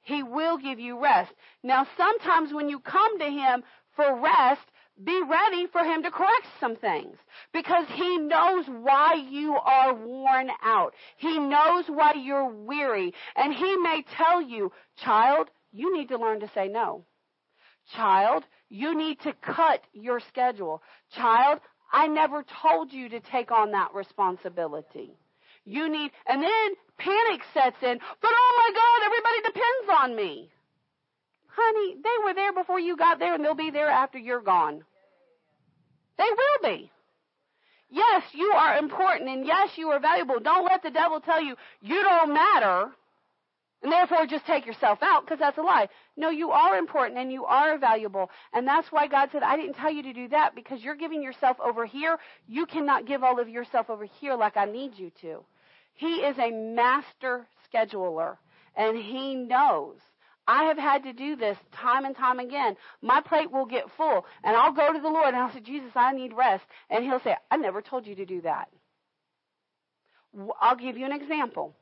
[0.02, 1.32] He will give you rest.
[1.64, 3.64] Now sometimes when you come to Him
[3.96, 4.62] for rest,
[5.02, 7.18] be ready for him to correct some things
[7.52, 10.94] because he knows why you are worn out.
[11.18, 14.72] He knows why you're weary and he may tell you,
[15.04, 17.06] child, you need to learn to say no.
[17.96, 20.82] Child, you need to cut your schedule.
[21.16, 21.60] Child,
[21.92, 25.18] I never told you to take on that responsibility.
[25.66, 30.52] You need, and then panic sets in, but oh my God, everybody depends on me.
[31.56, 34.84] Honey, they were there before you got there and they'll be there after you're gone.
[36.18, 36.92] They will be.
[37.90, 40.40] Yes, you are important and yes, you are valuable.
[40.40, 42.92] Don't let the devil tell you you don't matter
[43.84, 45.90] and therefore just take yourself out because that's a lie.
[46.18, 48.32] No, you are important and you are valuable.
[48.54, 51.22] And that's why God said, I didn't tell you to do that because you're giving
[51.22, 52.18] yourself over here.
[52.48, 55.44] You cannot give all of yourself over here like I need you to.
[55.94, 58.38] He is a master scheduler
[58.76, 59.98] and he knows
[60.48, 62.76] I have had to do this time and time again.
[63.02, 65.92] My plate will get full, and I'll go to the Lord and I'll say, Jesus,
[65.96, 66.66] I need rest.
[66.90, 68.70] And He'll say, I never told you to do that.
[70.60, 71.76] I'll give you an example.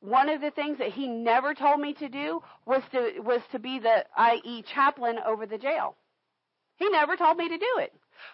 [0.00, 3.58] One of the things that He never told me to do was to, was to
[3.58, 5.96] be the IE chaplain over the jail.
[6.76, 7.92] He never told me to do it.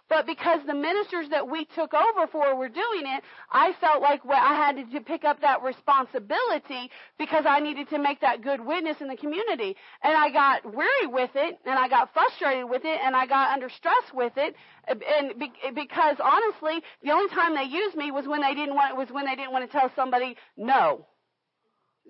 [0.08, 4.24] But because the ministers that we took over for were doing it, I felt like
[4.24, 8.60] well, I had to pick up that responsibility because I needed to make that good
[8.60, 9.76] witness in the community.
[10.02, 13.52] And I got weary with it, and I got frustrated with it, and I got
[13.52, 14.54] under stress with it.
[14.86, 15.32] And
[15.74, 19.26] because honestly, the only time they used me was when they didn't want was when
[19.26, 21.06] they didn't want to tell somebody no.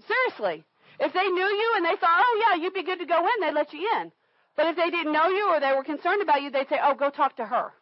[0.07, 0.65] Seriously.
[0.99, 3.41] If they knew you and they thought, oh yeah, you'd be good to go in,
[3.41, 4.13] they'd let you in.
[4.57, 6.95] But if they didn't know you or they were concerned about you, they'd say, Oh,
[6.95, 7.73] go talk to her.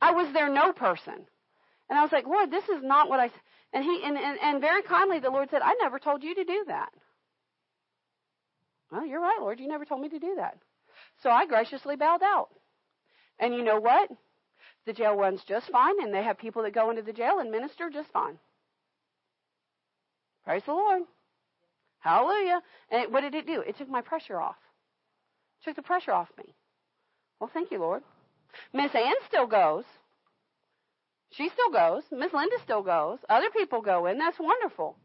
[0.00, 1.26] I was their no person.
[1.90, 3.30] And I was like, Lord, this is not what I.
[3.72, 6.44] And he and, and, and very kindly the Lord said, I never told you to
[6.44, 6.90] do that.
[8.90, 9.58] Well, you're right, Lord.
[9.60, 10.56] You never told me to do that.
[11.22, 12.48] So I graciously bowed out.
[13.40, 14.08] And you know what?
[14.86, 17.50] the jail runs just fine, and they have people that go into the jail and
[17.50, 18.38] minister just fine.
[20.44, 21.02] Praise the Lord.
[22.00, 22.60] Hallelujah.
[22.90, 23.62] And what did it do?
[23.62, 24.56] It took my pressure off.
[25.64, 26.54] Took the pressure off me.
[27.40, 28.02] Well, thank you, Lord.
[28.72, 29.84] Miss Ann still goes.
[31.32, 32.02] She still goes.
[32.12, 33.18] Miss Linda still goes.
[33.28, 34.18] Other people go in.
[34.18, 34.96] That's wonderful.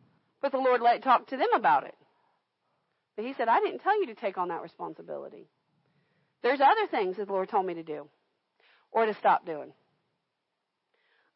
[0.41, 1.95] But the Lord let talk to them about it.
[3.15, 5.47] But He said, I didn't tell you to take on that responsibility.
[6.43, 8.07] There's other things that the Lord told me to do
[8.91, 9.73] or to stop doing.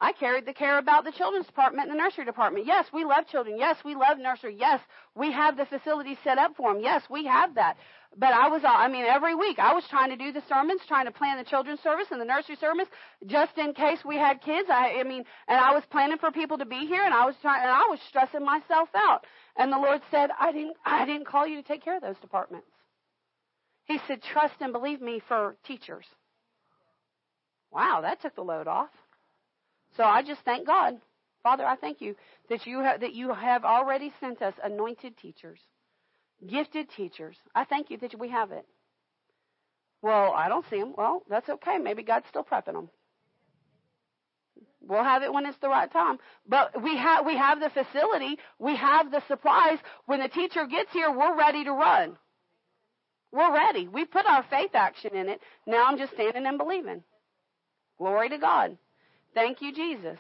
[0.03, 2.65] I carried the care about the children's department and the nursery department.
[2.65, 3.57] Yes, we love children.
[3.57, 4.53] Yes, we love nursery.
[4.59, 4.81] Yes,
[5.15, 6.84] we have the facilities set up for them.
[6.84, 7.77] Yes, we have that.
[8.17, 10.81] But I was, uh, I mean, every week I was trying to do the sermons,
[10.89, 12.89] trying to plan the children's service and the nursery service,
[13.27, 14.67] just in case we had kids.
[14.69, 17.35] I, I mean, and I was planning for people to be here, and I was
[17.41, 19.25] trying, and I was stressing myself out.
[19.55, 22.19] And the Lord said, I didn't, I didn't call you to take care of those
[22.19, 22.67] departments.
[23.85, 26.05] He said, trust and believe me for teachers.
[27.71, 28.89] Wow, that took the load off.
[29.95, 30.99] So I just thank God.
[31.44, 32.15] Father, I thank you
[32.49, 35.60] that you have, that you have already sent us anointed teachers,
[36.48, 37.36] gifted teachers.
[37.53, 38.65] I thank you that we have it.
[40.02, 40.94] Well, I don't see them.
[40.98, 41.78] Well, that's okay.
[41.78, 42.90] Maybe God's still prepping them.
[44.86, 46.18] We'll have it when it's the right time.
[46.48, 49.80] But we have we have the facility, we have the supplies.
[50.07, 52.18] When the teacher gets here, we're ready to run.
[53.32, 53.88] We're ready.
[53.88, 55.40] We put our faith action in it.
[55.65, 57.03] Now I'm just standing and believing.
[57.98, 58.78] Glory to God.
[59.34, 60.18] Thank you, Jesus.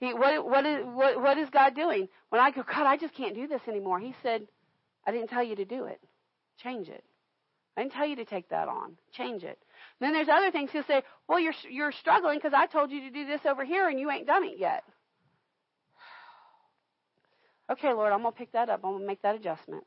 [0.00, 2.08] He, what, what, is, what, what is God doing?
[2.30, 3.98] When I go, God, I just can't do this anymore.
[3.98, 4.46] He said,
[5.06, 6.00] I didn't tell you to do it.
[6.62, 7.04] Change it.
[7.76, 8.96] I didn't tell you to take that on.
[9.12, 9.58] Change it.
[10.00, 10.70] then there's other things.
[10.72, 13.88] He'll say, well, you're, you're struggling because I told you to do this over here
[13.88, 14.84] and you ain't done it yet.
[17.70, 18.80] Okay, Lord, I'm going to pick that up.
[18.82, 19.84] I'm going to make that adjustment.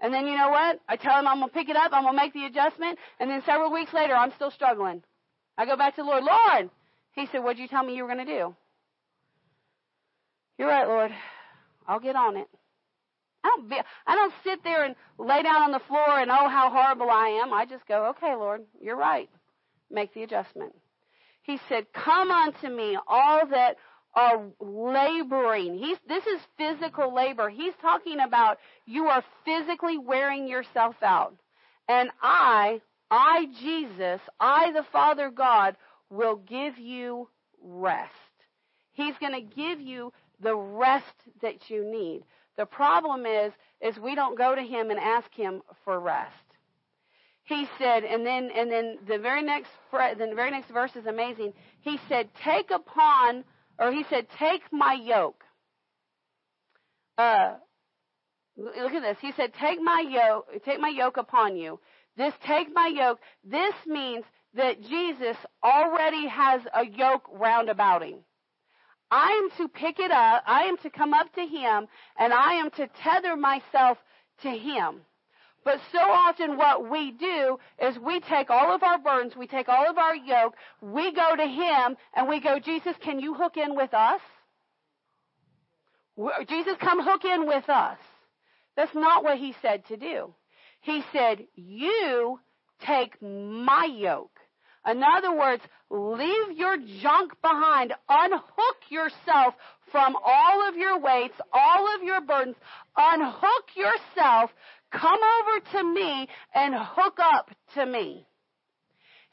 [0.00, 0.80] And then you know what?
[0.88, 1.92] I tell him I'm going to pick it up.
[1.92, 2.98] I'm going to make the adjustment.
[3.20, 5.02] And then several weeks later, I'm still struggling.
[5.58, 6.24] I go back to the Lord.
[6.24, 6.70] Lord,
[7.20, 8.54] he said, What'd you tell me you were going to do?
[10.58, 11.12] You're right, Lord.
[11.86, 12.48] I'll get on it.
[13.44, 13.76] I don't, be,
[14.06, 17.40] I don't sit there and lay down on the floor and, oh, how horrible I
[17.42, 17.52] am.
[17.52, 19.30] I just go, okay, Lord, you're right.
[19.90, 20.74] Make the adjustment.
[21.42, 23.76] He said, Come unto me, all that
[24.14, 25.78] are laboring.
[25.78, 27.48] He's, this is physical labor.
[27.48, 31.34] He's talking about you are physically wearing yourself out.
[31.88, 35.76] And I, I, Jesus, I, the Father God,
[36.10, 37.28] will give you
[37.62, 38.12] rest.
[38.92, 41.04] He's going to give you the rest
[41.42, 42.24] that you need.
[42.56, 46.32] The problem is, is we don't go to him and ask him for rest.
[47.44, 51.54] He said, and then, and then the very next, the very next verse is amazing.
[51.80, 53.44] He said, take upon,
[53.78, 55.42] or he said, take my yoke.
[57.16, 57.54] Uh,
[58.56, 59.16] look at this.
[59.20, 61.80] He said, take my yoke, take my yoke upon you.
[62.16, 68.18] This take my yoke, this means that Jesus already has a yoke round about him.
[69.10, 71.86] I am to pick it up, I am to come up to him,
[72.18, 73.98] and I am to tether myself
[74.42, 75.00] to him.
[75.64, 79.68] But so often what we do is we take all of our burdens, we take
[79.68, 83.56] all of our yoke, we go to him and we go, Jesus, can you hook
[83.56, 84.20] in with us?
[86.48, 87.98] Jesus, come hook in with us.
[88.76, 90.34] That's not what he said to do.
[90.80, 92.40] He said, you
[92.80, 94.37] take my yoke.
[94.90, 97.92] In other words, leave your junk behind.
[98.08, 99.54] Unhook yourself
[99.92, 102.56] from all of your weights, all of your burdens.
[102.96, 104.50] Unhook yourself.
[104.90, 108.26] Come over to me and hook up to me.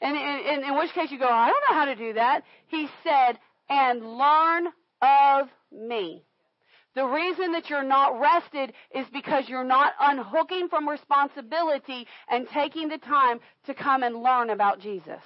[0.00, 2.42] And in, in, in which case you go, I don't know how to do that.
[2.68, 3.38] He said,
[3.68, 4.66] and learn
[5.00, 6.22] of me.
[6.94, 12.88] The reason that you're not rested is because you're not unhooking from responsibility and taking
[12.88, 15.20] the time to come and learn about Jesus.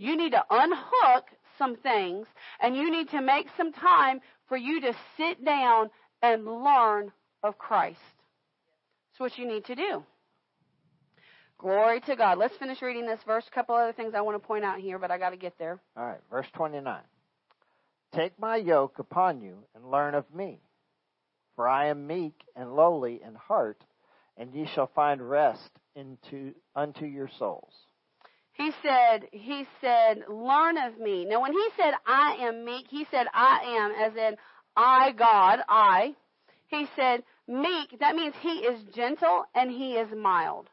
[0.00, 1.26] You need to unhook
[1.58, 2.26] some things
[2.58, 5.90] and you need to make some time for you to sit down
[6.22, 7.12] and learn
[7.42, 8.00] of Christ.
[9.12, 10.02] That's what you need to do.
[11.58, 12.38] Glory to God.
[12.38, 13.44] Let's finish reading this verse.
[13.46, 15.58] A couple other things I want to point out here, but I got to get
[15.58, 15.78] there.
[15.94, 16.98] All right, verse 29.
[18.14, 20.62] Take my yoke upon you and learn of me.
[21.56, 23.84] For I am meek and lowly in heart,
[24.38, 27.74] and ye shall find rest into unto your souls.
[28.60, 31.24] He said, he said, learn of me.
[31.24, 34.36] Now when he said I am meek, he said I am as in
[34.76, 36.14] I God, I.
[36.66, 40.68] He said meek, that means he is gentle and he is mild.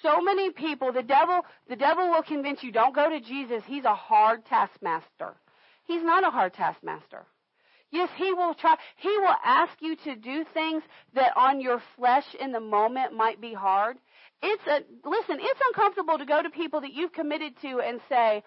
[0.00, 3.64] So many people, the devil, the devil will convince you don't go to Jesus.
[3.66, 5.34] He's a hard taskmaster.
[5.86, 7.26] He's not a hard taskmaster.
[7.90, 10.84] Yes, he will try, he will ask you to do things
[11.14, 13.96] that on your flesh in the moment might be hard.
[14.42, 18.42] It's a, listen, it's uncomfortable to go to people that you've committed to and say,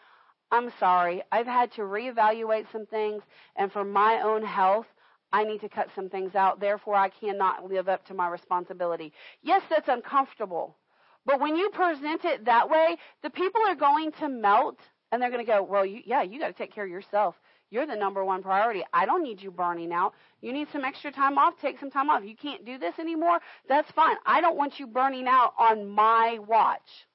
[0.52, 1.22] I'm sorry.
[1.32, 3.24] I've had to reevaluate some things,
[3.56, 4.88] and for my own health,
[5.34, 6.60] I need to cut some things out.
[6.60, 9.14] Therefore, I cannot live up to my responsibility.
[9.42, 10.76] Yes, that's uncomfortable.
[11.26, 14.80] But when you present it that way, the people are going to melt
[15.12, 17.36] and they're going to go, well, you, yeah, you got to take care of yourself.
[17.72, 18.84] You're the number one priority.
[18.94, 20.14] I don't need you burning out.
[20.42, 21.54] You need some extra time off.
[21.62, 22.24] Take some time off.
[22.24, 23.40] You can't do this anymore.
[23.70, 24.18] That's fine.
[24.26, 27.08] I don't want you burning out on my watch.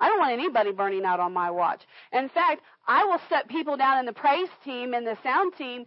[0.00, 1.82] I don't want anybody burning out on my watch.
[2.12, 5.86] In fact, I will set people down in the praise team and the sound team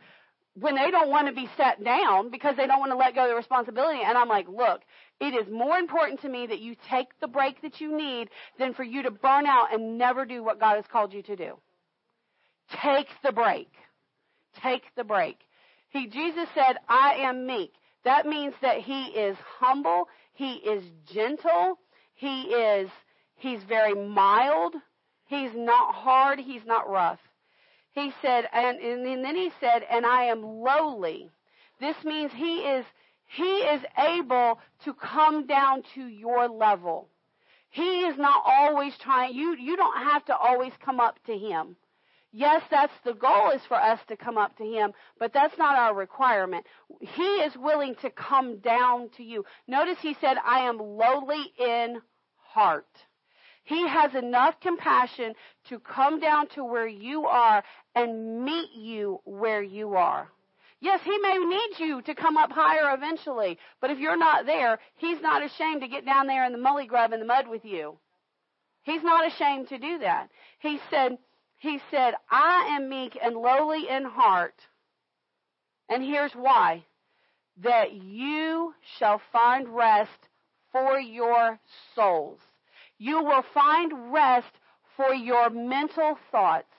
[0.55, 3.23] when they don't want to be set down because they don't want to let go
[3.23, 3.99] of the responsibility.
[4.03, 4.81] And I'm like, look,
[5.19, 8.73] it is more important to me that you take the break that you need than
[8.73, 11.59] for you to burn out and never do what God has called you to do.
[12.81, 13.69] Take the break.
[14.61, 15.39] Take the break.
[15.89, 17.73] He, Jesus said, I am meek.
[18.05, 20.07] That means that he is humble.
[20.33, 21.79] He is gentle.
[22.15, 22.89] He is,
[23.35, 24.75] he's very mild.
[25.25, 26.39] He's not hard.
[26.39, 27.19] He's not rough.
[27.91, 31.29] He said, and, and then he said, and I am lowly.
[31.79, 32.85] This means he is,
[33.25, 37.09] he is able to come down to your level.
[37.71, 41.75] He is not always trying, you, you don't have to always come up to him.
[42.31, 45.75] Yes, that's the goal is for us to come up to him, but that's not
[45.75, 46.65] our requirement.
[46.99, 49.45] He is willing to come down to you.
[49.67, 52.01] Notice he said, I am lowly in
[52.37, 52.85] heart.
[53.63, 55.33] He has enough compassion
[55.69, 57.63] to come down to where you are
[57.95, 60.27] and meet you where you are.
[60.81, 64.79] Yes, he may need you to come up higher eventually, but if you're not there,
[64.97, 67.65] he's not ashamed to get down there in the mully grub in the mud with
[67.65, 67.97] you.
[68.83, 70.29] He's not ashamed to do that.
[70.59, 71.17] He said,
[71.59, 74.55] he said, I am meek and lowly in heart.
[75.89, 76.85] And here's why.
[77.61, 80.29] That you shall find rest
[80.71, 81.59] for your
[81.93, 82.39] souls.
[82.97, 84.53] You will find rest
[84.95, 86.73] for your mental thoughts.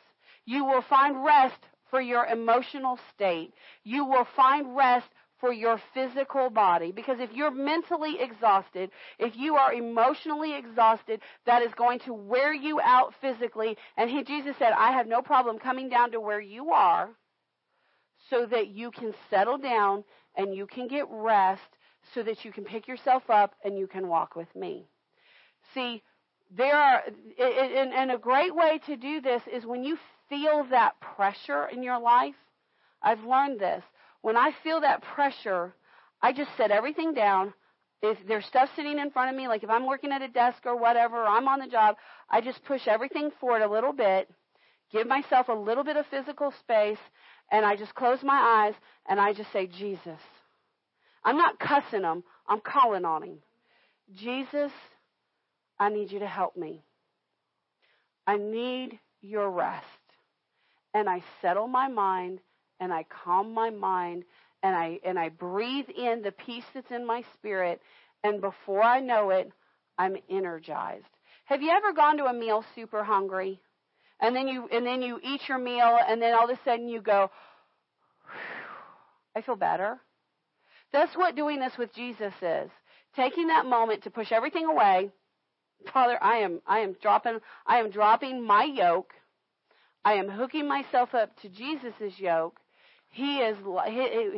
[0.46, 1.58] You will find rest
[1.90, 3.52] for your emotional state.
[3.84, 5.08] You will find rest
[5.40, 6.92] for your physical body.
[6.92, 12.52] Because if you're mentally exhausted, if you are emotionally exhausted, that is going to wear
[12.52, 13.76] you out physically.
[13.96, 17.10] And he, Jesus said, I have no problem coming down to where you are
[18.28, 20.04] so that you can settle down
[20.36, 21.62] and you can get rest
[22.14, 24.86] so that you can pick yourself up and you can walk with me.
[25.74, 26.02] See,
[26.56, 27.02] there are,
[27.38, 29.98] and, and a great way to do this is when you
[30.28, 32.34] feel that pressure in your life.
[33.02, 33.82] I've learned this.
[34.22, 35.74] When I feel that pressure,
[36.22, 37.54] I just set everything down.
[38.02, 40.64] If there's stuff sitting in front of me, like if I'm working at a desk
[40.64, 41.96] or whatever, or I'm on the job,
[42.30, 44.30] I just push everything forward a little bit,
[44.92, 46.98] give myself a little bit of physical space,
[47.50, 48.74] and I just close my eyes
[49.08, 50.20] and I just say, Jesus.
[51.24, 53.38] I'm not cussing him, I'm calling on him.
[54.14, 54.72] Jesus,
[55.78, 56.82] I need you to help me.
[58.26, 59.84] I need your rest.
[60.94, 62.40] And I settle my mind
[62.80, 64.24] and I calm my mind
[64.62, 67.80] and I and I breathe in the peace that's in my spirit
[68.24, 69.50] and before I know it,
[69.98, 71.04] I'm energized.
[71.44, 73.60] Have you ever gone to a meal super hungry?
[74.20, 76.88] And then you and then you eat your meal and then all of a sudden
[76.88, 77.30] you go
[79.36, 79.98] I feel better.
[80.92, 82.70] That's what doing this with Jesus is.
[83.14, 85.10] Taking that moment to push everything away
[85.92, 89.12] Father, I am I am dropping I am dropping my yoke.
[90.04, 92.59] I am hooking myself up to Jesus' yoke.
[93.10, 93.56] He is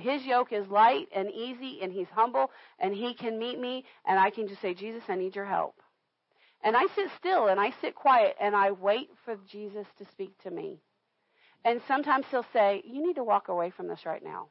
[0.01, 4.19] his yoke is light and easy and he's humble and he can meet me and
[4.19, 5.81] I can just say, "Jesus, I need your help."
[6.65, 10.37] And I sit still and I sit quiet and I wait for Jesus to speak
[10.43, 10.81] to me.
[11.65, 14.49] And sometimes he'll say, "You need to walk away from this right now."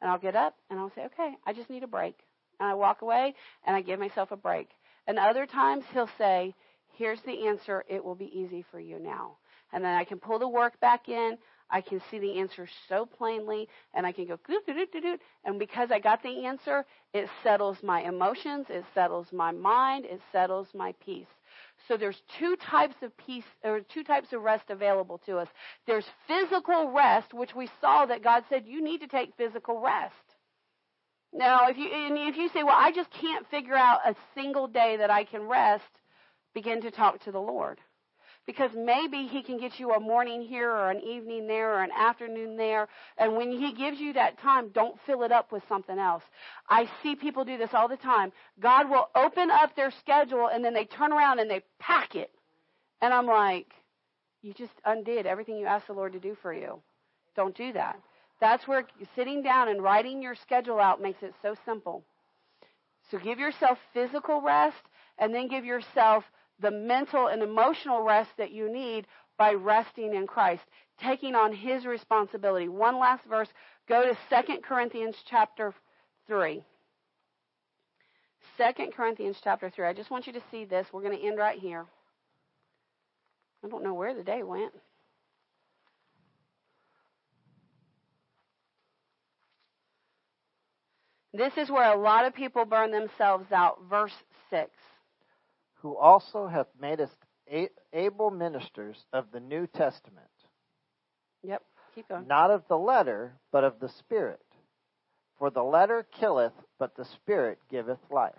[0.00, 2.24] And I'll get up and I'll say, "Okay, I just need a break."
[2.60, 4.70] And I walk away and I give myself a break.
[5.06, 6.54] And other times he'll say,
[6.96, 7.84] Here's the answer.
[7.88, 9.38] It will be easy for you now.
[9.72, 11.38] And then I can pull the work back in.
[11.70, 14.38] I can see the answer so plainly, and I can go,
[15.44, 20.20] and because I got the answer, it settles my emotions, it settles my mind, it
[20.32, 21.26] settles my peace.
[21.88, 25.48] So there's two types of peace, or two types of rest available to us.
[25.86, 30.14] There's physical rest, which we saw that God said you need to take physical rest.
[31.32, 34.96] Now, if you if you say, "Well, I just can't figure out a single day
[34.96, 36.00] that I can rest,"
[36.54, 37.80] begin to talk to the Lord.
[38.50, 41.92] Because maybe he can get you a morning here or an evening there or an
[41.96, 42.88] afternoon there.
[43.16, 46.24] And when he gives you that time, don't fill it up with something else.
[46.68, 48.32] I see people do this all the time.
[48.58, 52.32] God will open up their schedule and then they turn around and they pack it.
[53.00, 53.68] And I'm like,
[54.42, 56.80] you just undid everything you asked the Lord to do for you.
[57.36, 58.00] Don't do that.
[58.40, 62.02] That's where sitting down and writing your schedule out makes it so simple.
[63.12, 64.82] So give yourself physical rest
[65.18, 66.24] and then give yourself
[66.60, 69.06] the mental and emotional rest that you need
[69.38, 70.62] by resting in Christ,
[71.02, 72.68] taking on his responsibility.
[72.68, 73.48] One last verse.
[73.88, 75.74] Go to 2 Corinthians chapter
[76.26, 76.62] 3.
[78.58, 78.64] 2
[78.94, 79.86] Corinthians chapter 3.
[79.86, 80.86] I just want you to see this.
[80.92, 81.86] We're going to end right here.
[83.64, 84.72] I don't know where the day went.
[91.32, 93.78] This is where a lot of people burn themselves out.
[93.88, 94.12] Verse
[94.50, 94.70] 6.
[95.82, 97.10] Who also hath made us
[97.92, 100.26] able ministers of the New Testament.
[101.42, 101.62] Yep,
[101.94, 102.26] keep going.
[102.28, 104.40] Not of the letter, but of the Spirit.
[105.38, 108.34] For the letter killeth, but the Spirit giveth life.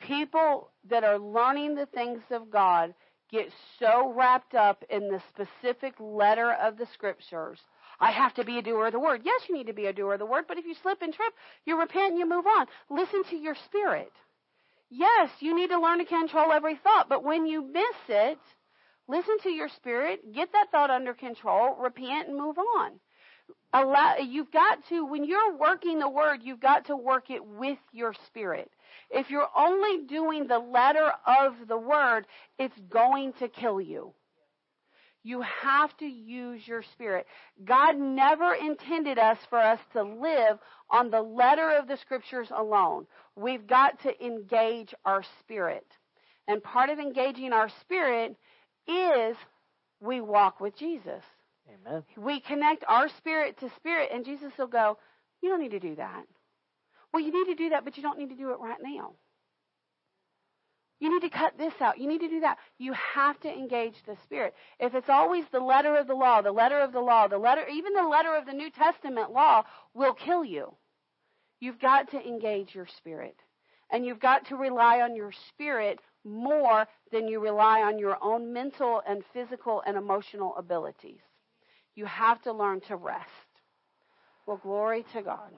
[0.00, 2.94] People that are learning the things of God
[3.30, 3.48] get
[3.78, 7.58] so wrapped up in the specific letter of the Scriptures
[8.00, 9.22] I have to be a doer of the word.
[9.24, 11.12] Yes, you need to be a doer of the word, but if you slip and
[11.12, 11.32] trip,
[11.64, 12.66] you repent and you move on.
[12.90, 14.12] Listen to your spirit.
[14.90, 18.38] Yes, you need to learn to control every thought, but when you miss it,
[19.08, 22.92] listen to your spirit, get that thought under control, repent and move on.
[23.72, 27.78] Allow, you've got to, when you're working the word, you've got to work it with
[27.92, 28.70] your spirit.
[29.10, 32.26] If you're only doing the letter of the word,
[32.58, 34.14] it's going to kill you.
[35.24, 37.26] You have to use your spirit.
[37.64, 40.58] God never intended us for us to live
[40.90, 43.06] on the letter of the scriptures alone.
[43.36, 45.86] We've got to engage our spirit.
[46.46, 48.36] And part of engaging our spirit
[48.86, 49.36] is
[50.00, 51.22] we walk with Jesus.
[51.68, 52.04] Amen.
[52.16, 54.98] We connect our spirit to spirit, and Jesus will go,
[55.40, 56.24] You don't need to do that.
[57.12, 59.12] Well, you need to do that, but you don't need to do it right now.
[61.00, 61.98] You need to cut this out.
[61.98, 62.58] You need to do that.
[62.78, 64.54] You have to engage the Spirit.
[64.78, 67.66] If it's always the letter of the law, the letter of the law, the letter,
[67.68, 70.74] even the letter of the New Testament law will kill you.
[71.60, 73.36] You've got to engage your spirit.
[73.90, 78.52] And you've got to rely on your spirit more than you rely on your own
[78.52, 81.20] mental and physical and emotional abilities.
[81.94, 83.28] You have to learn to rest.
[84.46, 85.52] Well, glory to God.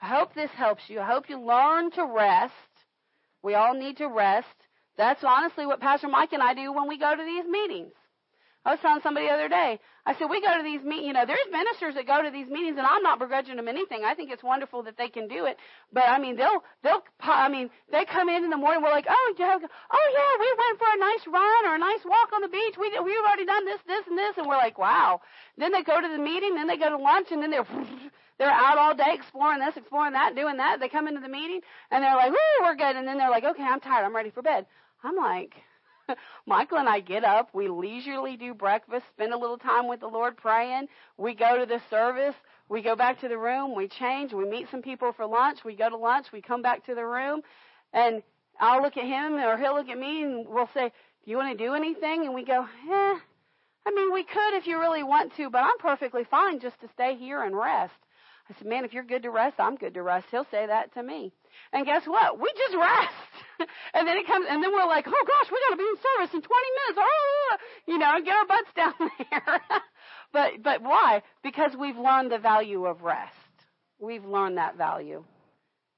[0.00, 1.00] I hope this helps you.
[1.00, 2.52] I hope you learn to rest
[3.42, 4.46] we all need to rest.
[4.96, 7.92] That's honestly what Pastor Mike and I do when we go to these meetings.
[8.64, 11.12] I was telling somebody the other day, I said, we go to these meetings, you
[11.12, 14.04] know, there's ministers that go to these meetings and I'm not begrudging them anything.
[14.04, 15.56] I think it's wonderful that they can do it.
[15.92, 19.06] But I mean, they'll, they'll, I mean, they come in in the morning, we're like,
[19.08, 22.42] oh, yeah, oh yeah, we went for a nice run or a nice walk on
[22.42, 22.74] the beach.
[22.76, 24.36] We, we've already done this, this, and this.
[24.36, 25.20] And we're like, wow.
[25.56, 27.66] Then they go to the meeting, then they go to lunch, and then they're,
[28.38, 30.80] they're out all day exploring this, exploring that, doing that.
[30.80, 31.60] They come into the meeting
[31.90, 34.04] and they're like, "Woo, we're good." And then they're like, "Okay, I'm tired.
[34.04, 34.66] I'm ready for bed."
[35.02, 35.54] I'm like,
[36.46, 40.08] Michael and I get up, we leisurely do breakfast, spend a little time with the
[40.08, 40.88] Lord praying.
[41.16, 42.34] We go to the service,
[42.68, 45.74] we go back to the room, we change, we meet some people for lunch, we
[45.74, 47.42] go to lunch, we come back to the room,
[47.92, 48.22] and
[48.60, 50.92] I'll look at him or he'll look at me and we'll say,
[51.24, 53.18] "Do you want to do anything?" And we go, "Eh,
[53.86, 56.88] I mean, we could if you really want to, but I'm perfectly fine just to
[56.88, 57.94] stay here and rest."
[58.50, 60.26] I said, man, if you're good to rest, I'm good to rest.
[60.30, 61.32] He'll say that to me.
[61.72, 62.40] And guess what?
[62.40, 63.70] We just rest.
[63.94, 65.96] and then it comes, and then we're like, oh gosh, we got to be in
[65.96, 66.46] service in 20
[66.86, 66.98] minutes.
[66.98, 67.56] Oh,
[67.86, 69.60] you know, and get our butts down there.
[70.32, 71.22] but, but why?
[71.42, 73.34] Because we've learned the value of rest.
[73.98, 75.24] We've learned that value.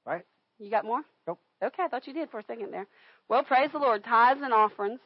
[0.05, 0.25] Right.
[0.59, 1.01] You got more?
[1.27, 1.39] Nope.
[1.63, 2.87] Okay, I thought you did for a second there.
[3.29, 4.03] Well, praise the Lord.
[4.03, 4.99] Tithes and offerings.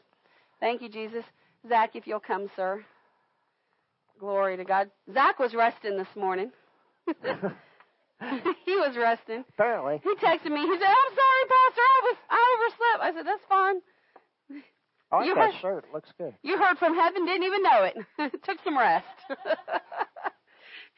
[0.59, 1.23] Thank you, Jesus.
[1.67, 2.84] Zach, if you'll come, sir.
[4.19, 4.89] Glory to God.
[5.13, 6.51] Zach was resting this morning.
[8.65, 9.44] he was resting.
[9.49, 10.02] Apparently.
[10.03, 10.61] He texted me.
[10.61, 11.82] He said, "I'm sorry, Pastor.
[11.82, 13.82] I was I overslept." I said, "That's fine."
[15.11, 15.86] Oh, I like you that heard, shirt.
[15.88, 16.34] It looks good.
[16.44, 17.95] You heard from heaven, didn't even know it.
[18.44, 19.06] Took some rest.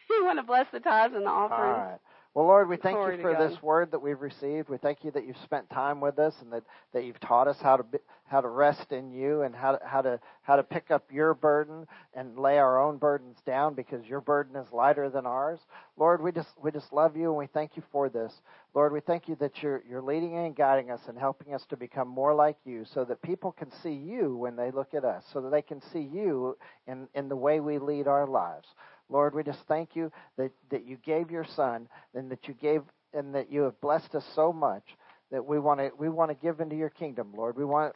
[0.10, 1.78] you want to bless the tithes and the offerings.
[1.78, 2.00] All right.
[2.38, 4.70] Well, Lord, we thank Glory you for this word that we've received.
[4.70, 6.62] We thank you that you've spent time with us and that,
[6.94, 7.98] that you've taught us how to be,
[8.28, 11.34] how to rest in you and how to, how to how to pick up your
[11.34, 15.60] burden and lay our own burdens down because your burden is lighter than ours.
[15.98, 18.32] Lord, we just we just love you and we thank you for this.
[18.76, 21.76] Lord, we thank you that you're you're leading and guiding us and helping us to
[21.76, 25.24] become more like you so that people can see you when they look at us,
[25.34, 26.56] so that they can see you
[26.86, 28.68] in, in the way we lead our lives.
[29.10, 32.82] Lord, we just thank you that, that you gave your son and that you gave
[33.14, 34.84] and that you have blessed us so much
[35.32, 37.58] that we want to we want to give into your kingdom, Lord.
[37.58, 37.94] We want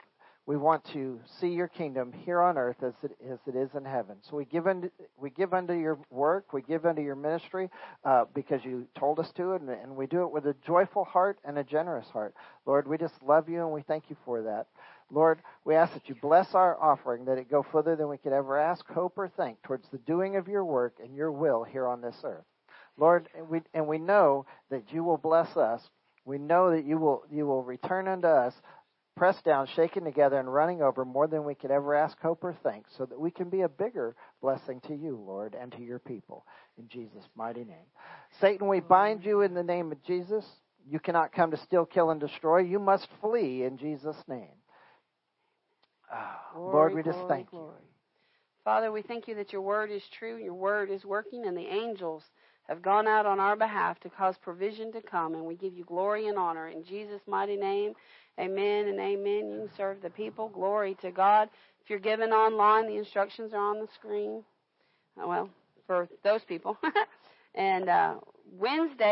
[0.48, 3.86] we want to see your kingdom here on earth as it, as it is in
[3.86, 4.18] heaven.
[4.30, 7.70] So we give unto, we give unto your work, we give unto your ministry
[8.04, 11.38] uh, because you told us to, and, and we do it with a joyful heart
[11.46, 12.34] and a generous heart.
[12.66, 14.68] Lord, we just love you and we thank you for that.
[15.12, 18.34] Lord, we ask that you bless our offering, that it go further than we could
[18.34, 21.88] ever ask, hope, or think towards the doing of your work and your will here
[21.88, 22.46] on this earth.
[22.98, 25.82] Lord, and we, and we know that you will bless us.
[26.26, 28.54] We know that you will, you will return unto us
[29.16, 32.56] pressed down, shaken together, and running over more than we could ever ask, hope, or
[32.64, 36.00] think, so that we can be a bigger blessing to you, Lord, and to your
[36.00, 36.46] people.
[36.78, 37.86] In Jesus' mighty name.
[38.40, 40.46] Satan, we bind you in the name of Jesus.
[40.90, 42.60] You cannot come to steal, kill, and destroy.
[42.60, 44.56] You must flee in Jesus' name.
[46.12, 46.18] Oh,
[46.54, 47.74] Glory, Lord, we just thank glory.
[47.74, 47.86] you.
[48.64, 51.66] Father, we thank you that your word is true, your word is working, and the
[51.66, 52.24] angels
[52.68, 55.84] have gone out on our behalf to cause provision to come, and we give you
[55.84, 56.68] glory and honor.
[56.68, 57.94] In Jesus' mighty name,
[58.40, 59.52] amen and amen.
[59.52, 60.50] You serve the people.
[60.50, 61.50] Glory to God.
[61.84, 64.44] If you're given online, the instructions are on the screen.
[65.22, 65.50] Uh, Well,
[65.88, 66.78] for those people.
[67.56, 68.16] and uh,
[68.52, 69.10] Wednesday,